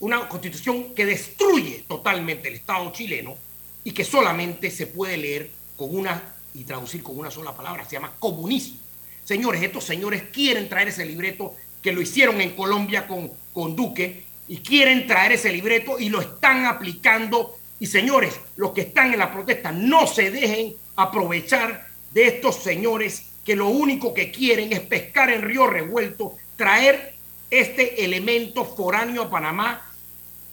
una 0.00 0.28
constitución 0.28 0.94
que 0.94 1.06
destruye 1.06 1.84
totalmente 1.88 2.48
el 2.48 2.54
Estado 2.54 2.90
chileno 2.92 3.36
y 3.82 3.92
que 3.92 4.04
solamente 4.04 4.70
se 4.70 4.86
puede 4.86 5.16
leer 5.16 5.50
con 5.76 5.94
una 5.94 6.34
y 6.54 6.64
traducir 6.64 7.02
con 7.02 7.18
una 7.18 7.30
sola 7.30 7.54
palabra, 7.54 7.84
se 7.84 7.92
llama 7.92 8.14
comunismo. 8.18 8.78
Señores, 9.24 9.62
estos 9.62 9.84
señores 9.84 10.24
quieren 10.32 10.68
traer 10.68 10.88
ese 10.88 11.04
libreto 11.04 11.54
que 11.82 11.92
lo 11.92 12.00
hicieron 12.00 12.40
en 12.40 12.54
Colombia 12.54 13.06
con, 13.06 13.30
con 13.54 13.74
Duque 13.74 14.24
y 14.46 14.58
quieren 14.58 15.06
traer 15.06 15.32
ese 15.32 15.50
libreto 15.50 15.98
y 15.98 16.10
lo 16.10 16.20
están 16.20 16.66
aplicando. 16.66 17.56
Y 17.80 17.86
señores, 17.86 18.38
los 18.56 18.72
que 18.72 18.82
están 18.82 19.12
en 19.12 19.20
la 19.20 19.32
protesta, 19.32 19.72
no 19.72 20.06
se 20.06 20.30
dejen 20.30 20.74
aprovechar 20.96 21.86
de 22.12 22.26
estos 22.26 22.56
señores 22.56 23.30
que 23.44 23.56
lo 23.56 23.68
único 23.68 24.12
que 24.12 24.30
quieren 24.30 24.72
es 24.72 24.80
pescar 24.80 25.30
en 25.30 25.42
río 25.42 25.66
revuelto, 25.66 26.36
traer 26.56 27.14
este 27.50 28.04
elemento 28.04 28.64
foráneo 28.64 29.22
a 29.22 29.30
Panamá 29.30 29.90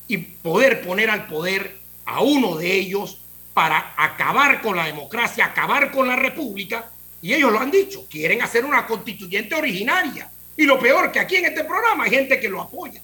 y 0.07 0.17
poder 0.17 0.81
poner 0.81 1.09
al 1.09 1.27
poder 1.27 1.77
a 2.05 2.21
uno 2.21 2.57
de 2.57 2.73
ellos 2.73 3.21
para 3.53 3.93
acabar 3.97 4.61
con 4.61 4.75
la 4.75 4.85
democracia, 4.85 5.45
acabar 5.45 5.91
con 5.91 6.07
la 6.07 6.15
república. 6.15 6.91
Y 7.21 7.33
ellos 7.33 7.51
lo 7.51 7.59
han 7.59 7.71
dicho, 7.71 8.07
quieren 8.09 8.41
hacer 8.41 8.65
una 8.65 8.85
constituyente 8.87 9.55
originaria 9.55 10.29
y 10.61 10.65
lo 10.65 10.79
peor 10.79 11.11
que 11.11 11.19
aquí 11.19 11.37
en 11.37 11.45
este 11.45 11.63
programa 11.63 12.03
hay 12.03 12.11
gente 12.11 12.39
que 12.39 12.47
lo 12.47 12.61
apoya. 12.61 13.01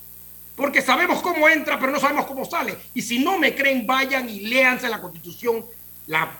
Porque 0.55 0.79
sabemos 0.79 1.23
cómo 1.23 1.49
entra, 1.49 1.79
pero 1.79 1.91
no 1.91 1.99
sabemos 1.99 2.27
cómo 2.27 2.45
sale. 2.45 2.77
Y 2.93 3.01
si 3.01 3.17
no 3.17 3.39
me 3.39 3.55
creen, 3.55 3.87
vayan 3.87 4.29
y 4.29 4.41
léanse 4.41 4.87
la 4.87 5.01
constitución, 5.01 5.65
la, 6.05 6.37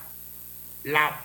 la 0.84 1.20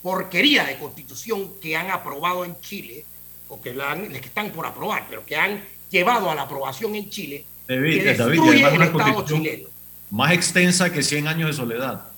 porquería 0.00 0.64
de 0.64 0.78
constitución 0.78 1.60
que 1.60 1.76
han 1.76 1.90
aprobado 1.90 2.46
en 2.46 2.58
Chile, 2.62 3.04
o 3.48 3.60
que, 3.60 3.74
la 3.74 3.94
que 3.96 4.16
están 4.16 4.50
por 4.50 4.64
aprobar, 4.64 5.04
pero 5.10 5.26
que 5.26 5.36
han 5.36 5.62
llevado 5.90 6.30
a 6.30 6.34
la 6.34 6.42
aprobación 6.42 6.94
en 6.96 7.10
Chile, 7.10 7.44
que 7.66 7.74
destruye 7.74 8.64
el 8.64 8.82
Estado 8.82 9.26
chileno. 9.26 9.68
Más 10.10 10.32
extensa 10.32 10.90
que 10.90 11.02
100 11.02 11.28
años 11.28 11.50
de 11.50 11.56
soledad. 11.56 12.08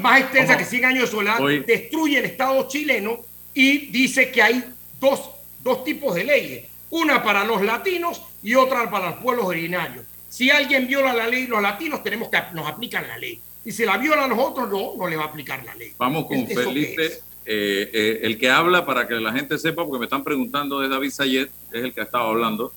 Más 0.00 0.20
extensa 0.20 0.56
que 0.56 0.64
100 0.64 0.84
años 0.84 1.10
de 1.10 1.16
soledad, 1.16 1.40
destruye 1.66 2.18
el 2.18 2.26
Estado 2.26 2.68
chileno 2.68 3.18
y 3.52 3.90
dice 3.90 4.30
que 4.30 4.42
hay 4.42 4.74
dos, 5.00 5.30
dos 5.62 5.84
tipos 5.84 6.14
de 6.14 6.24
leyes, 6.24 6.66
una 6.90 7.22
para 7.22 7.44
los 7.44 7.62
latinos 7.62 8.22
y 8.42 8.54
otra 8.54 8.90
para 8.90 9.10
los 9.10 9.20
pueblos 9.20 9.46
originarios. 9.46 10.04
Si 10.28 10.50
alguien 10.50 10.86
viola 10.86 11.14
la 11.14 11.26
ley, 11.26 11.46
los 11.46 11.62
latinos 11.62 12.02
tenemos 12.02 12.28
que 12.28 12.38
nos 12.54 12.66
aplican 12.66 13.06
la 13.06 13.18
ley. 13.18 13.40
Y 13.64 13.72
si 13.72 13.84
la 13.84 13.98
viola 13.98 14.24
a 14.24 14.28
los 14.28 14.38
otros, 14.38 14.68
no, 14.70 14.94
no 14.96 15.08
le 15.08 15.16
va 15.16 15.24
a 15.24 15.26
aplicar 15.26 15.64
la 15.64 15.74
ley. 15.74 15.92
Vamos 15.98 16.26
con 16.26 16.46
Felipe. 16.46 17.20
Eh, 17.50 17.90
eh, 17.94 18.20
el 18.24 18.38
que 18.38 18.50
habla, 18.50 18.84
para 18.84 19.08
que 19.08 19.14
la 19.14 19.32
gente 19.32 19.58
sepa, 19.58 19.82
porque 19.84 19.98
me 19.98 20.04
están 20.04 20.22
preguntando, 20.22 20.84
es 20.84 20.90
David 20.90 21.10
Sayet, 21.10 21.50
es 21.72 21.84
el 21.84 21.94
que 21.94 22.00
ha 22.02 22.04
estado 22.04 22.28
hablando. 22.28 22.72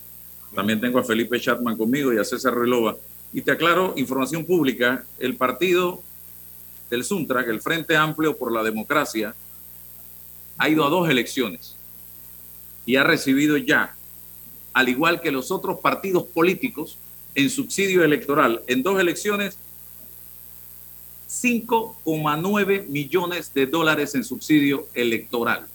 También 0.55 0.79
tengo 0.79 0.99
a 0.99 1.03
Felipe 1.03 1.39
Chatman 1.39 1.77
conmigo 1.77 2.13
y 2.13 2.17
a 2.17 2.23
César 2.23 2.55
Relova. 2.55 2.95
Y 3.33 3.41
te 3.41 3.51
aclaro, 3.51 3.93
información 3.97 4.45
pública, 4.45 5.03
el 5.19 5.35
partido 5.35 6.01
del 6.89 7.03
Suntra, 7.03 7.41
el 7.41 7.61
Frente 7.61 7.97
Amplio 7.97 8.37
por 8.37 8.51
la 8.51 8.63
Democracia, 8.63 9.35
ha 10.57 10.69
ido 10.69 10.85
a 10.85 10.89
dos 10.89 11.09
elecciones 11.09 11.75
y 12.85 12.95
ha 12.95 13.03
recibido 13.03 13.57
ya, 13.57 13.95
al 14.73 14.89
igual 14.89 15.21
que 15.21 15.31
los 15.31 15.51
otros 15.51 15.79
partidos 15.79 16.23
políticos, 16.25 16.97
en 17.35 17.49
subsidio 17.49 18.03
electoral 18.03 18.61
en 18.67 18.83
dos 18.83 18.99
elecciones, 18.99 19.57
5,9 21.29 22.87
millones 22.87 23.53
de 23.53 23.65
dólares 23.65 24.15
en 24.15 24.23
subsidio 24.23 24.87
electoral. 24.93 25.65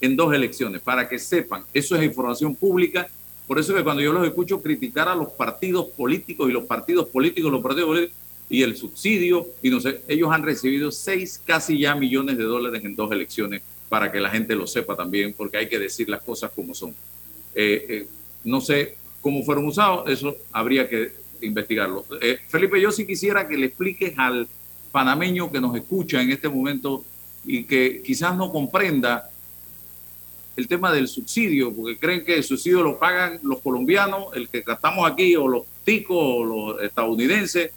En 0.00 0.16
dos 0.16 0.34
elecciones, 0.34 0.80
para 0.80 1.08
que 1.08 1.18
sepan, 1.18 1.64
eso 1.72 1.94
es 1.94 2.02
información 2.02 2.54
pública, 2.54 3.08
por 3.46 3.58
eso 3.58 3.74
que 3.74 3.84
cuando 3.84 4.02
yo 4.02 4.12
los 4.12 4.26
escucho 4.26 4.60
criticar 4.60 5.08
a 5.08 5.14
los 5.14 5.28
partidos 5.28 5.86
políticos 5.86 6.50
y 6.50 6.52
los 6.52 6.64
partidos 6.64 7.08
políticos, 7.08 7.52
los 7.52 7.62
partidos 7.62 7.88
políticos 7.88 8.18
y 8.50 8.62
el 8.62 8.76
subsidio, 8.76 9.46
y 9.62 9.70
no 9.70 9.80
sé, 9.80 10.00
ellos 10.08 10.30
han 10.32 10.42
recibido 10.42 10.90
6 10.90 11.42
casi 11.46 11.78
ya 11.78 11.94
millones 11.94 12.36
de 12.36 12.44
dólares 12.44 12.84
en 12.84 12.96
dos 12.96 13.10
elecciones 13.12 13.62
para 13.94 14.10
que 14.10 14.18
la 14.18 14.28
gente 14.28 14.56
lo 14.56 14.66
sepa 14.66 14.96
también, 14.96 15.32
porque 15.34 15.56
hay 15.56 15.68
que 15.68 15.78
decir 15.78 16.08
las 16.08 16.20
cosas 16.20 16.50
como 16.50 16.74
son. 16.74 16.90
Eh, 17.54 17.86
eh, 17.88 18.08
no 18.42 18.60
sé 18.60 18.96
cómo 19.20 19.44
fueron 19.44 19.68
usados, 19.68 20.10
eso 20.10 20.36
habría 20.50 20.88
que, 20.88 21.12
investigarlo. 21.42 22.04
Eh, 22.20 22.40
Felipe, 22.48 22.80
yo 22.80 22.90
sí 22.90 23.06
quisiera 23.06 23.46
que 23.46 23.56
le 23.56 23.66
expliques 23.66 24.18
al 24.18 24.48
panameño 24.90 25.52
que 25.52 25.60
nos 25.60 25.76
escucha 25.76 26.20
en 26.20 26.32
este 26.32 26.48
momento 26.48 27.04
y 27.44 27.62
que 27.62 28.02
quizás 28.04 28.36
no 28.36 28.50
comprenda 28.50 29.30
el 30.56 30.66
tema 30.66 30.90
del 30.90 31.06
subsidio, 31.06 31.72
porque 31.72 31.96
creen 31.96 32.24
que 32.24 32.34
el 32.34 32.42
subsidio 32.42 32.82
lo 32.82 32.98
pagan 32.98 33.38
los 33.44 33.60
colombianos, 33.60 34.34
el 34.34 34.48
que 34.48 34.62
gastamos 34.62 35.08
aquí, 35.08 35.36
o 35.36 35.46
los 35.46 35.62
ticos, 35.84 36.18
o 36.18 36.44
los 36.44 36.82
estadounidenses, 36.82 37.70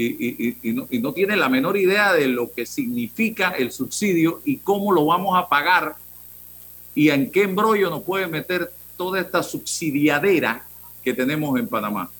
y, 0.00 0.72
no, 0.72 0.86
y, 0.90 1.00
no, 1.00 1.12
tiene 1.12 1.36
la 1.36 1.48
menor 1.48 1.76
idea 1.76 2.12
de 2.12 2.28
lo 2.28 2.52
que 2.52 2.66
significa 2.66 3.50
el 3.50 3.72
subsidio 3.72 4.40
y 4.44 4.58
cómo 4.58 4.92
lo 4.92 5.06
vamos 5.06 5.36
a 5.36 5.48
pagar 5.48 5.96
y 6.94 7.10
en 7.10 7.30
qué 7.30 7.42
embrollo 7.42 7.90
nos 7.90 8.04
puede 8.04 8.28
meter 8.28 8.70
toda 8.96 9.20
esta 9.20 9.42
subsidiadera 9.42 10.64
que 11.02 11.14
tenemos 11.14 11.58
en 11.58 11.66
Panamá. 11.66 12.10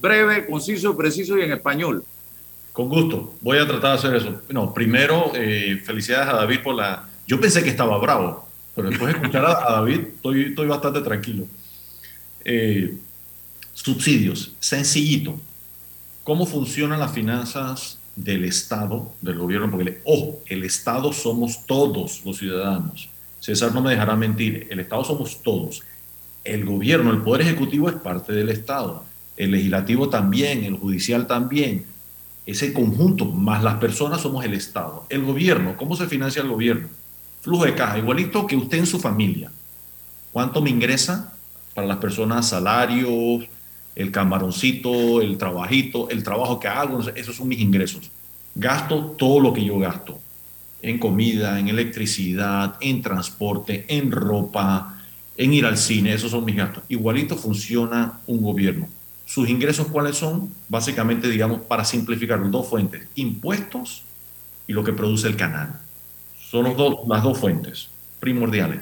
Breve, 0.00 0.46
conciso, 0.46 0.96
preciso 0.96 1.36
y 1.36 1.42
en 1.42 1.52
español. 1.52 2.04
Con 2.72 2.88
gusto, 2.88 3.34
voy 3.40 3.58
a 3.58 3.66
tratar 3.66 3.92
de 3.92 3.98
hacer 3.98 4.14
eso. 4.14 4.42
No, 4.50 4.72
primero, 4.72 5.32
eh, 5.34 5.80
felicidades 5.84 6.28
a 6.28 6.36
David 6.36 6.60
por 6.62 6.74
la... 6.74 7.08
Yo 7.26 7.40
pensé 7.40 7.62
que 7.62 7.70
estaba 7.70 7.98
bravo, 7.98 8.48
pero 8.74 8.90
después 8.90 9.12
de 9.12 9.18
escuchar 9.20 9.44
a, 9.44 9.72
David, 9.72 10.00
estoy, 10.16 10.42
estoy 10.46 10.66
bastante 10.66 11.00
tranquilo. 11.00 11.46
Eh, 12.44 12.96
subsidios, 13.72 14.52
sencillito. 14.60 15.38
¿Cómo 16.24 16.46
funcionan 16.46 17.00
las 17.00 17.12
finanzas 17.12 17.98
del 18.16 18.46
Estado, 18.46 19.12
del 19.20 19.38
gobierno? 19.38 19.70
Porque, 19.70 20.00
ojo, 20.04 20.40
el 20.46 20.64
Estado 20.64 21.12
somos 21.12 21.66
todos 21.66 22.24
los 22.24 22.38
ciudadanos. 22.38 23.10
César 23.40 23.74
no 23.74 23.82
me 23.82 23.90
dejará 23.90 24.16
mentir, 24.16 24.66
el 24.70 24.80
Estado 24.80 25.04
somos 25.04 25.42
todos. 25.42 25.82
El 26.42 26.64
gobierno, 26.64 27.10
el 27.10 27.20
Poder 27.20 27.42
Ejecutivo 27.42 27.90
es 27.90 27.96
parte 27.96 28.32
del 28.32 28.48
Estado. 28.48 29.04
El 29.36 29.50
legislativo 29.50 30.08
también, 30.08 30.64
el 30.64 30.78
judicial 30.78 31.26
también. 31.26 31.84
Ese 32.46 32.72
conjunto, 32.72 33.26
más 33.26 33.62
las 33.62 33.74
personas, 33.74 34.22
somos 34.22 34.46
el 34.46 34.54
Estado. 34.54 35.04
El 35.10 35.24
gobierno, 35.24 35.76
¿cómo 35.76 35.94
se 35.94 36.06
financia 36.06 36.40
el 36.40 36.48
gobierno? 36.48 36.88
Flujo 37.42 37.66
de 37.66 37.74
caja, 37.74 37.98
igualito 37.98 38.46
que 38.46 38.56
usted 38.56 38.78
en 38.78 38.86
su 38.86 38.98
familia. 38.98 39.50
¿Cuánto 40.32 40.62
me 40.62 40.70
ingresa 40.70 41.34
para 41.74 41.86
las 41.86 41.98
personas? 41.98 42.48
Salarios, 42.48 43.44
el 43.94 44.10
camaroncito, 44.10 45.20
el 45.20 45.38
trabajito, 45.38 46.08
el 46.10 46.22
trabajo 46.22 46.58
que 46.58 46.68
hago, 46.68 47.00
esos 47.14 47.36
son 47.36 47.48
mis 47.48 47.60
ingresos. 47.60 48.10
Gasto 48.54 49.14
todo 49.18 49.40
lo 49.40 49.52
que 49.52 49.64
yo 49.64 49.78
gasto, 49.78 50.18
en 50.82 50.98
comida, 50.98 51.58
en 51.58 51.68
electricidad, 51.68 52.76
en 52.80 53.02
transporte, 53.02 53.84
en 53.88 54.10
ropa, 54.10 55.00
en 55.36 55.52
ir 55.52 55.66
al 55.66 55.78
cine, 55.78 56.12
esos 56.12 56.30
son 56.30 56.44
mis 56.44 56.56
gastos. 56.56 56.84
Igualito 56.88 57.36
funciona 57.36 58.20
un 58.26 58.42
gobierno. 58.42 58.88
¿Sus 59.26 59.48
ingresos 59.48 59.86
cuáles 59.88 60.16
son? 60.16 60.50
Básicamente, 60.68 61.28
digamos, 61.28 61.60
para 61.62 61.84
simplificar, 61.84 62.50
dos 62.50 62.68
fuentes, 62.68 63.02
impuestos 63.14 64.02
y 64.66 64.72
lo 64.72 64.84
que 64.84 64.92
produce 64.92 65.26
el 65.28 65.36
canal. 65.36 65.80
Son 66.38 66.64
los 66.64 66.76
dos, 66.76 66.98
las 67.08 67.22
dos 67.22 67.38
fuentes 67.38 67.88
primordiales. 68.20 68.80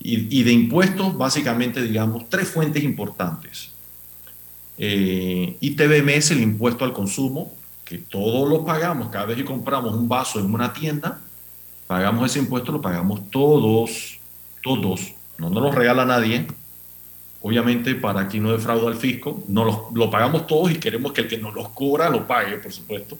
Y, 0.00 0.40
y 0.40 0.42
de 0.42 0.52
impuestos, 0.52 1.16
básicamente, 1.16 1.80
digamos, 1.80 2.28
tres 2.28 2.48
fuentes 2.48 2.82
importantes 2.82 3.75
eh, 4.78 5.56
es 5.60 6.30
el 6.30 6.40
impuesto 6.40 6.84
al 6.84 6.92
consumo, 6.92 7.52
que 7.84 7.98
todos 7.98 8.48
lo 8.48 8.64
pagamos. 8.64 9.08
Cada 9.08 9.26
vez 9.26 9.36
que 9.36 9.44
compramos 9.44 9.94
un 9.94 10.08
vaso 10.08 10.38
en 10.40 10.52
una 10.52 10.72
tienda, 10.72 11.20
pagamos 11.86 12.30
ese 12.30 12.40
impuesto, 12.40 12.72
lo 12.72 12.80
pagamos 12.80 13.30
todos, 13.30 14.18
todos. 14.62 15.14
No 15.38 15.50
nos 15.50 15.62
lo 15.62 15.72
regala 15.72 16.04
nadie. 16.04 16.46
Obviamente, 17.42 17.94
para 17.94 18.26
quien 18.26 18.42
no 18.42 18.52
defrauda 18.52 18.88
al 18.88 18.96
fisco, 18.96 19.44
no 19.48 19.64
lo, 19.64 19.90
lo, 19.94 20.10
pagamos 20.10 20.46
todos 20.46 20.72
y 20.72 20.76
queremos 20.76 21.12
que 21.12 21.22
el 21.22 21.28
que 21.28 21.38
nos 21.38 21.54
los 21.54 21.68
cobra 21.68 22.10
lo 22.10 22.26
pague, 22.26 22.56
por 22.56 22.72
supuesto. 22.72 23.16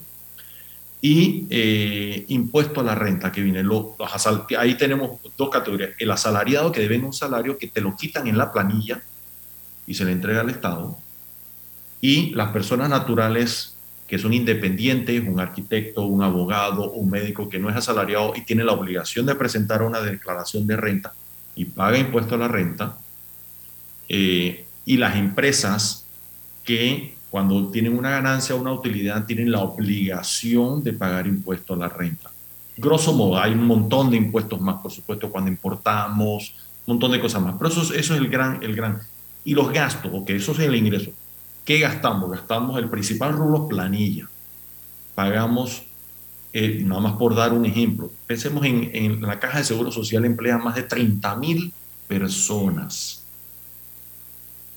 Y 0.99 1.45
eh, 1.49 2.25
impuesto 2.27 2.81
a 2.81 2.83
la 2.83 2.95
renta 2.95 3.31
que 3.31 3.41
viene. 3.41 3.63
Lo, 3.63 3.95
ahí 4.57 4.75
tenemos 4.75 5.19
dos 5.37 5.49
categorías. 5.49 5.91
El 5.97 6.11
asalariado 6.11 6.71
que 6.71 6.81
debe 6.81 6.97
un 6.97 7.13
salario 7.13 7.57
que 7.57 7.67
te 7.67 7.79
lo 7.79 7.95
quitan 7.95 8.27
en 8.27 8.37
la 8.37 8.51
planilla 8.51 9.01
y 9.85 9.93
se 9.93 10.03
le 10.03 10.11
entrega 10.11 10.41
al 10.41 10.49
Estado 10.49 10.97
y 12.01 12.31
las 12.31 12.49
personas 12.49 12.89
naturales 12.89 13.75
que 14.07 14.17
son 14.17 14.33
independientes, 14.33 15.21
un 15.27 15.39
arquitecto, 15.39 16.05
un 16.05 16.23
abogado, 16.23 16.91
un 16.91 17.09
médico 17.09 17.49
que 17.49 17.59
no 17.59 17.69
es 17.69 17.75
asalariado 17.75 18.33
y 18.35 18.45
tiene 18.45 18.63
la 18.63 18.71
obligación 18.71 19.25
de 19.25 19.35
presentar 19.35 19.81
una 19.81 19.99
declaración 19.99 20.65
de 20.65 20.77
renta 20.77 21.13
y 21.55 21.65
paga 21.65 21.97
impuesto 21.97 22.35
a 22.35 22.37
la 22.37 22.47
renta, 22.47 22.97
eh, 24.07 24.65
y 24.85 24.97
las 24.97 25.15
empresas 25.17 26.05
que 26.63 27.15
cuando 27.29 27.69
tienen 27.69 27.97
una 27.97 28.11
ganancia 28.11 28.55
o 28.55 28.61
una 28.61 28.71
utilidad 28.71 29.25
tienen 29.25 29.51
la 29.51 29.59
obligación 29.59 30.83
de 30.83 30.93
pagar 30.93 31.27
impuesto 31.27 31.73
a 31.73 31.77
la 31.77 31.89
renta. 31.89 32.31
Grosso 32.77 33.11
modo, 33.11 33.37
hay 33.37 33.51
un 33.51 33.65
montón 33.65 34.11
de 34.11 34.17
impuestos 34.17 34.61
más, 34.61 34.81
por 34.81 34.91
supuesto, 34.91 35.29
cuando 35.29 35.49
importamos, 35.49 36.53
un 36.85 36.93
montón 36.93 37.11
de 37.11 37.19
cosas 37.19 37.41
más, 37.41 37.55
pero 37.57 37.69
eso, 37.69 37.81
eso 37.93 38.13
es 38.13 38.21
el 38.21 38.29
gran, 38.29 38.63
el 38.63 38.75
gran. 38.75 39.01
Y 39.43 39.53
los 39.53 39.71
gastos, 39.73 40.11
porque 40.11 40.35
eso 40.35 40.51
es 40.53 40.59
el 40.59 40.75
ingreso. 40.75 41.11
¿Qué 41.67 41.79
gastamos? 41.79 42.31
Gastamos 42.31 42.79
el 42.79 42.89
principal 42.89 43.33
rubro 43.33 43.67
planilla. 43.67 44.29
Pagamos, 45.13 45.83
eh, 46.53 46.81
nada 46.85 47.01
más 47.01 47.17
por 47.17 47.35
dar 47.35 47.51
un 47.51 47.65
ejemplo, 47.65 48.09
pensemos 48.25 48.65
en, 48.65 48.89
en 48.93 49.21
la 49.21 49.37
caja 49.37 49.57
de 49.57 49.65
seguro 49.65 49.91
social 49.91 50.23
emplea 50.23 50.57
más 50.57 50.75
de 50.75 50.83
30 50.83 51.35
mil 51.35 51.73
personas. 52.07 53.21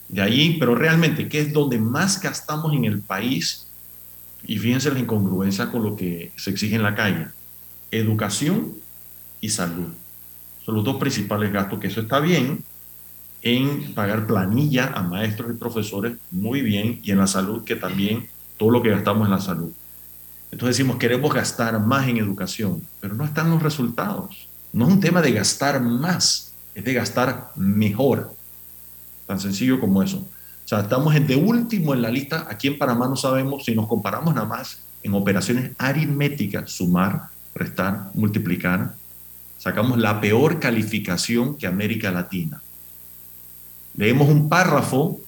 De 0.08 0.20
ahí, 0.20 0.56
pero 0.58 0.74
realmente, 0.74 1.28
¿qué 1.28 1.38
es 1.42 1.52
donde 1.52 1.78
más 1.78 2.20
gastamos 2.20 2.74
en 2.74 2.84
el 2.84 2.98
país? 2.98 3.68
Y 4.44 4.58
fíjense 4.58 4.90
la 4.90 4.98
incongruencia 4.98 5.70
con 5.70 5.84
lo 5.84 5.94
que 5.94 6.32
se 6.34 6.50
exige 6.50 6.74
en 6.74 6.82
la 6.82 6.96
calle. 6.96 7.28
Educación 7.92 8.74
y 9.40 9.50
salud. 9.50 9.92
Son 10.66 10.74
los 10.74 10.82
dos 10.82 10.96
principales 10.96 11.52
gastos, 11.52 11.78
que 11.78 11.86
eso 11.86 12.00
está 12.00 12.18
bien, 12.18 12.64
en 13.42 13.94
pagar 13.94 14.26
planilla 14.26 14.92
a 14.94 15.02
maestros 15.02 15.50
y 15.50 15.58
profesores 15.58 16.16
muy 16.30 16.62
bien 16.62 17.00
y 17.02 17.10
en 17.10 17.18
la 17.18 17.26
salud, 17.26 17.64
que 17.64 17.76
también 17.76 18.28
todo 18.56 18.70
lo 18.70 18.82
que 18.82 18.90
gastamos 18.90 19.26
en 19.26 19.32
la 19.32 19.40
salud. 19.40 19.72
Entonces 20.50 20.76
decimos, 20.76 20.98
queremos 20.98 21.32
gastar 21.32 21.78
más 21.80 22.08
en 22.08 22.18
educación, 22.18 22.82
pero 23.00 23.14
no 23.14 23.24
están 23.24 23.50
los 23.50 23.62
resultados. 23.62 24.48
No 24.72 24.86
es 24.86 24.92
un 24.92 25.00
tema 25.00 25.22
de 25.22 25.32
gastar 25.32 25.80
más, 25.80 26.52
es 26.74 26.84
de 26.84 26.92
gastar 26.92 27.52
mejor. 27.56 28.34
Tan 29.26 29.40
sencillo 29.40 29.80
como 29.80 30.02
eso. 30.02 30.18
O 30.18 30.68
sea, 30.70 30.80
estamos 30.80 31.14
de 31.14 31.36
último 31.36 31.94
en 31.94 32.02
la 32.02 32.10
lista. 32.10 32.46
Aquí 32.48 32.68
en 32.68 32.78
Panamá 32.78 33.08
no 33.08 33.16
sabemos 33.16 33.64
si 33.64 33.74
nos 33.74 33.86
comparamos 33.86 34.34
nada 34.34 34.46
más 34.46 34.82
en 35.02 35.14
operaciones 35.14 35.72
aritméticas, 35.78 36.70
sumar, 36.70 37.28
restar, 37.54 38.10
multiplicar. 38.14 38.94
Sacamos 39.58 39.98
la 39.98 40.20
peor 40.20 40.60
calificación 40.60 41.56
que 41.56 41.66
América 41.66 42.10
Latina 42.10 42.60
leemos 43.96 44.28
un 44.28 44.48
párrafo 44.48 45.20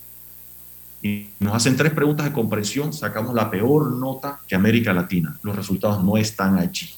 y 1.03 1.29
nos 1.41 1.55
hacen 1.55 1.77
tres 1.77 1.93
preguntas 1.93 2.27
de 2.27 2.33
comprensión, 2.33 2.93
sacamos 2.93 3.35
la 3.35 3.51
peor 3.51 3.91
nota 3.93 4.39
que 4.47 4.55
América 4.55 4.93
Latina. 4.93 5.37
Los 5.43 5.57
resultados 5.57 6.03
no 6.05 6.17
están 6.17 6.59
allí. 6.59 6.89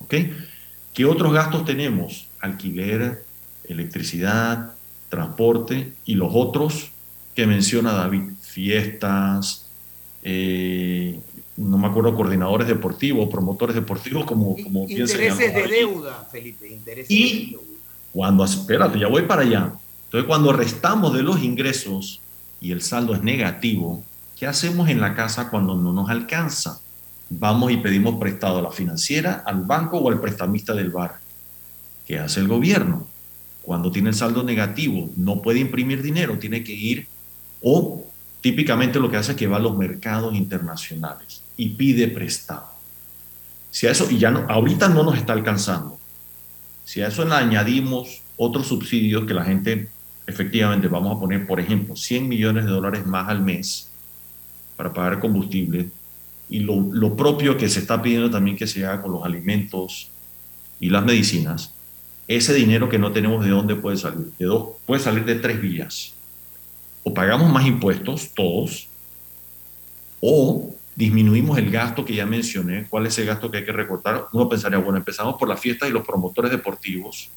¿Ok? 0.00 0.14
¿Qué 0.92 1.04
otros 1.04 1.32
gastos 1.32 1.64
tenemos? 1.64 2.28
Alquiler, 2.40 3.24
electricidad, 3.68 4.72
transporte 5.08 5.92
y 6.04 6.14
los 6.14 6.30
otros 6.32 6.90
que 7.34 7.46
menciona 7.46 7.92
David, 7.92 8.30
fiestas, 8.40 9.68
eh, 10.22 11.18
no 11.56 11.78
me 11.78 11.86
acuerdo, 11.86 12.14
coordinadores 12.14 12.66
deportivos, 12.66 13.28
promotores 13.28 13.76
deportivos, 13.76 14.24
como, 14.24 14.56
como 14.62 14.88
Intereses 14.88 15.54
de 15.54 15.66
deuda, 15.68 16.26
Felipe, 16.30 16.68
intereses 16.68 17.10
y 17.10 17.22
de 17.22 17.50
deuda. 17.52 17.64
Cuando, 18.12 18.44
espérate, 18.44 18.98
ya 18.98 19.08
voy 19.08 19.22
para 19.22 19.42
allá. 19.42 19.72
Entonces, 20.14 20.28
cuando 20.28 20.52
restamos 20.52 21.12
de 21.12 21.24
los 21.24 21.42
ingresos 21.42 22.20
y 22.60 22.70
el 22.70 22.82
saldo 22.82 23.16
es 23.16 23.24
negativo, 23.24 24.04
¿qué 24.38 24.46
hacemos 24.46 24.88
en 24.88 25.00
la 25.00 25.16
casa 25.16 25.50
cuando 25.50 25.74
no 25.74 25.92
nos 25.92 26.08
alcanza? 26.08 26.78
Vamos 27.30 27.72
y 27.72 27.78
pedimos 27.78 28.20
prestado 28.20 28.60
a 28.60 28.62
la 28.62 28.70
financiera, 28.70 29.42
al 29.44 29.62
banco 29.62 29.98
o 29.98 30.08
al 30.08 30.20
prestamista 30.20 30.72
del 30.72 30.92
bar. 30.92 31.18
¿Qué 32.06 32.20
hace 32.20 32.38
el 32.38 32.46
gobierno? 32.46 33.08
Cuando 33.62 33.90
tiene 33.90 34.10
el 34.10 34.14
saldo 34.14 34.44
negativo, 34.44 35.10
no 35.16 35.42
puede 35.42 35.58
imprimir 35.58 36.00
dinero, 36.00 36.38
tiene 36.38 36.62
que 36.62 36.74
ir 36.74 37.08
o 37.60 38.06
típicamente 38.40 39.00
lo 39.00 39.10
que 39.10 39.16
hace 39.16 39.32
es 39.32 39.36
que 39.36 39.48
va 39.48 39.56
a 39.56 39.58
los 39.58 39.76
mercados 39.76 40.32
internacionales 40.36 41.42
y 41.56 41.70
pide 41.70 42.06
prestado. 42.06 42.68
Si 43.72 43.88
a 43.88 43.90
eso, 43.90 44.08
y 44.08 44.18
ya 44.18 44.30
no, 44.30 44.46
ahorita 44.48 44.88
no 44.90 45.02
nos 45.02 45.16
está 45.16 45.32
alcanzando, 45.32 45.98
si 46.84 47.00
a 47.00 47.08
eso 47.08 47.24
le 47.24 47.34
añadimos 47.34 48.22
otros 48.36 48.68
subsidios 48.68 49.26
que 49.26 49.34
la 49.34 49.44
gente 49.44 49.88
efectivamente 50.26 50.88
vamos 50.88 51.16
a 51.16 51.20
poner, 51.20 51.46
por 51.46 51.60
ejemplo, 51.60 51.96
100 51.96 52.28
millones 52.28 52.64
de 52.64 52.70
dólares 52.70 53.06
más 53.06 53.28
al 53.28 53.42
mes 53.42 53.90
para 54.76 54.92
pagar 54.92 55.20
combustible 55.20 55.90
y 56.48 56.60
lo, 56.60 57.16
propio 57.16 57.56
que 57.56 57.68
se 57.68 57.80
está 57.80 58.02
pidiendo 58.02 58.30
también 58.30 58.56
que 58.56 58.66
se 58.66 58.84
haga 58.84 59.02
con 59.02 59.12
los 59.12 59.24
alimentos 59.24 60.10
y 60.78 60.90
las 60.90 61.04
medicinas, 61.04 61.72
ese 62.28 62.54
dinero 62.54 62.88
que 62.88 62.98
no 62.98 63.12
tenemos 63.12 63.44
de 63.44 63.50
dónde 63.50 63.76
puede 63.76 63.96
salir, 63.96 64.32
de 64.38 64.46
dos, 64.46 64.74
puede 64.86 65.00
salir 65.00 65.24
de 65.24 65.36
tres 65.36 65.60
vías. 65.60 66.14
O 67.02 67.12
pagamos 67.12 67.50
más 67.50 67.66
impuestos, 67.66 68.32
todos, 68.34 68.88
o 70.20 70.74
disminuimos 70.96 71.58
el 71.58 71.70
gasto 71.70 72.04
que 72.04 72.14
ya 72.14 72.24
mencioné. 72.24 72.86
¿Cuál 72.88 73.06
es 73.06 73.18
el 73.18 73.26
gasto 73.26 73.50
que 73.50 73.58
hay 73.58 73.64
que 73.64 73.72
recortar? 73.72 74.26
Uno 74.32 74.48
pensaría, 74.48 74.78
bueno, 74.78 74.98
empezamos 74.98 75.36
por 75.38 75.48
las 75.48 75.60
fiestas 75.60 75.88
y 75.88 75.92
los 75.92 76.06
promotores 76.06 76.50
deportivos. 76.50 77.30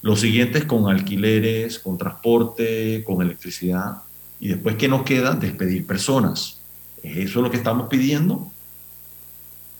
Los 0.00 0.20
siguientes 0.20 0.64
con 0.64 0.88
alquileres, 0.88 1.78
con 1.78 1.98
transporte, 1.98 3.02
con 3.04 3.20
electricidad. 3.20 4.02
Y 4.40 4.48
después, 4.48 4.76
¿qué 4.76 4.88
nos 4.88 5.02
queda? 5.02 5.34
Despedir 5.34 5.86
personas. 5.86 6.60
Eso 7.02 7.38
es 7.38 7.42
lo 7.42 7.50
que 7.50 7.56
estamos 7.56 7.88
pidiendo. 7.88 8.50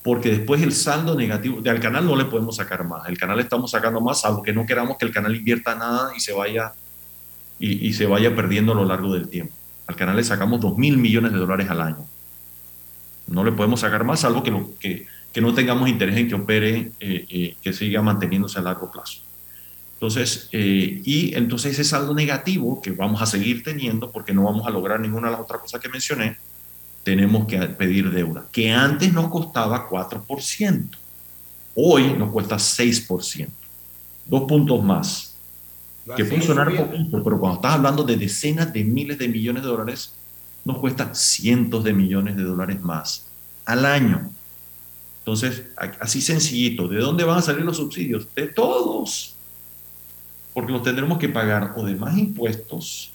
Porque 0.02 0.30
después 0.30 0.62
el 0.62 0.72
saldo 0.72 1.14
negativo, 1.14 1.60
al 1.68 1.80
canal 1.80 2.06
no 2.06 2.16
le 2.16 2.24
podemos 2.24 2.56
sacar 2.56 2.84
más. 2.84 3.08
El 3.08 3.18
canal 3.18 3.38
estamos 3.40 3.70
sacando 3.70 4.00
más, 4.00 4.22
que 4.44 4.52
no 4.52 4.66
queramos 4.66 4.96
que 4.96 5.04
el 5.04 5.12
canal 5.12 5.36
invierta 5.36 5.74
nada 5.74 6.12
y 6.16 6.20
se 6.20 6.32
vaya, 6.32 6.72
y, 7.58 7.92
se 7.92 8.06
vaya 8.06 8.34
perdiendo 8.34 8.72
a 8.72 8.76
lo 8.76 8.84
largo 8.84 9.12
del 9.12 9.28
tiempo. 9.28 9.54
Al 9.86 9.96
canal 9.96 10.16
le 10.16 10.24
sacamos 10.24 10.60
2 10.60 10.78
mil 10.78 10.98
millones 10.98 11.32
de 11.32 11.38
dólares 11.38 11.68
al 11.70 11.80
año. 11.80 12.06
No 13.26 13.44
le 13.44 13.52
podemos 13.52 13.80
sacar 13.80 14.04
más, 14.04 14.20
salvo 14.20 14.42
que 14.42 15.40
no 15.40 15.54
tengamos 15.54 15.88
interés 15.88 16.16
en 16.16 16.28
que 16.28 16.34
opere, 16.34 16.92
eh, 17.00 17.26
eh, 17.28 17.56
que 17.62 17.72
siga 17.72 18.00
manteniéndose 18.00 18.58
a 18.58 18.62
largo 18.62 18.90
plazo. 18.90 19.27
Entonces, 19.98 20.48
eh, 20.52 21.02
y 21.04 21.34
entonces 21.34 21.72
ese 21.72 21.82
saldo 21.82 22.14
negativo 22.14 22.80
que 22.80 22.92
vamos 22.92 23.20
a 23.20 23.26
seguir 23.26 23.64
teniendo, 23.64 24.12
porque 24.12 24.32
no 24.32 24.44
vamos 24.44 24.64
a 24.64 24.70
lograr 24.70 25.00
ninguna 25.00 25.26
de 25.26 25.32
las 25.32 25.40
otras 25.40 25.60
cosas 25.60 25.80
que 25.80 25.88
mencioné, 25.88 26.36
tenemos 27.02 27.48
que 27.48 27.58
pedir 27.58 28.08
deuda, 28.12 28.46
que 28.52 28.70
antes 28.70 29.12
nos 29.12 29.28
costaba 29.28 29.88
4%, 29.88 30.88
hoy 31.74 32.12
nos 32.12 32.30
cuesta 32.30 32.56
6%, 32.56 33.48
dos 34.26 34.42
puntos 34.44 34.84
más, 34.84 35.36
que 36.16 36.24
puede 36.24 36.42
sonar 36.42 36.74
poquito, 36.76 37.22
pero 37.24 37.40
cuando 37.40 37.56
estás 37.56 37.74
hablando 37.74 38.04
de 38.04 38.16
decenas 38.16 38.72
de 38.72 38.84
miles 38.84 39.18
de 39.18 39.26
millones 39.26 39.64
de 39.64 39.68
dólares, 39.68 40.14
nos 40.64 40.78
cuesta 40.78 41.12
cientos 41.12 41.82
de 41.82 41.92
millones 41.92 42.36
de 42.36 42.44
dólares 42.44 42.80
más 42.80 43.26
al 43.64 43.84
año. 43.84 44.30
Entonces, 45.20 45.64
así 45.98 46.20
sencillito, 46.20 46.86
¿de 46.86 47.00
dónde 47.00 47.24
van 47.24 47.38
a 47.38 47.42
salir 47.42 47.64
los 47.64 47.78
subsidios? 47.78 48.28
De 48.34 48.46
todos. 48.46 49.34
Porque 50.54 50.72
los 50.72 50.82
tendremos 50.82 51.18
que 51.18 51.28
pagar 51.28 51.74
o 51.76 51.84
de 51.84 51.94
más 51.94 52.16
impuestos, 52.16 53.12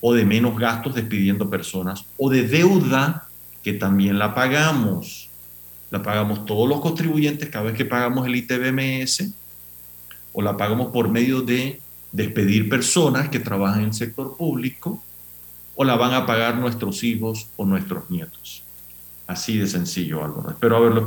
o 0.00 0.12
de 0.12 0.24
menos 0.24 0.58
gastos 0.58 0.94
despidiendo 0.94 1.48
personas, 1.48 2.04
o 2.18 2.30
de 2.30 2.46
deuda 2.46 3.26
que 3.62 3.72
también 3.72 4.18
la 4.18 4.34
pagamos. 4.34 5.30
La 5.90 6.02
pagamos 6.02 6.44
todos 6.44 6.68
los 6.68 6.80
contribuyentes 6.80 7.48
cada 7.48 7.66
vez 7.66 7.74
que 7.74 7.84
pagamos 7.84 8.26
el 8.26 8.36
ITBMS, 8.36 9.32
o 10.32 10.42
la 10.42 10.56
pagamos 10.56 10.88
por 10.88 11.08
medio 11.08 11.40
de 11.40 11.80
despedir 12.12 12.68
personas 12.68 13.28
que 13.28 13.40
trabajan 13.40 13.80
en 13.80 13.86
el 13.86 13.94
sector 13.94 14.36
público, 14.36 15.02
o 15.74 15.84
la 15.84 15.96
van 15.96 16.14
a 16.14 16.26
pagar 16.26 16.56
nuestros 16.56 17.02
hijos 17.02 17.48
o 17.56 17.64
nuestros 17.64 18.10
nietos. 18.10 18.62
Así 19.26 19.56
de 19.56 19.66
sencillo, 19.66 20.22
Álvaro. 20.22 20.50
Espero 20.50 20.76
haberlo, 20.76 21.06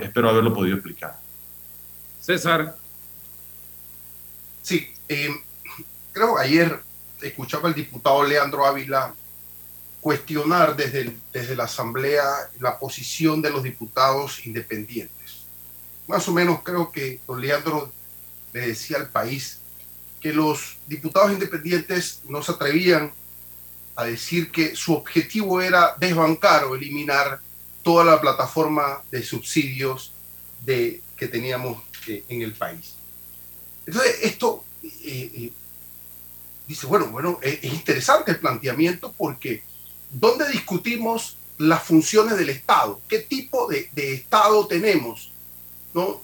espero 0.00 0.30
haberlo 0.30 0.54
podido 0.54 0.76
explicar. 0.76 1.18
César. 2.20 2.79
Sí, 4.62 4.92
eh, 5.08 5.30
creo 6.12 6.36
que 6.36 6.42
ayer 6.42 6.80
escuchaba 7.22 7.68
al 7.68 7.74
diputado 7.74 8.24
Leandro 8.24 8.66
Ávila 8.66 9.14
cuestionar 10.00 10.76
desde, 10.76 11.14
desde 11.32 11.56
la 11.56 11.64
Asamblea 11.64 12.24
la 12.58 12.78
posición 12.78 13.42
de 13.42 13.50
los 13.50 13.62
diputados 13.62 14.46
independientes. 14.46 15.46
Más 16.06 16.26
o 16.28 16.32
menos 16.32 16.62
creo 16.62 16.90
que 16.90 17.20
don 17.26 17.40
Leandro 17.40 17.92
le 18.52 18.68
decía 18.68 18.96
al 18.96 19.08
país 19.08 19.60
que 20.20 20.32
los 20.32 20.78
diputados 20.86 21.32
independientes 21.32 22.20
no 22.28 22.42
se 22.42 22.52
atrevían 22.52 23.12
a 23.96 24.04
decir 24.04 24.50
que 24.50 24.74
su 24.76 24.94
objetivo 24.94 25.60
era 25.60 25.94
desbancar 25.98 26.64
o 26.64 26.74
eliminar 26.74 27.40
toda 27.82 28.04
la 28.04 28.20
plataforma 28.20 29.02
de 29.10 29.22
subsidios 29.22 30.12
de, 30.64 31.02
que 31.16 31.28
teníamos 31.28 31.82
eh, 32.06 32.24
en 32.28 32.42
el 32.42 32.52
país. 32.52 32.94
Entonces, 33.86 34.18
esto 34.22 34.64
eh, 34.82 35.30
eh, 35.34 35.52
dice, 36.66 36.86
bueno, 36.86 37.06
bueno, 37.08 37.38
es, 37.42 37.62
interesante 37.64 38.32
el 38.32 38.38
planteamiento 38.38 39.12
porque 39.16 39.62
¿dónde 40.10 40.48
discutimos 40.48 41.36
las 41.58 41.82
funciones 41.82 42.38
del 42.38 42.50
Estado? 42.50 43.00
¿Qué 43.08 43.18
tipo 43.18 43.68
de, 43.68 43.90
Estado 43.96 44.66
tenemos? 44.66 45.32
¿No? 45.92 46.04
O 46.04 46.22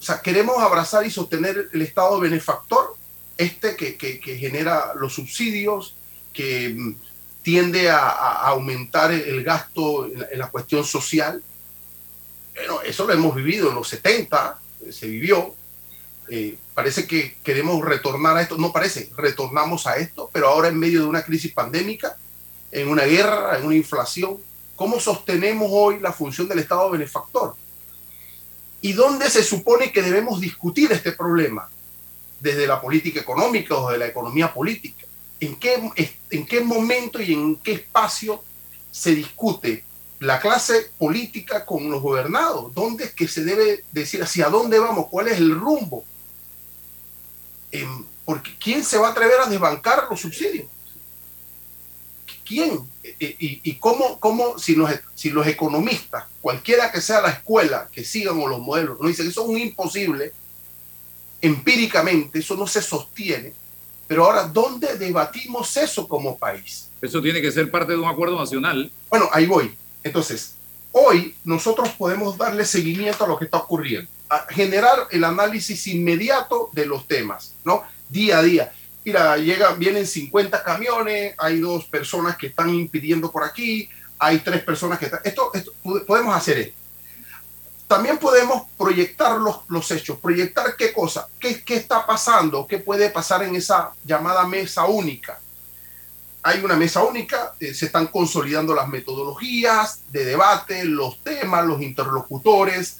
sea, 0.00 0.22
¿queremos 0.22 0.58
abrazar 0.58 1.04
y 1.04 1.10
sostener 1.10 1.68
el 1.72 1.82
Estado 1.82 2.20
benefactor? 2.20 2.96
Este 3.36 3.76
que, 3.76 3.96
que, 3.96 4.18
que 4.20 4.36
genera 4.36 4.94
los 4.94 5.14
subsidios, 5.14 5.94
que 6.32 6.70
mm, 6.70 6.94
tiende 7.42 7.90
a, 7.90 8.08
a 8.08 8.48
aumentar 8.48 9.12
el 9.12 9.44
gasto 9.44 10.06
en 10.06 10.20
la, 10.20 10.26
en 10.30 10.38
la, 10.38 10.50
cuestión 10.50 10.84
social. 10.84 11.42
Bueno, 12.54 12.82
eso 12.82 13.06
lo 13.06 13.12
hemos 13.12 13.34
vivido 13.34 13.68
en 13.68 13.76
los 13.76 13.88
70, 13.88 14.58
se 14.90 15.06
vivió. 15.06 15.54
Eh, 16.30 16.58
parece 16.74 17.06
que 17.06 17.36
queremos 17.42 17.82
retornar 17.82 18.36
a 18.36 18.42
esto, 18.42 18.58
no 18.58 18.72
parece, 18.72 19.10
retornamos 19.16 19.86
a 19.86 19.96
esto, 19.96 20.28
pero 20.32 20.48
ahora 20.48 20.68
en 20.68 20.78
medio 20.78 21.00
de 21.00 21.06
una 21.06 21.24
crisis 21.24 21.52
pandémica, 21.52 22.16
en 22.70 22.88
una 22.88 23.04
guerra, 23.04 23.58
en 23.58 23.64
una 23.64 23.74
inflación, 23.74 24.36
¿cómo 24.76 25.00
sostenemos 25.00 25.68
hoy 25.72 26.00
la 26.00 26.12
función 26.12 26.46
del 26.46 26.58
Estado 26.58 26.90
benefactor? 26.90 27.56
¿Y 28.80 28.92
dónde 28.92 29.30
se 29.30 29.42
supone 29.42 29.90
que 29.90 30.02
debemos 30.02 30.40
discutir 30.40 30.92
este 30.92 31.12
problema? 31.12 31.68
¿Desde 32.38 32.66
la 32.66 32.80
política 32.80 33.20
económica 33.20 33.74
o 33.74 33.90
de 33.90 33.98
la 33.98 34.06
economía 34.06 34.52
política? 34.52 35.06
¿En 35.40 35.56
qué, 35.56 35.80
en 36.30 36.46
qué 36.46 36.60
momento 36.60 37.20
y 37.20 37.32
en 37.32 37.56
qué 37.56 37.72
espacio 37.72 38.42
se 38.90 39.14
discute 39.14 39.84
la 40.20 40.40
clase 40.40 40.90
política 40.98 41.64
con 41.64 41.90
los 41.90 42.02
gobernados? 42.02 42.72
¿Dónde 42.74 43.04
es 43.04 43.12
que 43.12 43.26
se 43.26 43.44
debe 43.44 43.84
decir 43.92 44.22
hacia 44.22 44.48
dónde 44.48 44.78
vamos? 44.78 45.06
¿Cuál 45.10 45.28
es 45.28 45.38
el 45.38 45.58
rumbo? 45.58 46.04
Eh, 47.72 47.86
porque 48.24 48.56
¿quién 48.58 48.84
se 48.84 48.98
va 48.98 49.08
a 49.08 49.10
atrever 49.12 49.40
a 49.40 49.46
desbancar 49.48 50.06
los 50.10 50.20
subsidios? 50.20 50.66
¿Quién? 52.46 52.80
¿Y, 53.18 53.60
y 53.70 53.74
cómo, 53.74 54.18
cómo 54.18 54.58
si, 54.58 54.74
los, 54.74 54.90
si 55.14 55.30
los 55.30 55.46
economistas, 55.46 56.24
cualquiera 56.40 56.90
que 56.90 57.00
sea 57.00 57.20
la 57.20 57.30
escuela 57.30 57.88
que 57.92 58.04
sigan 58.04 58.40
o 58.40 58.48
los 58.48 58.60
modelos, 58.60 58.98
nos 59.00 59.08
dicen 59.08 59.26
que 59.26 59.30
eso 59.30 59.42
es 59.42 59.48
un 59.48 59.58
imposible, 59.58 60.32
empíricamente 61.40 62.38
eso 62.38 62.56
no 62.56 62.66
se 62.66 62.80
sostiene, 62.80 63.52
pero 64.08 64.24
ahora, 64.24 64.44
¿dónde 64.44 64.96
debatimos 64.96 65.76
eso 65.76 66.08
como 66.08 66.38
país? 66.38 66.88
Eso 67.02 67.20
tiene 67.20 67.42
que 67.42 67.52
ser 67.52 67.70
parte 67.70 67.92
de 67.92 67.98
un 67.98 68.08
acuerdo 68.08 68.38
nacional. 68.38 68.90
Bueno, 69.10 69.28
ahí 69.30 69.46
voy. 69.46 69.76
Entonces, 70.02 70.54
hoy 70.92 71.34
nosotros 71.44 71.90
podemos 71.90 72.38
darle 72.38 72.64
seguimiento 72.64 73.24
a 73.24 73.28
lo 73.28 73.38
que 73.38 73.44
está 73.44 73.58
ocurriendo, 73.58 74.10
generar 74.50 75.08
el 75.10 75.24
análisis 75.24 75.86
inmediato 75.86 76.70
de 76.72 76.86
los 76.86 77.06
temas, 77.06 77.54
¿no? 77.64 77.82
Día 78.08 78.38
a 78.38 78.42
día. 78.42 78.72
Mira, 79.04 79.36
llegan, 79.38 79.78
vienen 79.78 80.06
50 80.06 80.62
camiones, 80.62 81.34
hay 81.38 81.60
dos 81.60 81.86
personas 81.86 82.36
que 82.36 82.48
están 82.48 82.70
impidiendo 82.70 83.30
por 83.32 83.42
aquí, 83.42 83.88
hay 84.18 84.38
tres 84.40 84.62
personas 84.62 84.98
que 84.98 85.06
están... 85.06 85.20
Esto, 85.24 85.50
podemos 86.06 86.36
hacer. 86.36 86.72
También 87.86 88.18
podemos 88.18 88.64
proyectar 88.76 89.38
los, 89.38 89.60
los 89.68 89.90
hechos, 89.90 90.18
proyectar 90.18 90.76
qué 90.76 90.92
cosa, 90.92 91.26
qué, 91.40 91.64
qué 91.64 91.76
está 91.76 92.04
pasando, 92.04 92.66
qué 92.66 92.78
puede 92.78 93.08
pasar 93.08 93.42
en 93.44 93.56
esa 93.56 93.92
llamada 94.04 94.46
mesa 94.46 94.84
única. 94.84 95.40
Hay 96.42 96.62
una 96.62 96.76
mesa 96.76 97.02
única, 97.02 97.54
eh, 97.58 97.72
se 97.72 97.86
están 97.86 98.08
consolidando 98.08 98.74
las 98.74 98.88
metodologías 98.88 100.02
de 100.12 100.24
debate, 100.24 100.84
los 100.84 101.22
temas, 101.24 101.64
los 101.64 101.80
interlocutores, 101.80 102.98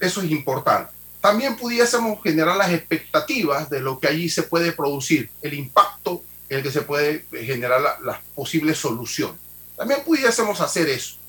eso 0.00 0.22
es 0.22 0.30
importante. 0.30 0.92
También 1.20 1.56
pudiésemos 1.56 2.22
generar 2.22 2.56
las 2.56 2.72
expectativas 2.72 3.68
de 3.68 3.80
lo 3.80 3.98
que 3.98 4.08
allí 4.08 4.28
se 4.28 4.42
puede 4.42 4.72
producir, 4.72 5.30
el 5.42 5.54
impacto 5.54 6.22
el 6.48 6.62
que 6.64 6.72
se 6.72 6.82
puede 6.82 7.26
generar 7.30 7.80
la, 7.80 8.00
las 8.00 8.18
posibles 8.34 8.76
soluciones. 8.78 9.36
También 9.76 10.02
pudiésemos 10.04 10.60
hacer 10.60 10.88
eso 10.88 11.20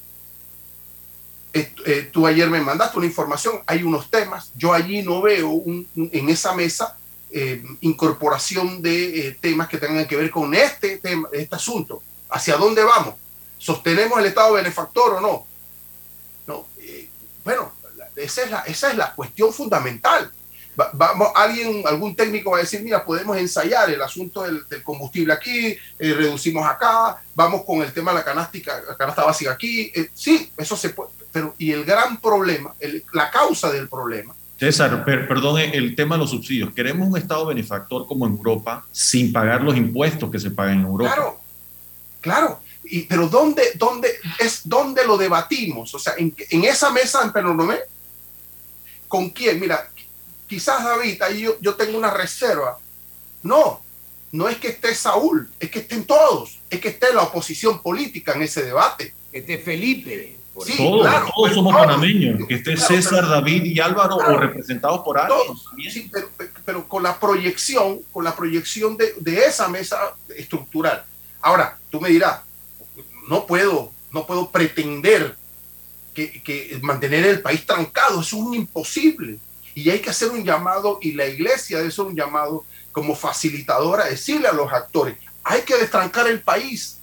eh, 1.54 2.10
tú 2.12 2.26
ayer 2.26 2.50
me 2.50 2.62
mandaste 2.62 2.98
una 2.98 3.08
información, 3.08 3.62
hay 3.66 3.84
unos 3.84 4.10
temas, 4.10 4.52
yo 4.56 4.74
allí 4.74 5.02
no 5.02 5.22
veo 5.22 5.64
en 5.66 6.30
esa 6.30 6.54
mesa 6.54 6.98
eh, 7.30 7.64
incorporación 7.82 8.82
de 8.82 9.28
eh, 9.28 9.38
temas 9.40 9.68
que 9.68 9.78
tengan 9.78 10.08
que 10.08 10.16
ver 10.16 10.30
con 10.30 10.54
este 10.54 10.98
tema, 10.98 11.30
este 11.32 11.56
asunto. 11.56 12.02
¿Hacia 12.30 12.58
dónde 12.58 12.84
vamos? 12.84 13.16
¿Sostenemos 13.58 14.20
el 14.20 14.26
Estado 14.26 14.54
benefactor 14.54 15.16
o 15.16 15.22
no? 15.22 15.48
no 16.48 16.68
eh, 16.80 17.10
bueno, 17.44 17.74
esa 18.24 18.44
es, 18.44 18.52
la, 18.52 18.60
esa 18.62 18.92
es 18.92 18.98
la 18.98 19.14
cuestión 19.14 19.54
fundamental. 19.54 20.32
vamos, 20.94 21.30
alguien, 21.36 21.84
algún 21.86 22.16
técnico 22.16 22.52
va 22.52 22.58
a 22.58 22.62
decir, 22.62 22.82
mira, 22.82 23.04
podemos 23.06 23.38
ensayar 23.38 23.90
el 23.90 24.02
asunto 24.02 24.44
del, 24.44 24.68
del 24.70 24.84
combustible 24.84 25.34
aquí, 25.34 25.78
eh, 26.00 26.14
reducimos 26.14 26.66
acá, 26.66 27.18
vamos 27.36 27.64
con 27.66 27.82
el 27.82 27.92
tema 27.94 28.12
de 28.12 28.20
la 28.20 28.24
canástica, 28.24 28.82
la 28.88 28.96
canasta 28.96 29.24
básica 29.24 29.52
aquí. 29.52 29.92
Eh, 29.94 30.10
sí, 30.14 30.52
eso 30.58 30.76
se 30.76 30.90
puede, 30.90 31.10
pero 31.32 31.56
y 31.58 31.72
el 31.72 31.84
gran 31.84 32.18
problema, 32.18 32.74
el, 32.80 33.04
la 33.14 33.30
causa 33.30 33.72
del 33.72 33.88
problema. 33.88 34.34
César, 34.58 35.04
per, 35.04 35.28
perdón, 35.28 35.58
el 35.60 35.96
tema 35.96 36.16
de 36.16 36.20
los 36.20 36.30
subsidios. 36.30 36.72
Queremos 36.74 37.08
un 37.08 37.18
Estado 37.18 37.48
benefactor 37.48 38.06
como 38.08 38.28
en 38.28 38.34
Europa 38.34 38.86
sin 38.92 39.34
pagar 39.34 39.64
los 39.64 39.76
impuestos 39.76 40.30
que 40.30 40.40
se 40.40 40.52
pagan 40.52 40.80
en 40.80 40.86
Europa. 40.86 41.16
Claro, 41.16 41.42
claro. 42.22 42.62
y, 42.84 43.04
pero 43.04 43.28
¿dónde, 43.28 43.64
dónde, 43.76 44.10
es, 44.38 44.62
¿dónde 44.66 45.04
lo 45.06 45.18
debatimos? 45.18 45.94
O 45.96 46.00
sea, 46.00 46.14
en, 46.18 46.36
en 46.50 46.64
esa 46.66 46.92
mesa 46.92 47.24
en 47.24 47.32
Penonomé, 47.32 47.80
¿con 49.12 49.30
quién? 49.30 49.60
Mira, 49.60 49.90
quizás 50.48 50.86
David, 50.86 51.22
ahí 51.22 51.42
yo, 51.42 51.58
yo 51.60 51.76
tengo 51.76 51.98
una 51.98 52.12
reserva. 52.12 52.80
No, 53.44 53.82
no 54.32 54.48
es 54.48 54.56
que 54.56 54.70
esté 54.70 54.96
Saúl, 54.96 55.50
es 55.60 55.70
que 55.70 55.80
estén 55.80 56.06
todos, 56.06 56.60
es 56.70 56.80
que 56.80 56.88
esté 56.88 57.14
la 57.14 57.24
oposición 57.24 57.82
política 57.82 58.32
en 58.34 58.44
ese 58.44 58.64
debate. 58.64 59.14
Que 59.30 59.40
esté 59.40 59.58
Felipe. 59.58 60.38
Sí, 60.66 60.78
todos, 60.78 61.02
claro, 61.02 61.30
todos 61.36 61.54
somos 61.54 61.74
panameños, 61.74 62.48
que 62.48 62.56
esté 62.56 62.78
César, 62.78 63.28
David 63.28 63.66
y 63.66 63.80
Álvaro 63.82 64.16
o 64.16 64.38
representados 64.38 65.02
por 65.02 65.18
alguien. 65.18 65.58
Sí, 65.90 66.10
pero, 66.12 66.30
pero, 66.64 66.88
con 66.88 67.04
la 67.04 67.20
proyección, 67.20 68.00
con 68.14 68.24
la 68.24 68.34
proyección 68.34 68.96
de, 68.96 69.14
de, 69.20 69.46
esa 69.46 69.68
mesa 69.68 70.16
estructural. 70.38 71.04
Ahora, 71.42 71.78
tú 71.90 72.00
me 72.00 72.10
dirás, 72.10 72.42
no 73.28 73.46
puedo, 73.46 73.92
no 74.12 74.26
puedo 74.26 74.50
pretender 74.52 75.36
que, 76.14 76.80
mantener 76.82 77.26
el 77.26 77.42
país 77.42 77.66
trancado, 77.66 78.22
eso 78.22 78.38
es 78.38 78.42
un 78.44 78.56
imposible. 78.56 79.40
Y 79.74 79.90
hay 79.90 80.00
que 80.00 80.10
hacer 80.10 80.30
un 80.30 80.44
llamado, 80.44 81.00
y 81.02 81.14
la 81.14 81.26
iglesia 81.26 81.78
debe 81.78 81.90
hacer 81.90 82.06
un 82.06 82.16
llamado 82.16 82.66
como 82.92 83.16
facilitadora, 83.16 84.06
decirle 84.06 84.48
a 84.48 84.54
los 84.54 84.72
actores, 84.72 85.18
hay 85.44 85.62
que 85.62 85.78
destrancar 85.78 86.28
el 86.28 86.42
país. 86.42 87.00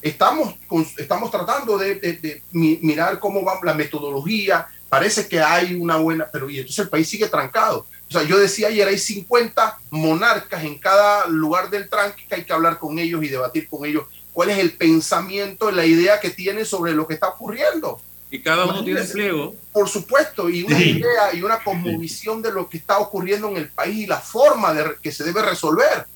Estamos, 0.00 0.54
estamos 0.96 1.30
tratando 1.30 1.76
de, 1.76 1.96
de, 1.96 2.42
mirar 2.52 3.18
cómo 3.18 3.44
va 3.44 3.58
la 3.64 3.74
metodología, 3.74 4.68
parece 4.88 5.26
que 5.26 5.40
hay 5.40 5.74
una 5.74 5.96
buena, 5.96 6.28
pero 6.32 6.48
y 6.48 6.58
entonces 6.58 6.84
el 6.84 6.88
país 6.88 7.08
sigue 7.08 7.28
trancado. 7.28 7.86
O 8.08 8.10
sea, 8.10 8.22
yo 8.22 8.38
decía 8.38 8.68
ayer, 8.68 8.88
hay 8.88 8.98
50 8.98 9.78
monarcas 9.90 10.64
en 10.64 10.78
cada 10.78 11.26
lugar 11.26 11.68
del 11.68 11.88
tranque 11.88 12.24
que 12.26 12.36
hay 12.36 12.44
que 12.44 12.52
hablar 12.52 12.78
con 12.78 12.98
ellos 12.98 13.22
y 13.22 13.28
debatir 13.28 13.68
con 13.68 13.84
ellos 13.84 14.04
cuál 14.32 14.50
es 14.50 14.58
el 14.58 14.72
pensamiento, 14.72 15.70
la 15.72 15.84
idea 15.84 16.20
que 16.20 16.30
tienen 16.30 16.64
sobre 16.64 16.92
lo 16.92 17.08
que 17.08 17.14
está 17.14 17.28
ocurriendo. 17.28 18.00
Y 18.30 18.40
cada 18.40 18.66
uno 18.66 18.84
tiene 18.84 19.02
pliego. 19.02 19.54
Por 19.72 19.88
supuesto, 19.88 20.50
y 20.50 20.62
una 20.62 20.78
idea 20.78 21.34
y 21.34 21.42
una 21.42 21.62
cosmovisión 21.62 22.42
de 22.42 22.52
lo 22.52 22.68
que 22.68 22.76
está 22.76 22.98
ocurriendo 22.98 23.48
en 23.48 23.56
el 23.56 23.68
país 23.70 23.96
y 23.96 24.06
la 24.06 24.20
forma 24.20 24.74
de 24.74 24.96
que 25.02 25.12
se 25.12 25.24
debe 25.24 25.42
resolver. 25.42 26.06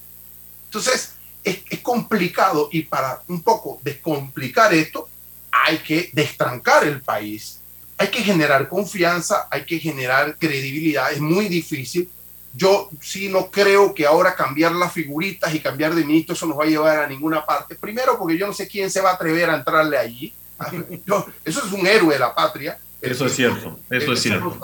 Entonces, 0.67 1.15
es, 1.43 1.61
es 1.71 1.81
complicado 1.81 2.69
y 2.71 2.83
para 2.83 3.23
un 3.29 3.43
poco 3.43 3.81
descomplicar 3.83 4.75
esto, 4.75 5.09
hay 5.51 5.79
que 5.79 6.11
destrancar 6.13 6.85
el 6.85 7.01
país. 7.01 7.61
Hay 7.97 8.09
que 8.09 8.23
generar 8.23 8.69
confianza, 8.69 9.49
hay 9.51 9.65
que 9.65 9.79
generar 9.79 10.37
credibilidad. 10.39 11.13
Es 11.13 11.21
muy 11.21 11.49
difícil. 11.49 12.11
Yo 12.55 12.91
sí 13.01 13.29
no 13.29 13.51
creo 13.51 13.95
que 13.95 14.05
ahora 14.05 14.35
cambiar 14.35 14.73
las 14.73 14.93
figuritas 14.93 15.55
y 15.55 15.61
cambiar 15.61 15.95
de 15.95 16.05
ministro 16.05 16.35
eso 16.35 16.45
nos 16.45 16.59
va 16.59 16.65
a 16.65 16.67
llevar 16.67 16.99
a 16.99 17.07
ninguna 17.07 17.47
parte. 17.47 17.75
Primero 17.75 18.19
porque 18.19 18.37
yo 18.37 18.47
no 18.47 18.53
sé 18.53 18.69
quién 18.69 18.91
se 18.91 19.01
va 19.01 19.11
a 19.11 19.15
atrever 19.15 19.49
a 19.49 19.57
entrarle 19.57 19.97
allí 19.97 20.35
eso 21.45 21.67
es 21.67 21.73
un 21.73 21.87
héroe 21.87 22.15
de 22.15 22.21
la 22.21 22.35
patria. 22.35 22.79
Eso 23.01 23.27
es 23.27 23.35
cierto, 23.35 23.81
eso 23.91 24.13
es 24.13 24.23
cierto. 24.23 24.59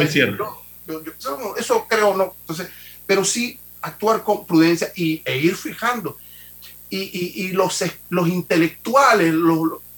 es 0.00 0.12
cierto. 0.12 0.62
eso, 1.56 1.86
creo 1.88 2.16
no. 2.16 2.34
Entonces, 2.40 2.68
pero 3.06 3.24
sí 3.24 3.58
actuar 3.82 4.22
con 4.22 4.46
prudencia 4.46 4.92
y, 4.96 5.22
e 5.24 5.38
ir 5.38 5.56
fijando. 5.56 6.16
Y, 6.90 7.46
y, 7.46 7.52
los, 7.52 7.82
los 8.10 8.28
intelectuales 8.28 9.32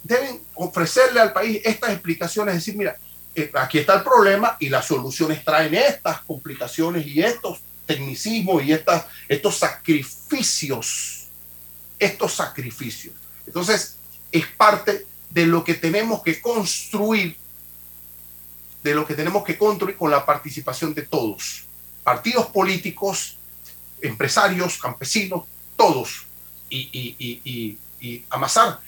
deben 0.05 0.41
ofrecerle 0.55 1.19
al 1.19 1.33
país 1.33 1.61
estas 1.65 1.91
explicaciones, 1.91 2.55
decir, 2.55 2.77
mira, 2.77 2.97
eh, 3.35 3.51
aquí 3.55 3.79
está 3.79 3.95
el 3.95 4.03
problema 4.05 4.57
y 4.61 4.69
las 4.69 4.87
soluciones 4.87 5.45
traen 5.45 5.75
estas 5.75 6.21
complicaciones 6.21 7.05
y 7.05 7.21
estos 7.21 7.59
tecnicismos 7.85 8.63
y 8.63 8.73
estas, 8.73 9.07
estos 9.29 9.57
sacrificios, 9.57 11.27
estos 11.99 12.33
sacrificios. 12.33 13.15
Entonces, 13.47 13.94
es 14.35 14.49
parte 14.49 15.07
de 15.31 15.47
lo 15.47 15.63
que 15.63 15.75
tenemos 15.75 16.21
que 16.21 16.41
construir, 16.41 17.37
de 18.83 18.95
lo 18.95 19.07
que 19.07 19.15
tenemos 19.15 19.45
que 19.45 19.57
construir 19.57 19.97
con 19.97 20.11
la 20.11 20.27
participación 20.27 20.93
de 20.93 21.03
todos, 21.03 21.63
partidos 22.03 22.47
políticos, 22.47 23.37
empresarios, 24.03 24.77
campesinos, 24.79 25.45
todos, 25.77 26.27
y, 26.69 27.79
amasar. 28.29 28.81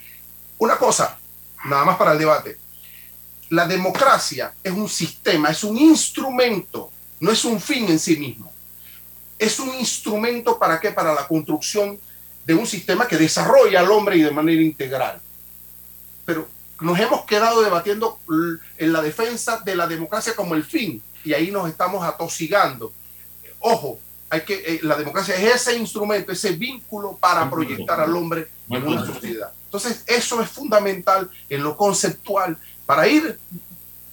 Una 0.59 0.77
cosa, 0.77 1.17
nada 1.65 1.85
más 1.85 1.97
para 1.97 2.13
el 2.13 2.19
debate, 2.19 2.59
la 3.51 3.69
democracia 3.69 4.53
es 4.65 4.73
un 4.73 4.89
sistema, 4.89 5.51
es 5.51 5.63
un 5.63 5.79
instrumento, 5.79 6.91
no 7.21 7.31
es 7.31 7.45
un 7.45 7.61
fin 7.61 7.89
en 7.89 8.01
sí 8.01 8.17
mismo. 8.17 8.53
Es 9.39 9.61
un 9.61 9.73
instrumento 9.77 10.59
para 10.59 10.81
qué? 10.81 10.91
Para 10.91 11.15
la 11.15 11.29
construcción 11.29 12.01
de 12.45 12.55
un 12.55 12.67
sistema 12.67 13.07
que 13.07 13.17
desarrolla 13.17 13.79
al 13.79 13.91
hombre 13.93 14.17
y 14.17 14.23
de 14.23 14.33
manera 14.33 14.61
integral 14.61 15.23
pero 16.27 16.47
nos 16.81 16.99
hemos 16.99 17.25
quedado 17.25 17.63
debatiendo 17.63 18.19
en 18.77 18.93
la 18.93 19.01
defensa 19.01 19.63
de 19.65 19.75
la 19.75 19.87
democracia 19.87 20.37
como 20.37 20.55
el 20.55 20.65
fin 20.65 21.03
y 21.25 21.33
ahí 21.33 21.51
nos 21.51 21.69
estamos 21.69 22.05
atosigando. 22.05 22.93
Ojo, 23.61 23.99
hay 24.29 24.43
que, 24.43 24.55
eh, 24.55 24.81
la 24.83 24.97
democracia 24.97 25.35
es 25.37 25.55
ese 25.55 25.77
instrumento, 25.77 26.33
ese 26.33 26.53
vínculo 26.53 27.17
para 27.17 27.49
proyectar 27.49 28.01
al 28.01 28.15
hombre 28.15 28.49
en 28.69 28.87
una 28.87 29.07
sociedad. 29.07 29.53
Entonces, 29.65 30.03
eso 30.07 30.43
es 30.43 30.51
fundamental 30.51 31.31
en 31.49 31.63
lo 31.63 31.77
conceptual 31.77 32.59
para 32.85 33.09
ir 33.09 33.39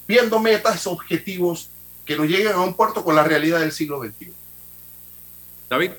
viendo 0.07 0.39
metas, 0.39 0.87
objetivos 0.87 1.69
que 2.05 2.15
nos 2.15 2.27
lleguen 2.27 2.53
a 2.53 2.61
un 2.61 2.73
puerto 2.73 3.03
con 3.03 3.15
la 3.15 3.23
realidad 3.23 3.59
del 3.59 3.71
siglo 3.71 4.01
XXI. 4.01 4.33
David. 5.69 5.91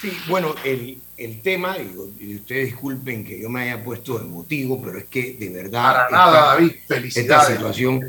Sí, 0.00 0.12
bueno, 0.28 0.54
el, 0.64 1.00
el 1.16 1.42
tema, 1.42 1.76
y, 1.78 2.34
ustedes 2.34 2.66
disculpen 2.66 3.24
que 3.24 3.40
yo 3.40 3.48
me 3.48 3.62
haya 3.62 3.82
puesto 3.82 4.20
emotivo, 4.20 4.80
pero 4.82 4.98
es 4.98 5.04
que 5.04 5.34
de 5.34 5.50
verdad. 5.50 5.92
Para 5.92 6.10
nada, 6.10 6.46
David, 6.54 6.72
felicidades. 6.86 7.50
Esta 7.50 7.56
situación. 7.56 8.00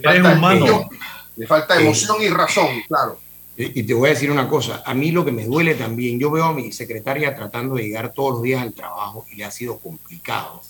Le 1.36 1.48
falta 1.48 1.80
emoción 1.80 2.22
y 2.22 2.30
razón, 2.30 2.68
claro. 2.88 3.20
Y 3.56 3.84
te 3.84 3.94
voy 3.94 4.10
a 4.10 4.14
decir 4.14 4.32
una 4.32 4.48
cosa, 4.48 4.82
a 4.84 4.96
mí 4.96 5.12
lo 5.12 5.24
que 5.24 5.32
me 5.32 5.46
duele 5.46 5.76
también, 5.76 6.20
yo 6.20 6.32
veo 6.32 6.46
a 6.46 6.54
mi 6.54 6.72
secretaria 6.72 7.36
tratando 7.36 7.76
de 7.76 7.84
llegar 7.84 8.12
todos 8.12 8.34
los 8.34 8.44
días 8.44 8.64
al 8.64 8.74
trabajo 8.74 9.28
y 9.32 9.36
le 9.36 9.46
ha 9.46 9.52
sido 9.52 9.78
complicado. 9.78 10.62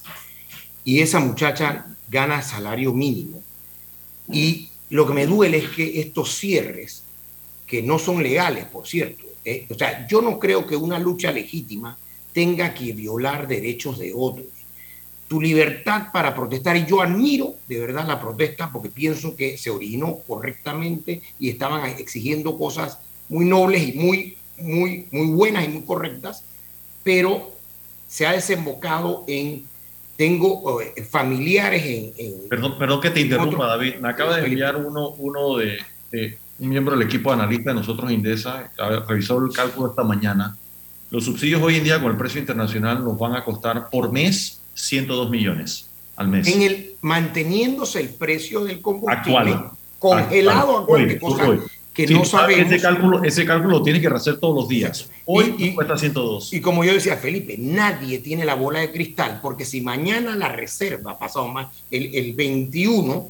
Y 0.84 1.00
esa 1.00 1.20
muchacha 1.20 1.86
gana 2.10 2.42
salario 2.42 2.94
mínimo. 2.94 3.42
Y 4.30 4.70
lo 4.90 5.08
que 5.08 5.14
me 5.14 5.26
duele 5.26 5.60
es 5.60 5.70
que 5.70 6.02
estos 6.02 6.36
cierres, 6.36 7.04
que 7.66 7.82
no 7.82 8.00
son 8.00 8.22
legales, 8.22 8.66
por 8.66 8.86
cierto, 8.86 9.23
eh, 9.46 9.66
o 9.70 9.74
sea, 9.74 10.08
yo 10.08 10.22
no 10.22 10.40
creo 10.40 10.66
que 10.66 10.76
una 10.76 11.00
lucha 11.00 11.32
legítima 11.32 11.98
tenga 12.32 12.74
que 12.74 12.94
violar 12.94 13.48
derechos 13.48 14.00
de 14.00 14.14
otros. 14.16 14.48
Tu 15.28 15.42
libertad 15.42 16.12
para 16.12 16.36
protestar, 16.36 16.78
y 16.78 16.86
yo 16.86 17.02
admiro 17.02 17.56
de 17.68 17.80
verdad 17.80 18.06
la 18.08 18.20
protesta 18.20 18.72
porque 18.72 18.90
pienso 18.90 19.36
que 19.36 19.58
se 19.58 19.70
originó 19.70 20.20
correctamente 20.28 21.22
y 21.40 21.50
estaban 21.50 21.86
exigiendo 21.90 22.58
cosas 22.58 23.00
muy 23.30 23.46
nobles 23.46 23.88
y 23.88 23.94
muy, 23.94 24.38
muy, 24.58 25.08
muy 25.12 25.28
buenas 25.28 25.66
y 25.66 25.70
muy 25.70 25.84
correctas, 25.84 26.44
pero 27.04 27.52
se 28.08 28.26
ha 28.26 28.34
desembocado 28.34 29.24
en 29.28 29.66
tengo 30.16 30.80
eh, 30.80 31.04
familiares 31.04 32.14
en, 32.18 32.48
perdón, 32.48 32.78
perdón 32.78 33.02
que 33.02 33.10
te 33.10 33.22
interrumpa, 33.22 33.66
David. 33.66 33.96
Me 33.96 34.10
acaba 34.10 34.38
de 34.38 34.46
enviar 34.46 34.76
uno, 34.76 35.10
uno 35.10 35.58
de, 35.58 35.80
un 36.60 36.70
miembro 36.70 36.96
del 36.96 37.08
equipo 37.08 37.30
de 37.30 37.42
analista 37.42 37.72
de 37.72 37.76
nosotros, 37.76 38.12
Indesa, 38.12 38.72
revisó 39.08 39.44
el 39.44 39.52
cálculo 39.52 39.90
esta 39.90 40.04
mañana 40.04 40.56
los 41.14 41.26
subsidios 41.26 41.62
hoy 41.62 41.76
en 41.76 41.84
día 41.84 42.02
con 42.02 42.10
el 42.10 42.18
precio 42.18 42.40
internacional 42.40 43.04
nos 43.04 43.20
van 43.20 43.36
a 43.36 43.46
costar 43.46 43.88
por 43.92 44.12
mes 44.12 44.60
102 44.74 45.30
millones 45.30 45.88
al 46.16 46.28
mes. 46.28 46.48
En 46.48 46.64
el 46.64 46.96
manteniéndose 47.02 48.00
el 48.00 48.10
precio 48.10 48.64
del 48.64 48.82
combustible 48.82 49.60
congelado 50.00 50.80
actual, 50.80 51.20
cosa 51.20 51.60
que 51.94 52.08
no 52.08 52.26
sabemos. 52.26 52.72
Ese 52.72 52.82
cálculo, 52.82 53.24
ese 53.24 53.46
cálculo 53.46 53.78
lo 53.78 53.84
tiene 53.84 54.02
que 54.02 54.08
hacer 54.08 54.38
todos 54.38 54.56
los 54.56 54.68
días. 54.68 55.08
Hoy 55.26 55.54
y, 55.60 55.76
cuesta 55.76 55.96
102. 55.96 56.52
Y 56.52 56.62
como 56.62 56.84
yo 56.84 56.94
decía, 56.94 57.16
Felipe, 57.18 57.58
nadie 57.60 58.18
tiene 58.18 58.44
la 58.44 58.56
bola 58.56 58.80
de 58.80 58.92
cristal, 58.92 59.38
porque 59.40 59.66
si 59.66 59.82
mañana 59.82 60.36
la 60.36 60.50
reserva, 60.50 61.20
pasado 61.20 61.48
más, 61.48 61.68
el, 61.92 62.16
el 62.16 62.34
21, 62.34 63.28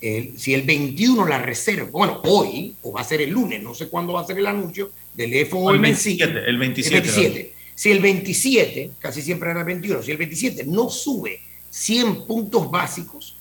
si 0.00 0.54
el 0.54 0.62
21 0.62 1.26
la 1.26 1.38
reserva, 1.38 1.88
bueno, 1.90 2.20
hoy, 2.24 2.74
o 2.82 2.92
va 2.92 3.00
a 3.00 3.04
ser 3.04 3.20
el 3.20 3.30
lunes, 3.30 3.62
no 3.62 3.74
sé 3.74 3.88
cuándo 3.88 4.12
va 4.12 4.20
a 4.20 4.26
ser 4.26 4.38
el 4.38 4.46
anuncio, 4.46 4.92
del 5.14 5.46
FOMC. 5.46 5.72
El 5.72 5.80
27. 5.80 6.40
El 6.46 6.58
27. 6.58 7.52
Si 7.74 7.90
el 7.90 8.00
27, 8.00 8.90
casi 8.98 9.22
siempre 9.22 9.50
era 9.50 9.60
el 9.60 9.66
21, 9.66 10.02
si 10.02 10.10
el 10.10 10.16
27 10.16 10.64
no 10.64 10.88
sube 10.90 11.40
100 11.70 12.26
puntos 12.26 12.70
básicos 12.70 13.36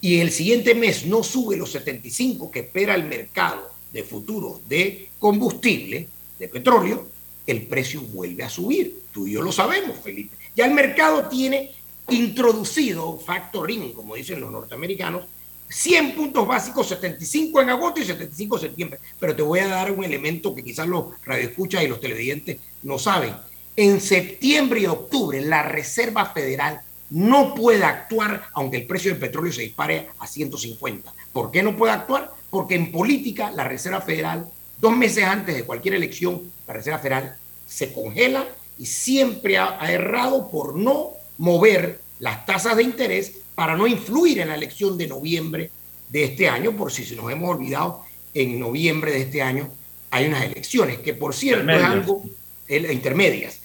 y 0.00 0.18
el 0.18 0.30
siguiente 0.30 0.74
mes 0.74 1.06
no 1.06 1.22
sube 1.22 1.56
los 1.56 1.70
75 1.72 2.50
que 2.50 2.60
espera 2.60 2.94
el 2.94 3.04
mercado 3.04 3.70
de 3.92 4.02
futuros 4.02 4.68
de 4.68 5.08
combustible, 5.18 6.08
de 6.38 6.48
petróleo, 6.48 7.08
el 7.46 7.62
precio 7.62 8.02
vuelve 8.02 8.42
a 8.42 8.50
subir. 8.50 9.02
Tú 9.12 9.26
y 9.26 9.32
yo 9.32 9.42
lo 9.42 9.52
sabemos, 9.52 9.96
Felipe. 10.02 10.36
Ya 10.54 10.66
el 10.66 10.74
mercado 10.74 11.28
tiene 11.28 11.70
introducido 12.10 13.18
factoring, 13.18 13.92
como 13.92 14.14
dicen 14.14 14.40
los 14.40 14.50
norteamericanos, 14.50 15.24
100 15.68 16.14
puntos 16.14 16.46
básicos, 16.46 16.88
75 16.88 17.60
en 17.60 17.70
agosto 17.70 18.00
y 18.00 18.04
75 18.04 18.56
en 18.56 18.62
septiembre. 18.62 19.00
Pero 19.18 19.34
te 19.34 19.42
voy 19.42 19.60
a 19.60 19.68
dar 19.68 19.90
un 19.90 20.04
elemento 20.04 20.54
que 20.54 20.62
quizás 20.62 20.86
los 20.86 21.06
radioescuchas 21.24 21.82
y 21.82 21.88
los 21.88 22.00
televidentes 22.00 22.58
no 22.82 22.98
saben. 22.98 23.34
En 23.76 24.00
septiembre 24.00 24.80
y 24.80 24.86
octubre, 24.86 25.40
la 25.42 25.62
Reserva 25.62 26.26
Federal 26.26 26.80
no 27.10 27.54
puede 27.54 27.84
actuar 27.84 28.46
aunque 28.54 28.78
el 28.78 28.86
precio 28.86 29.10
del 29.10 29.20
petróleo 29.20 29.52
se 29.52 29.62
dispare 29.62 30.08
a 30.18 30.26
150. 30.26 31.12
¿Por 31.32 31.50
qué 31.50 31.62
no 31.62 31.76
puede 31.76 31.92
actuar? 31.92 32.32
Porque 32.50 32.74
en 32.74 32.90
política 32.90 33.50
la 33.50 33.64
Reserva 33.64 34.00
Federal, 34.00 34.46
dos 34.80 34.96
meses 34.96 35.24
antes 35.24 35.54
de 35.54 35.64
cualquier 35.64 35.94
elección, 35.94 36.42
la 36.66 36.74
Reserva 36.74 36.98
Federal 36.98 37.36
se 37.66 37.92
congela 37.92 38.46
y 38.78 38.86
siempre 38.86 39.58
ha, 39.58 39.78
errado 39.90 40.50
por 40.50 40.76
no 40.76 41.10
mover 41.38 42.00
las 42.18 42.46
tasas 42.46 42.76
de 42.76 42.82
interés 42.82 43.32
para 43.56 43.74
no 43.74 43.86
influir 43.86 44.38
en 44.38 44.48
la 44.48 44.54
elección 44.54 44.96
de 44.96 45.08
noviembre 45.08 45.70
de 46.10 46.24
este 46.24 46.48
año, 46.48 46.76
por 46.76 46.92
si 46.92 47.04
se 47.04 47.16
nos 47.16 47.32
hemos 47.32 47.56
olvidado, 47.56 48.04
en 48.34 48.60
noviembre 48.60 49.10
de 49.10 49.22
este 49.22 49.42
año 49.42 49.68
hay 50.10 50.26
unas 50.26 50.44
elecciones, 50.44 50.98
que 50.98 51.14
por 51.14 51.34
cierto 51.34 51.70
es 51.72 51.82
algo, 51.82 52.22
intermedias, 52.68 53.60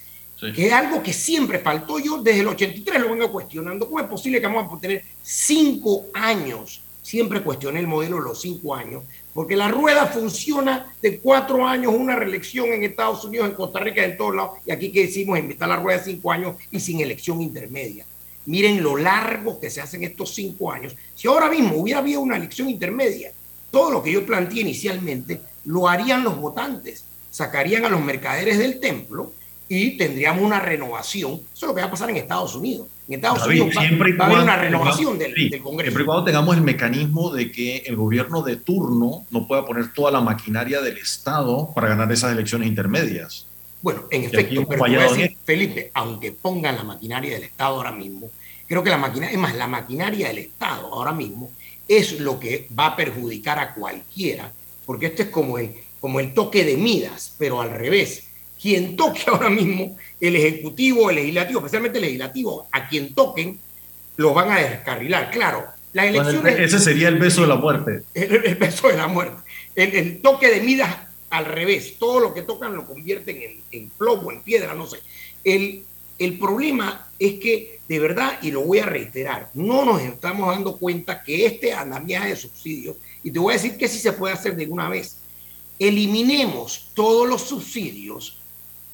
que 0.54 0.66
es 0.66 0.72
algo 0.72 1.02
que 1.02 1.12
siempre 1.12 1.60
faltó. 1.60 1.98
Yo 1.98 2.22
desde 2.22 2.40
el 2.40 2.48
83 2.48 3.00
lo 3.00 3.10
vengo 3.10 3.30
cuestionando. 3.30 3.86
¿Cómo 3.86 4.00
es 4.00 4.06
posible 4.06 4.40
que 4.40 4.46
vamos 4.46 4.76
a 4.76 4.80
tener 4.80 5.04
cinco 5.22 6.06
años? 6.14 6.80
Siempre 7.02 7.42
cuestioné 7.42 7.80
el 7.80 7.86
modelo 7.86 8.16
de 8.16 8.22
los 8.22 8.40
cinco 8.40 8.74
años, 8.74 9.02
porque 9.34 9.56
la 9.56 9.68
rueda 9.68 10.06
funciona 10.06 10.94
de 11.02 11.18
cuatro 11.18 11.66
años, 11.66 11.92
una 11.94 12.16
reelección 12.16 12.72
en 12.72 12.84
Estados 12.84 13.24
Unidos, 13.24 13.48
en 13.48 13.54
Costa 13.54 13.80
Rica, 13.80 14.04
en 14.04 14.16
todos 14.16 14.34
lados, 14.34 14.58
y 14.64 14.70
aquí 14.70 14.90
que 14.90 15.06
decimos 15.06 15.38
invitar 15.38 15.68
la 15.68 15.76
rueda 15.76 15.98
de 15.98 16.04
cinco 16.04 16.32
años 16.32 16.56
y 16.70 16.80
sin 16.80 17.00
elección 17.00 17.42
intermedia. 17.42 18.06
Miren 18.46 18.82
lo 18.82 18.96
largo 18.96 19.60
que 19.60 19.70
se 19.70 19.80
hacen 19.80 20.02
estos 20.02 20.34
cinco 20.34 20.72
años. 20.72 20.96
Si 21.14 21.28
ahora 21.28 21.48
mismo 21.48 21.76
hubiera 21.76 22.00
habido 22.00 22.20
una 22.20 22.36
elección 22.36 22.68
intermedia, 22.68 23.32
todo 23.70 23.90
lo 23.90 24.02
que 24.02 24.12
yo 24.12 24.26
planteé 24.26 24.62
inicialmente 24.62 25.40
lo 25.64 25.88
harían 25.88 26.24
los 26.24 26.36
votantes. 26.36 27.04
Sacarían 27.30 27.84
a 27.84 27.88
los 27.88 28.00
mercaderes 28.00 28.58
del 28.58 28.80
templo 28.80 29.32
y 29.68 29.96
tendríamos 29.96 30.42
una 30.42 30.60
renovación. 30.60 31.32
Eso 31.32 31.42
es 31.54 31.62
lo 31.62 31.74
que 31.74 31.80
va 31.80 31.86
a 31.86 31.90
pasar 31.90 32.10
en 32.10 32.16
Estados 32.16 32.54
Unidos. 32.54 32.88
En 33.08 33.14
Estados 33.14 33.46
Unidos 33.46 33.70
va, 33.76 34.24
a 34.24 34.26
haber 34.26 34.42
una 34.42 34.56
renovación 34.56 35.18
del, 35.18 35.32
Congreso. 35.62 35.82
Siempre 35.82 36.02
y 36.02 36.06
cuando 36.06 36.24
tengamos 36.24 36.56
el 36.56 36.62
mecanismo 36.62 37.30
de 37.30 37.50
que 37.50 37.78
el 37.78 37.96
gobierno 37.96 38.42
de 38.42 38.56
turno 38.56 39.24
no 39.30 39.46
pueda 39.46 39.64
poner 39.64 39.92
toda 39.92 40.10
la 40.10 40.20
maquinaria 40.20 40.80
del 40.80 40.98
Estado 40.98 41.70
para 41.74 41.88
ganar 41.88 42.12
esas 42.12 42.32
elecciones 42.32 42.68
intermedias. 42.68 43.46
Bueno, 43.82 44.04
en 44.10 44.24
efecto, 44.24 44.66
pero 44.68 44.84
decir, 44.84 45.36
Felipe, 45.44 45.90
aunque 45.94 46.32
pongan 46.32 46.76
la 46.76 46.84
maquinaria 46.84 47.34
del 47.34 47.42
Estado 47.42 47.76
ahora 47.76 47.92
mismo, 47.92 48.30
creo 48.66 48.82
que 48.82 48.90
la 48.90 48.96
maquinaria, 48.96 49.34
es 49.34 49.40
más, 49.40 49.56
la 49.56 49.66
maquinaria 49.66 50.28
del 50.28 50.38
Estado 50.38 50.86
ahora 50.86 51.12
mismo 51.12 51.50
es 51.88 52.20
lo 52.20 52.38
que 52.38 52.68
va 52.78 52.86
a 52.86 52.96
perjudicar 52.96 53.58
a 53.58 53.74
cualquiera, 53.74 54.52
porque 54.86 55.06
esto 55.06 55.22
es 55.22 55.28
como 55.28 55.58
el, 55.58 55.74
como 56.00 56.20
el 56.20 56.32
toque 56.32 56.64
de 56.64 56.76
Midas, 56.76 57.34
pero 57.38 57.60
al 57.60 57.70
revés. 57.70 58.24
Quien 58.60 58.94
toque 58.94 59.22
ahora 59.26 59.50
mismo, 59.50 59.96
el 60.20 60.36
Ejecutivo, 60.36 61.10
el 61.10 61.16
Legislativo, 61.16 61.60
especialmente 61.60 61.98
el 61.98 62.04
Legislativo, 62.04 62.68
a 62.70 62.88
quien 62.88 63.14
toquen, 63.14 63.58
los 64.16 64.34
van 64.34 64.50
a 64.52 64.58
descarrilar. 64.58 65.30
Claro, 65.30 65.64
las 65.92 66.06
elecciones... 66.06 66.58
ese 66.58 66.78
sería 66.78 67.08
el 67.08 67.18
beso 67.18 67.42
de 67.42 67.48
la 67.48 67.56
muerte. 67.56 68.02
El, 68.14 68.54
beso 68.54 68.88
de 68.88 68.96
la 68.96 69.08
muerte. 69.08 69.36
El, 69.74 70.22
toque 70.22 70.48
de 70.48 70.60
Midas 70.60 70.96
al 71.32 71.46
revés. 71.46 71.96
Todo 71.98 72.20
lo 72.20 72.34
que 72.34 72.42
tocan 72.42 72.74
lo 72.76 72.86
convierten 72.86 73.42
en, 73.42 73.62
en 73.70 73.88
plomo, 73.90 74.30
en 74.30 74.42
piedra, 74.42 74.74
no 74.74 74.86
sé. 74.86 74.98
El, 75.42 75.82
el 76.18 76.38
problema 76.38 77.10
es 77.18 77.40
que, 77.40 77.80
de 77.88 77.98
verdad, 77.98 78.38
y 78.42 78.50
lo 78.50 78.60
voy 78.60 78.80
a 78.80 78.86
reiterar, 78.86 79.50
no 79.54 79.84
nos 79.84 80.02
estamos 80.02 80.54
dando 80.54 80.76
cuenta 80.76 81.22
que 81.22 81.46
este 81.46 81.72
andamiaje 81.72 82.28
de 82.28 82.36
subsidios, 82.36 82.96
y 83.24 83.30
te 83.30 83.38
voy 83.38 83.54
a 83.54 83.56
decir 83.56 83.76
que 83.78 83.88
sí 83.88 83.98
se 83.98 84.12
puede 84.12 84.34
hacer 84.34 84.54
de 84.54 84.66
una 84.66 84.90
vez, 84.90 85.16
eliminemos 85.78 86.90
todos 86.94 87.26
los 87.26 87.40
subsidios, 87.40 88.38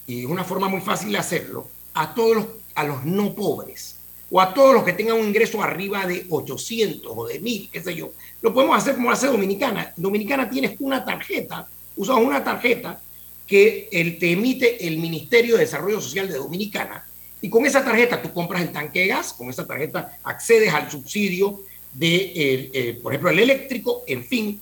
y 0.06 0.20
es 0.20 0.26
una 0.26 0.44
forma 0.44 0.68
muy 0.68 0.80
fácil 0.80 1.10
de 1.10 1.18
hacerlo, 1.18 1.66
a 1.92 2.14
todos 2.14 2.36
los, 2.36 2.46
a 2.76 2.84
los 2.84 3.04
no 3.04 3.34
pobres, 3.34 3.96
o 4.30 4.40
a 4.40 4.54
todos 4.54 4.74
los 4.74 4.84
que 4.84 4.92
tengan 4.92 5.18
un 5.18 5.26
ingreso 5.26 5.60
arriba 5.60 6.06
de 6.06 6.24
800 6.30 7.12
o 7.14 7.26
de 7.26 7.40
1000, 7.40 7.70
qué 7.72 7.82
sé 7.82 7.96
yo. 7.96 8.12
Lo 8.42 8.54
podemos 8.54 8.76
hacer 8.76 8.94
como 8.94 9.10
hace 9.10 9.26
Dominicana. 9.26 9.92
Dominicana 9.96 10.48
tienes 10.48 10.76
una 10.80 11.04
tarjeta, 11.04 11.66
usas 11.98 12.16
una 12.16 12.42
tarjeta 12.42 13.00
que 13.46 13.88
el, 13.92 14.18
te 14.18 14.32
emite 14.32 14.86
el 14.86 14.98
Ministerio 14.98 15.54
de 15.54 15.60
Desarrollo 15.60 16.00
Social 16.00 16.28
de 16.28 16.34
Dominicana 16.34 17.04
y 17.40 17.50
con 17.50 17.66
esa 17.66 17.84
tarjeta 17.84 18.22
tú 18.22 18.32
compras 18.32 18.62
el 18.62 18.72
tanque 18.72 19.00
de 19.00 19.06
gas, 19.08 19.32
con 19.32 19.50
esa 19.50 19.66
tarjeta 19.66 20.18
accedes 20.24 20.72
al 20.72 20.90
subsidio 20.90 21.60
de, 21.92 22.70
eh, 22.72 22.98
por 23.02 23.12
ejemplo, 23.12 23.30
el 23.30 23.38
eléctrico, 23.38 24.02
en 24.06 24.24
fin, 24.24 24.60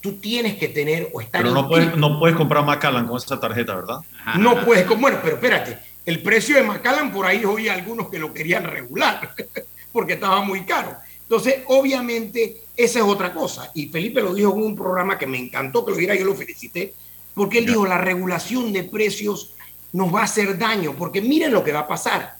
tú 0.00 0.14
tienes 0.14 0.56
que 0.56 0.68
tener 0.68 1.10
o 1.12 1.20
estar... 1.20 1.42
Pero 1.42 1.54
no 1.54 1.68
puedes, 1.68 1.96
no 1.96 2.18
puedes 2.18 2.36
comprar 2.36 2.64
Macallan 2.64 3.06
con 3.06 3.16
esa 3.16 3.40
tarjeta, 3.40 3.74
¿verdad? 3.74 3.98
No 4.38 4.64
puedes, 4.64 4.86
bueno, 4.88 5.18
pero 5.22 5.36
espérate, 5.36 5.78
el 6.06 6.22
precio 6.22 6.56
de 6.56 6.62
Macallan 6.62 7.12
por 7.12 7.26
ahí 7.26 7.44
oí 7.44 7.68
algunos 7.68 8.08
que 8.08 8.18
lo 8.18 8.32
querían 8.32 8.64
regular, 8.64 9.34
porque 9.92 10.14
estaba 10.14 10.42
muy 10.42 10.64
caro. 10.64 10.96
Entonces, 11.22 11.56
obviamente, 11.66 12.62
esa 12.78 13.00
es 13.00 13.04
otra 13.04 13.34
cosa. 13.34 13.72
Y 13.74 13.88
Felipe 13.88 14.22
lo 14.22 14.32
dijo 14.32 14.54
en 14.54 14.62
un 14.62 14.76
programa 14.76 15.18
que 15.18 15.26
me 15.26 15.36
encantó 15.36 15.84
que 15.84 15.90
lo 15.90 15.96
diera, 15.96 16.14
yo 16.14 16.24
lo 16.24 16.36
felicité, 16.36 16.94
porque 17.34 17.58
él 17.58 17.66
dijo, 17.66 17.84
la 17.84 17.98
regulación 17.98 18.72
de 18.72 18.84
precios 18.84 19.52
nos 19.92 20.14
va 20.14 20.20
a 20.20 20.24
hacer 20.24 20.56
daño, 20.56 20.94
porque 20.96 21.20
miren 21.20 21.52
lo 21.52 21.64
que 21.64 21.72
va 21.72 21.80
a 21.80 21.88
pasar. 21.88 22.36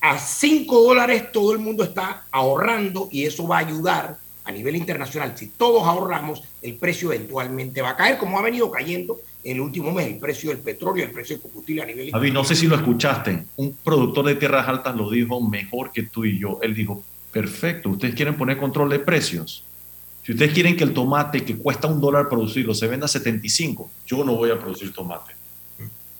A 0.00 0.18
5 0.18 0.82
dólares 0.82 1.30
todo 1.30 1.52
el 1.52 1.58
mundo 1.58 1.84
está 1.84 2.24
ahorrando 2.30 3.08
y 3.12 3.26
eso 3.26 3.46
va 3.46 3.58
a 3.58 3.60
ayudar 3.60 4.16
a 4.44 4.50
nivel 4.50 4.76
internacional. 4.76 5.34
Si 5.36 5.48
todos 5.48 5.84
ahorramos, 5.84 6.42
el 6.62 6.76
precio 6.76 7.12
eventualmente 7.12 7.82
va 7.82 7.90
a 7.90 7.96
caer, 7.96 8.16
como 8.16 8.38
ha 8.38 8.42
venido 8.42 8.70
cayendo 8.70 9.20
en 9.44 9.56
el 9.56 9.60
último 9.60 9.92
mes 9.92 10.06
el 10.06 10.18
precio 10.18 10.50
del 10.50 10.60
petróleo, 10.60 11.04
el 11.04 11.10
precio 11.10 11.36
del 11.36 11.42
combustible 11.42 11.82
a 11.82 11.86
nivel 11.86 12.06
internacional. 12.06 12.34
no 12.42 12.44
sé 12.48 12.56
si 12.56 12.66
lo 12.66 12.76
escuchaste. 12.76 13.44
Un 13.56 13.76
productor 13.84 14.24
de 14.24 14.36
tierras 14.36 14.66
altas 14.66 14.96
lo 14.96 15.10
dijo 15.10 15.38
mejor 15.46 15.92
que 15.92 16.04
tú 16.04 16.24
y 16.24 16.38
yo. 16.38 16.58
Él 16.62 16.74
dijo, 16.74 17.04
perfecto, 17.30 17.90
ustedes 17.90 18.14
quieren 18.14 18.38
poner 18.38 18.56
control 18.56 18.88
de 18.88 18.98
precios. 18.98 19.66
Si 20.24 20.32
ustedes 20.32 20.52
quieren 20.52 20.76
que 20.76 20.84
el 20.84 20.94
tomate 20.94 21.44
que 21.44 21.56
cuesta 21.56 21.88
un 21.88 22.00
dólar 22.00 22.28
producirlo 22.28 22.74
se 22.74 22.86
venda 22.86 23.06
a 23.06 23.08
75, 23.08 23.90
yo 24.06 24.24
no 24.24 24.36
voy 24.36 24.50
a 24.50 24.58
producir 24.58 24.92
tomate. 24.92 25.34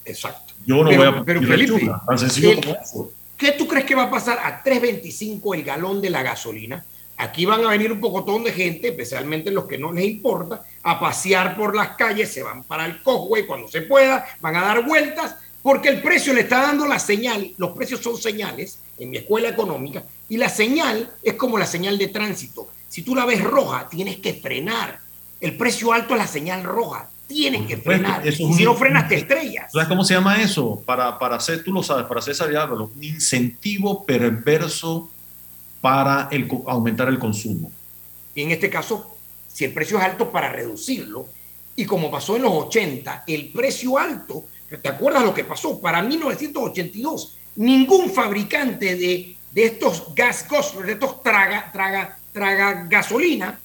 Exacto. 0.04 0.54
Yo 0.66 0.82
no 0.82 0.90
voy 0.90 1.06
a 1.06 1.22
pero 1.24 1.40
Felipe, 1.42 1.90
tan 2.06 2.18
sencillo 2.18 2.60
como 2.60 2.76
eso. 2.82 3.12
¿Qué 3.36 3.52
tú 3.52 3.66
crees 3.66 3.84
que 3.84 3.94
va 3.94 4.04
a 4.04 4.10
pasar 4.10 4.38
a 4.38 4.62
3.25 4.62 5.56
el 5.56 5.62
galón 5.62 6.00
de 6.00 6.10
la 6.10 6.22
gasolina? 6.22 6.84
Aquí 7.16 7.44
van 7.44 7.64
a 7.64 7.70
venir 7.70 7.92
un 7.92 8.00
pocotón 8.00 8.42
de 8.42 8.52
gente, 8.52 8.88
especialmente 8.88 9.50
los 9.50 9.66
que 9.66 9.78
no 9.78 9.92
les 9.92 10.04
importa, 10.04 10.64
a 10.82 10.98
pasear 10.98 11.56
por 11.56 11.76
las 11.76 11.90
calles, 11.90 12.32
se 12.32 12.42
van 12.42 12.64
para 12.64 12.86
el 12.86 13.02
Cosway 13.02 13.46
cuando 13.46 13.68
se 13.68 13.82
pueda, 13.82 14.26
van 14.40 14.56
a 14.56 14.62
dar 14.62 14.84
vueltas, 14.84 15.36
porque 15.62 15.88
el 15.88 16.02
precio 16.02 16.32
le 16.32 16.40
está 16.40 16.62
dando 16.62 16.86
la 16.86 16.98
señal, 16.98 17.52
los 17.58 17.70
precios 17.72 18.00
son 18.00 18.16
señales 18.16 18.80
en 18.98 19.10
mi 19.10 19.18
escuela 19.18 19.48
económica, 19.48 20.02
y 20.28 20.36
la 20.36 20.48
señal 20.48 21.12
es 21.22 21.34
como 21.34 21.58
la 21.58 21.66
señal 21.66 21.98
de 21.98 22.08
tránsito. 22.08 22.68
Si 22.92 23.00
tú 23.00 23.14
la 23.14 23.24
ves 23.24 23.42
roja, 23.42 23.88
tienes 23.88 24.18
que 24.18 24.34
frenar. 24.34 25.00
El 25.40 25.56
precio 25.56 25.94
alto 25.94 26.12
es 26.12 26.20
la 26.20 26.26
señal 26.26 26.62
roja 26.62 27.08
tienen 27.32 27.66
que 27.66 27.78
frenar. 27.78 28.22
si 28.30 28.44
no 28.62 28.74
frenas, 28.74 29.08
te 29.08 29.16
estrellas. 29.16 29.72
¿Sabes 29.72 29.88
cómo 29.88 30.04
se 30.04 30.12
llama 30.12 30.42
eso? 30.42 30.82
Para, 30.84 31.18
para 31.18 31.36
hacer, 31.36 31.64
tú 31.64 31.72
lo 31.72 31.82
sabes, 31.82 32.04
para 32.04 32.20
hacer 32.20 32.34
sabiándolo, 32.34 32.90
un 32.94 33.02
incentivo 33.02 34.04
perverso 34.04 35.10
para 35.80 36.28
el, 36.30 36.46
aumentar 36.66 37.08
el 37.08 37.18
consumo. 37.18 37.72
Y 38.34 38.42
en 38.42 38.50
este 38.50 38.68
caso, 38.68 39.16
si 39.48 39.64
el 39.64 39.72
precio 39.72 39.96
es 39.98 40.04
alto, 40.04 40.30
para 40.30 40.50
reducirlo. 40.50 41.26
Y 41.74 41.86
como 41.86 42.10
pasó 42.10 42.36
en 42.36 42.42
los 42.42 42.52
80, 42.52 43.24
el 43.26 43.48
precio 43.48 43.96
alto, 43.96 44.44
¿te 44.82 44.88
acuerdas 44.90 45.24
lo 45.24 45.32
que 45.32 45.44
pasó? 45.44 45.80
Para 45.80 46.02
1982, 46.02 47.38
ningún 47.56 48.10
fabricante 48.10 48.94
de, 48.94 49.36
de 49.50 49.64
estos 49.64 50.14
gas 50.14 50.46
de 50.84 50.92
estos 50.92 51.22
traga, 51.22 51.70
traga, 51.72 52.18
traga 52.32 52.86
gasolina, 52.88 53.58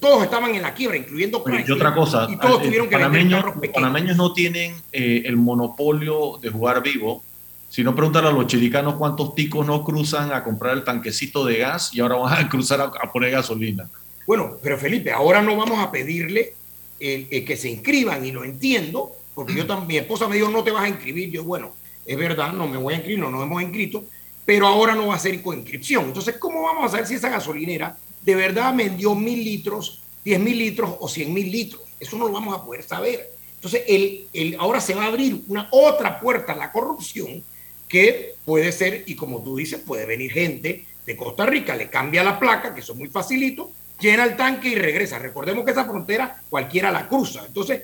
todos 0.00 0.22
estaban 0.22 0.54
en 0.54 0.62
la 0.62 0.72
quiebra, 0.74 0.96
incluyendo 0.96 1.42
Chrysler. 1.42 1.68
Y 1.68 1.72
otra 1.72 1.94
cosa, 1.94 2.28
y 2.30 2.36
todos 2.36 2.60
eh, 2.60 2.66
tuvieron 2.66 2.88
que 2.88 2.96
panameños, 2.96 3.44
Los 3.44 3.68
panameños 3.68 4.16
no 4.16 4.32
tienen 4.32 4.74
eh, 4.92 5.22
el 5.24 5.36
monopolio 5.36 6.38
de 6.40 6.50
jugar 6.50 6.82
vivo. 6.82 7.22
Si 7.68 7.82
no, 7.82 7.94
preguntan 7.94 8.24
a 8.26 8.30
los 8.30 8.46
chilicanos 8.46 8.94
cuántos 8.94 9.34
ticos 9.34 9.66
no 9.66 9.82
cruzan 9.82 10.32
a 10.32 10.44
comprar 10.44 10.74
el 10.74 10.84
tanquecito 10.84 11.44
de 11.44 11.58
gas 11.58 11.92
y 11.92 12.00
ahora 12.00 12.16
van 12.16 12.44
a 12.44 12.48
cruzar 12.50 12.80
a, 12.80 13.12
poner 13.12 13.32
gasolina. 13.32 13.88
Bueno, 14.26 14.56
pero 14.62 14.78
Felipe, 14.78 15.12
ahora 15.12 15.42
no 15.42 15.56
vamos 15.56 15.78
a 15.80 15.90
pedirle 15.90 16.54
eh, 17.00 17.44
que 17.44 17.56
se 17.56 17.68
inscriban 17.68 18.24
y 18.24 18.30
lo 18.30 18.44
entiendo, 18.44 19.12
porque 19.34 19.54
yo 19.54 19.66
también, 19.66 19.88
mi 19.88 19.96
esposa 19.98 20.28
me 20.28 20.36
dijo, 20.36 20.48
no 20.48 20.62
te 20.62 20.70
vas 20.70 20.84
a 20.84 20.88
inscribir. 20.88 21.30
Yo, 21.30 21.44
bueno, 21.44 21.72
es 22.04 22.16
verdad, 22.16 22.52
no 22.52 22.68
me 22.68 22.76
voy 22.76 22.94
a 22.94 22.96
inscribir, 22.98 23.22
no 23.22 23.30
nos 23.30 23.42
hemos 23.42 23.62
inscrito, 23.62 24.04
pero 24.46 24.66
ahora 24.66 24.94
no 24.94 25.08
va 25.08 25.16
a 25.16 25.18
ser 25.18 25.42
con 25.42 25.58
inscripción. 25.58 26.06
Entonces, 26.06 26.36
¿cómo 26.38 26.62
vamos 26.62 26.86
a 26.86 26.88
saber 26.88 27.06
si 27.06 27.14
esa 27.14 27.28
gasolinera 27.28 27.98
de 28.26 28.34
verdad 28.34 28.74
vendió 28.74 29.14
mil 29.14 29.42
litros, 29.42 30.02
diez 30.24 30.40
mil 30.40 30.58
litros 30.58 30.96
o 30.98 31.08
cien 31.08 31.32
mil 31.32 31.50
litros. 31.50 31.82
Eso 32.00 32.18
no 32.18 32.26
lo 32.26 32.32
vamos 32.32 32.54
a 32.54 32.64
poder 32.64 32.82
saber. 32.82 33.32
Entonces, 33.54 33.84
el, 33.86 34.26
el, 34.32 34.56
ahora 34.58 34.80
se 34.80 34.94
va 34.94 35.04
a 35.04 35.06
abrir 35.06 35.44
una 35.46 35.68
otra 35.70 36.20
puerta 36.20 36.52
a 36.52 36.56
la 36.56 36.72
corrupción 36.72 37.42
que 37.88 38.34
puede 38.44 38.72
ser, 38.72 39.04
y 39.06 39.14
como 39.14 39.42
tú 39.44 39.56
dices, 39.56 39.80
puede 39.80 40.06
venir 40.06 40.32
gente 40.32 40.84
de 41.06 41.16
Costa 41.16 41.46
Rica, 41.46 41.76
le 41.76 41.88
cambia 41.88 42.24
la 42.24 42.38
placa, 42.38 42.74
que 42.74 42.80
eso 42.80 42.92
es 42.92 42.98
muy 42.98 43.08
facilito, 43.08 43.70
llena 44.00 44.24
el 44.24 44.36
tanque 44.36 44.70
y 44.70 44.74
regresa. 44.74 45.20
Recordemos 45.20 45.64
que 45.64 45.70
esa 45.70 45.84
frontera 45.84 46.42
cualquiera 46.50 46.90
la 46.90 47.08
cruza. 47.08 47.44
Entonces, 47.46 47.82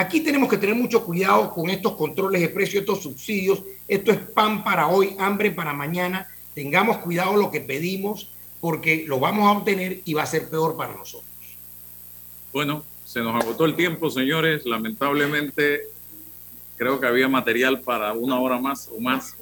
aquí 0.00 0.20
tenemos 0.20 0.48
que 0.48 0.56
tener 0.56 0.74
mucho 0.74 1.04
cuidado 1.04 1.52
con 1.52 1.70
estos 1.70 1.94
controles 1.94 2.40
de 2.40 2.48
precio, 2.48 2.80
estos 2.80 3.02
subsidios. 3.02 3.62
Esto 3.86 4.12
es 4.12 4.18
pan 4.18 4.64
para 4.64 4.88
hoy, 4.88 5.14
hambre 5.18 5.50
para 5.50 5.72
mañana 5.72 6.28
tengamos 6.54 6.98
cuidado 6.98 7.36
lo 7.36 7.50
que 7.50 7.60
pedimos 7.60 8.28
porque 8.60 9.04
lo 9.06 9.18
vamos 9.18 9.46
a 9.46 9.58
obtener 9.58 10.00
y 10.04 10.14
va 10.14 10.24
a 10.24 10.26
ser 10.26 10.48
peor 10.48 10.76
para 10.76 10.94
nosotros. 10.94 11.24
Bueno, 12.52 12.84
se 13.04 13.20
nos 13.20 13.34
agotó 13.42 13.64
el 13.64 13.74
tiempo, 13.74 14.10
señores. 14.10 14.66
Lamentablemente, 14.66 15.82
creo 16.76 17.00
que 17.00 17.06
había 17.06 17.28
material 17.28 17.80
para 17.80 18.12
una 18.12 18.38
hora 18.38 18.58
más 18.58 18.90
o 18.94 19.00
más. 19.00 19.34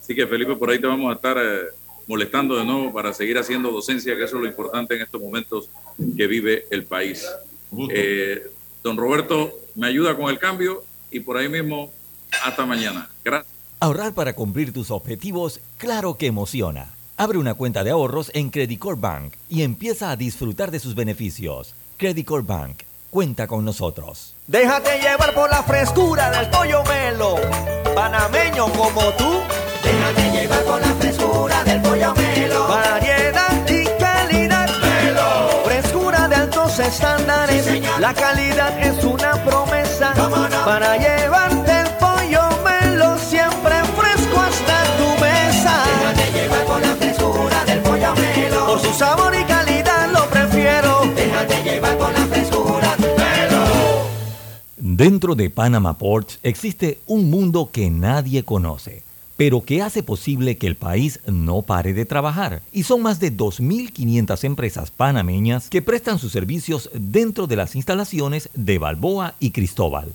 Así 0.00 0.14
que, 0.14 0.26
Felipe, 0.26 0.56
por 0.56 0.70
ahí 0.70 0.80
te 0.80 0.86
vamos 0.86 1.10
a 1.10 1.14
estar 1.14 1.36
eh, 1.38 1.66
molestando 2.08 2.56
de 2.56 2.64
nuevo 2.64 2.92
para 2.92 3.12
seguir 3.12 3.38
haciendo 3.38 3.70
docencia, 3.70 4.16
que 4.16 4.24
eso 4.24 4.36
es 4.36 4.42
lo 4.42 4.48
importante 4.48 4.96
en 4.96 5.02
estos 5.02 5.20
momentos 5.20 5.70
que 6.16 6.26
vive 6.26 6.66
el 6.70 6.84
país. 6.84 7.24
Eh, 7.90 8.50
don 8.86 8.96
Roberto, 8.96 9.52
me 9.74 9.88
ayuda 9.88 10.16
con 10.16 10.30
el 10.30 10.38
cambio 10.38 10.84
y 11.10 11.18
por 11.18 11.36
ahí 11.36 11.48
mismo, 11.48 11.90
hasta 12.44 12.64
mañana. 12.64 13.08
Gracias. 13.24 13.52
Ahorrar 13.80 14.14
para 14.14 14.34
cumplir 14.34 14.72
tus 14.72 14.92
objetivos, 14.92 15.60
claro 15.76 16.14
que 16.14 16.26
emociona. 16.26 16.94
Abre 17.16 17.38
una 17.38 17.54
cuenta 17.54 17.82
de 17.82 17.90
ahorros 17.90 18.30
en 18.32 18.48
Credit 18.48 18.80
Bank 18.96 19.34
y 19.48 19.62
empieza 19.62 20.12
a 20.12 20.16
disfrutar 20.16 20.70
de 20.70 20.78
sus 20.78 20.94
beneficios. 20.94 21.74
Credit 21.96 22.28
Bank, 22.44 22.84
cuenta 23.10 23.48
con 23.48 23.64
nosotros. 23.64 24.34
Déjate 24.46 25.00
llevar 25.00 25.34
por 25.34 25.50
la 25.50 25.64
frescura 25.64 26.30
del 26.30 26.48
pollo 26.48 26.84
melo, 26.84 27.34
panameño 27.92 28.66
como 28.72 29.02
tú. 29.14 29.40
Déjate 29.82 30.30
llevar 30.30 30.64
por 30.64 30.80
la 30.80 30.94
frescura 30.94 31.64
del 31.64 31.82
pollo 31.82 32.14
melo. 32.14 32.75
Estándares. 36.96 37.64
Sí, 37.66 37.82
la 38.00 38.14
calidad 38.14 38.78
es 38.80 39.04
una 39.04 39.32
promesa 39.44 40.12
¿Cómo 40.16 40.36
no? 40.48 40.64
para 40.64 40.96
llevarte 40.96 41.80
el 41.80 41.88
pollo 42.00 42.42
melo 42.64 43.18
siempre 43.18 43.74
fresco 43.96 44.40
hasta 44.40 44.76
tu 44.98 45.08
mesa. 45.22 45.74
Déjate 45.86 46.32
llevar 46.32 46.64
por 46.64 46.80
la 46.80 46.94
frescura 46.96 47.64
del 47.66 47.80
pollo 47.80 48.14
melo. 48.14 48.66
Por 48.66 48.80
su 48.80 48.92
sabor 48.94 49.34
y 49.34 49.44
calidad 49.44 50.10
lo 50.10 50.26
prefiero. 50.30 51.02
Déjate 51.14 51.62
llevar 51.62 51.98
por 51.98 52.12
la 52.12 52.26
frescura 52.26 52.96
del 52.96 53.14
melo. 53.16 53.64
Dentro 54.78 55.34
de 55.34 55.50
Panama 55.50 55.98
Ports 55.98 56.38
existe 56.42 57.00
un 57.06 57.28
mundo 57.28 57.68
que 57.70 57.90
nadie 57.90 58.44
conoce, 58.44 59.02
pero 59.36 59.62
que 59.62 59.82
hace 59.82 60.02
posible 60.02 60.58
que 60.58 60.66
el 60.66 60.76
país 60.76 61.20
no 61.26 61.62
pare 61.62 61.92
de 61.92 62.04
trabajar. 62.04 62.62
Y 62.72 62.84
son 62.84 63.02
más 63.02 63.20
de 63.20 63.32
2.500 63.32 64.44
empresas 64.44 64.90
panameñas 64.90 65.68
que 65.68 65.82
prestan 65.82 66.18
sus 66.18 66.32
servicios 66.32 66.90
dentro 66.94 67.46
de 67.46 67.56
las 67.56 67.76
instalaciones 67.76 68.50
de 68.54 68.78
Balboa 68.78 69.34
y 69.40 69.50
Cristóbal. 69.50 70.14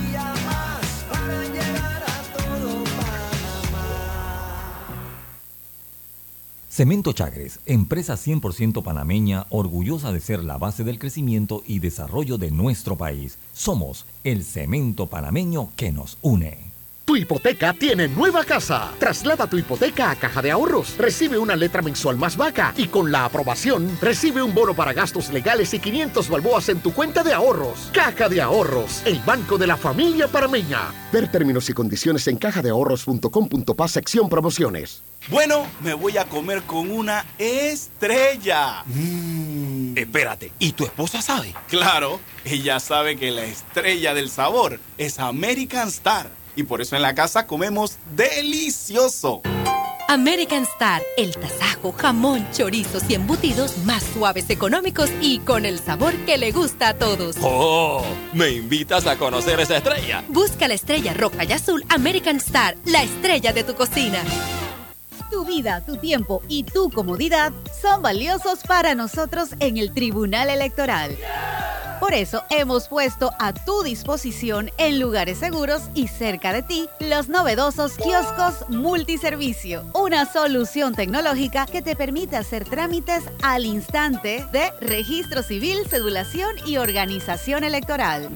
Cemento 6.81 7.13
Chagres, 7.13 7.59
empresa 7.67 8.15
100% 8.15 8.81
panameña, 8.81 9.45
orgullosa 9.51 10.11
de 10.11 10.19
ser 10.19 10.43
la 10.43 10.57
base 10.57 10.83
del 10.83 10.97
crecimiento 10.97 11.61
y 11.67 11.77
desarrollo 11.77 12.39
de 12.39 12.49
nuestro 12.49 12.97
país. 12.97 13.37
Somos 13.53 14.07
el 14.23 14.43
cemento 14.43 15.05
panameño 15.05 15.69
que 15.75 15.91
nos 15.91 16.17
une. 16.23 16.70
Tu 17.11 17.17
hipoteca 17.17 17.73
tiene 17.73 18.07
nueva 18.07 18.45
casa. 18.45 18.89
Traslada 18.97 19.45
tu 19.45 19.57
hipoteca 19.57 20.11
a 20.11 20.15
Caja 20.15 20.41
de 20.41 20.49
Ahorros. 20.49 20.95
Recibe 20.97 21.37
una 21.37 21.57
letra 21.57 21.81
mensual 21.81 22.15
más 22.15 22.37
vaca 22.37 22.73
y 22.77 22.87
con 22.87 23.11
la 23.11 23.25
aprobación 23.25 23.97
recibe 23.99 24.41
un 24.41 24.55
bono 24.55 24.73
para 24.73 24.93
gastos 24.93 25.29
legales 25.29 25.73
y 25.73 25.79
500 25.79 26.29
balboas 26.29 26.69
en 26.69 26.79
tu 26.79 26.93
cuenta 26.93 27.21
de 27.21 27.33
ahorros. 27.33 27.89
Caja 27.91 28.29
de 28.29 28.41
Ahorros, 28.41 29.01
el 29.03 29.19
banco 29.19 29.57
de 29.57 29.67
la 29.67 29.75
familia 29.75 30.29
parameña. 30.29 30.93
Ver 31.11 31.29
términos 31.29 31.69
y 31.69 31.73
condiciones 31.73 32.25
en 32.29 32.37
cajadeahorros.com.pa 32.37 33.87
sección 33.89 34.29
promociones. 34.29 35.03
Bueno, 35.27 35.67
me 35.81 35.93
voy 35.93 36.17
a 36.17 36.23
comer 36.23 36.61
con 36.63 36.89
una 36.91 37.25
estrella. 37.37 38.83
Mm. 38.85 39.97
Espérate, 39.97 40.53
¿y 40.59 40.71
tu 40.71 40.85
esposa 40.85 41.21
sabe? 41.21 41.53
Claro, 41.67 42.21
ella 42.45 42.79
sabe 42.79 43.17
que 43.17 43.31
la 43.31 43.43
estrella 43.43 44.13
del 44.13 44.29
sabor 44.29 44.79
es 44.97 45.19
American 45.19 45.89
Star. 45.89 46.40
Y 46.55 46.63
por 46.63 46.81
eso 46.81 46.95
en 46.95 47.01
la 47.01 47.15
casa 47.15 47.47
comemos 47.47 47.97
delicioso. 48.15 49.41
American 50.11 50.63
Star, 50.63 51.01
el 51.15 51.33
tasajo, 51.37 51.93
jamón, 51.93 52.45
chorizos 52.51 53.03
y 53.09 53.15
embutidos 53.15 53.77
más 53.85 54.03
suaves, 54.03 54.49
económicos 54.49 55.09
y 55.21 55.39
con 55.39 55.65
el 55.65 55.79
sabor 55.79 56.13
que 56.25 56.37
le 56.37 56.51
gusta 56.51 56.89
a 56.89 56.93
todos. 56.95 57.37
¡Oh! 57.41 58.03
¿Me 58.33 58.49
invitas 58.49 59.07
a 59.07 59.17
conocer 59.17 59.61
esa 59.61 59.77
estrella? 59.77 60.21
Busca 60.27 60.67
la 60.67 60.73
estrella 60.73 61.13
roja 61.13 61.45
y 61.45 61.53
azul 61.53 61.85
American 61.87 62.35
Star, 62.35 62.75
la 62.83 63.03
estrella 63.03 63.53
de 63.53 63.63
tu 63.63 63.73
cocina. 63.73 64.21
Tu 65.31 65.45
vida, 65.45 65.85
tu 65.85 65.95
tiempo 65.95 66.41
y 66.49 66.63
tu 66.63 66.89
comodidad 66.89 67.53
son 67.81 68.01
valiosos 68.01 68.59
para 68.67 68.95
nosotros 68.95 69.51
en 69.61 69.77
el 69.77 69.93
Tribunal 69.93 70.49
Electoral. 70.49 71.15
Por 72.01 72.15
eso 72.15 72.41
hemos 72.49 72.87
puesto 72.87 73.31
a 73.37 73.53
tu 73.53 73.83
disposición 73.83 74.71
en 74.79 74.99
lugares 74.99 75.37
seguros 75.37 75.83
y 75.93 76.07
cerca 76.07 76.51
de 76.51 76.63
ti 76.63 76.89
los 76.99 77.29
novedosos 77.29 77.93
kioscos 77.93 78.67
multiservicio, 78.69 79.85
una 79.93 80.25
solución 80.25 80.95
tecnológica 80.95 81.67
que 81.67 81.83
te 81.83 81.95
permite 81.95 82.37
hacer 82.37 82.65
trámites 82.65 83.23
al 83.43 83.67
instante 83.67 84.43
de 84.51 84.71
registro 84.81 85.43
civil, 85.43 85.77
cedulación 85.87 86.55
y 86.65 86.77
organización 86.77 87.63
electoral. 87.63 88.29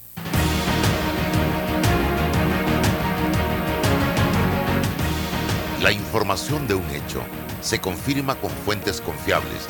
La 5.81 5.93
información 5.93 6.67
de 6.67 6.75
un 6.75 6.83
hecho 6.89 7.21
se 7.61 7.79
confirma 7.79 8.35
con 8.35 8.51
fuentes 8.51 8.99
confiables 8.99 9.69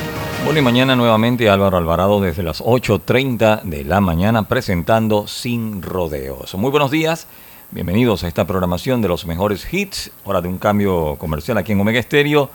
Bueno, 0.43 0.59
y 0.59 0.63
mañana 0.63 0.95
nuevamente 0.95 1.49
Álvaro 1.49 1.77
Alvarado 1.77 2.19
desde 2.19 2.41
las 2.41 2.61
8.30 2.61 3.61
de 3.61 3.85
la 3.85 4.01
mañana 4.01 4.47
presentando 4.47 5.27
Sin 5.27 5.83
Rodeos. 5.83 6.55
Muy 6.55 6.71
buenos 6.71 6.89
días, 6.89 7.27
bienvenidos 7.69 8.23
a 8.23 8.27
esta 8.27 8.47
programación 8.47 9.03
de 9.03 9.07
los 9.07 9.25
mejores 9.27 9.71
hits, 9.71 10.11
hora 10.25 10.41
de 10.41 10.49
un 10.49 10.57
cambio 10.57 11.15
comercial 11.17 11.59
aquí 11.59 11.73
en 11.73 11.79
Omega 11.79 11.99
Estéreo 11.99 12.49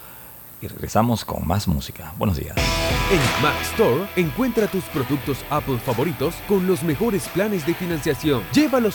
y 0.60 0.68
regresamos 0.68 1.24
con 1.24 1.46
más 1.46 1.68
música. 1.68 2.12
Buenos 2.18 2.36
días. 2.36 2.56
En 3.10 3.42
Mac 3.42 3.54
Store 3.62 4.08
encuentra 4.16 4.66
tus 4.66 4.84
productos 4.84 5.38
Apple 5.50 5.78
favoritos 5.78 6.34
con 6.48 6.66
los 6.66 6.82
mejores 6.82 7.28
planes 7.28 7.64
de 7.66 7.74
financiación. 7.74 8.42
Llévalos 8.52 8.94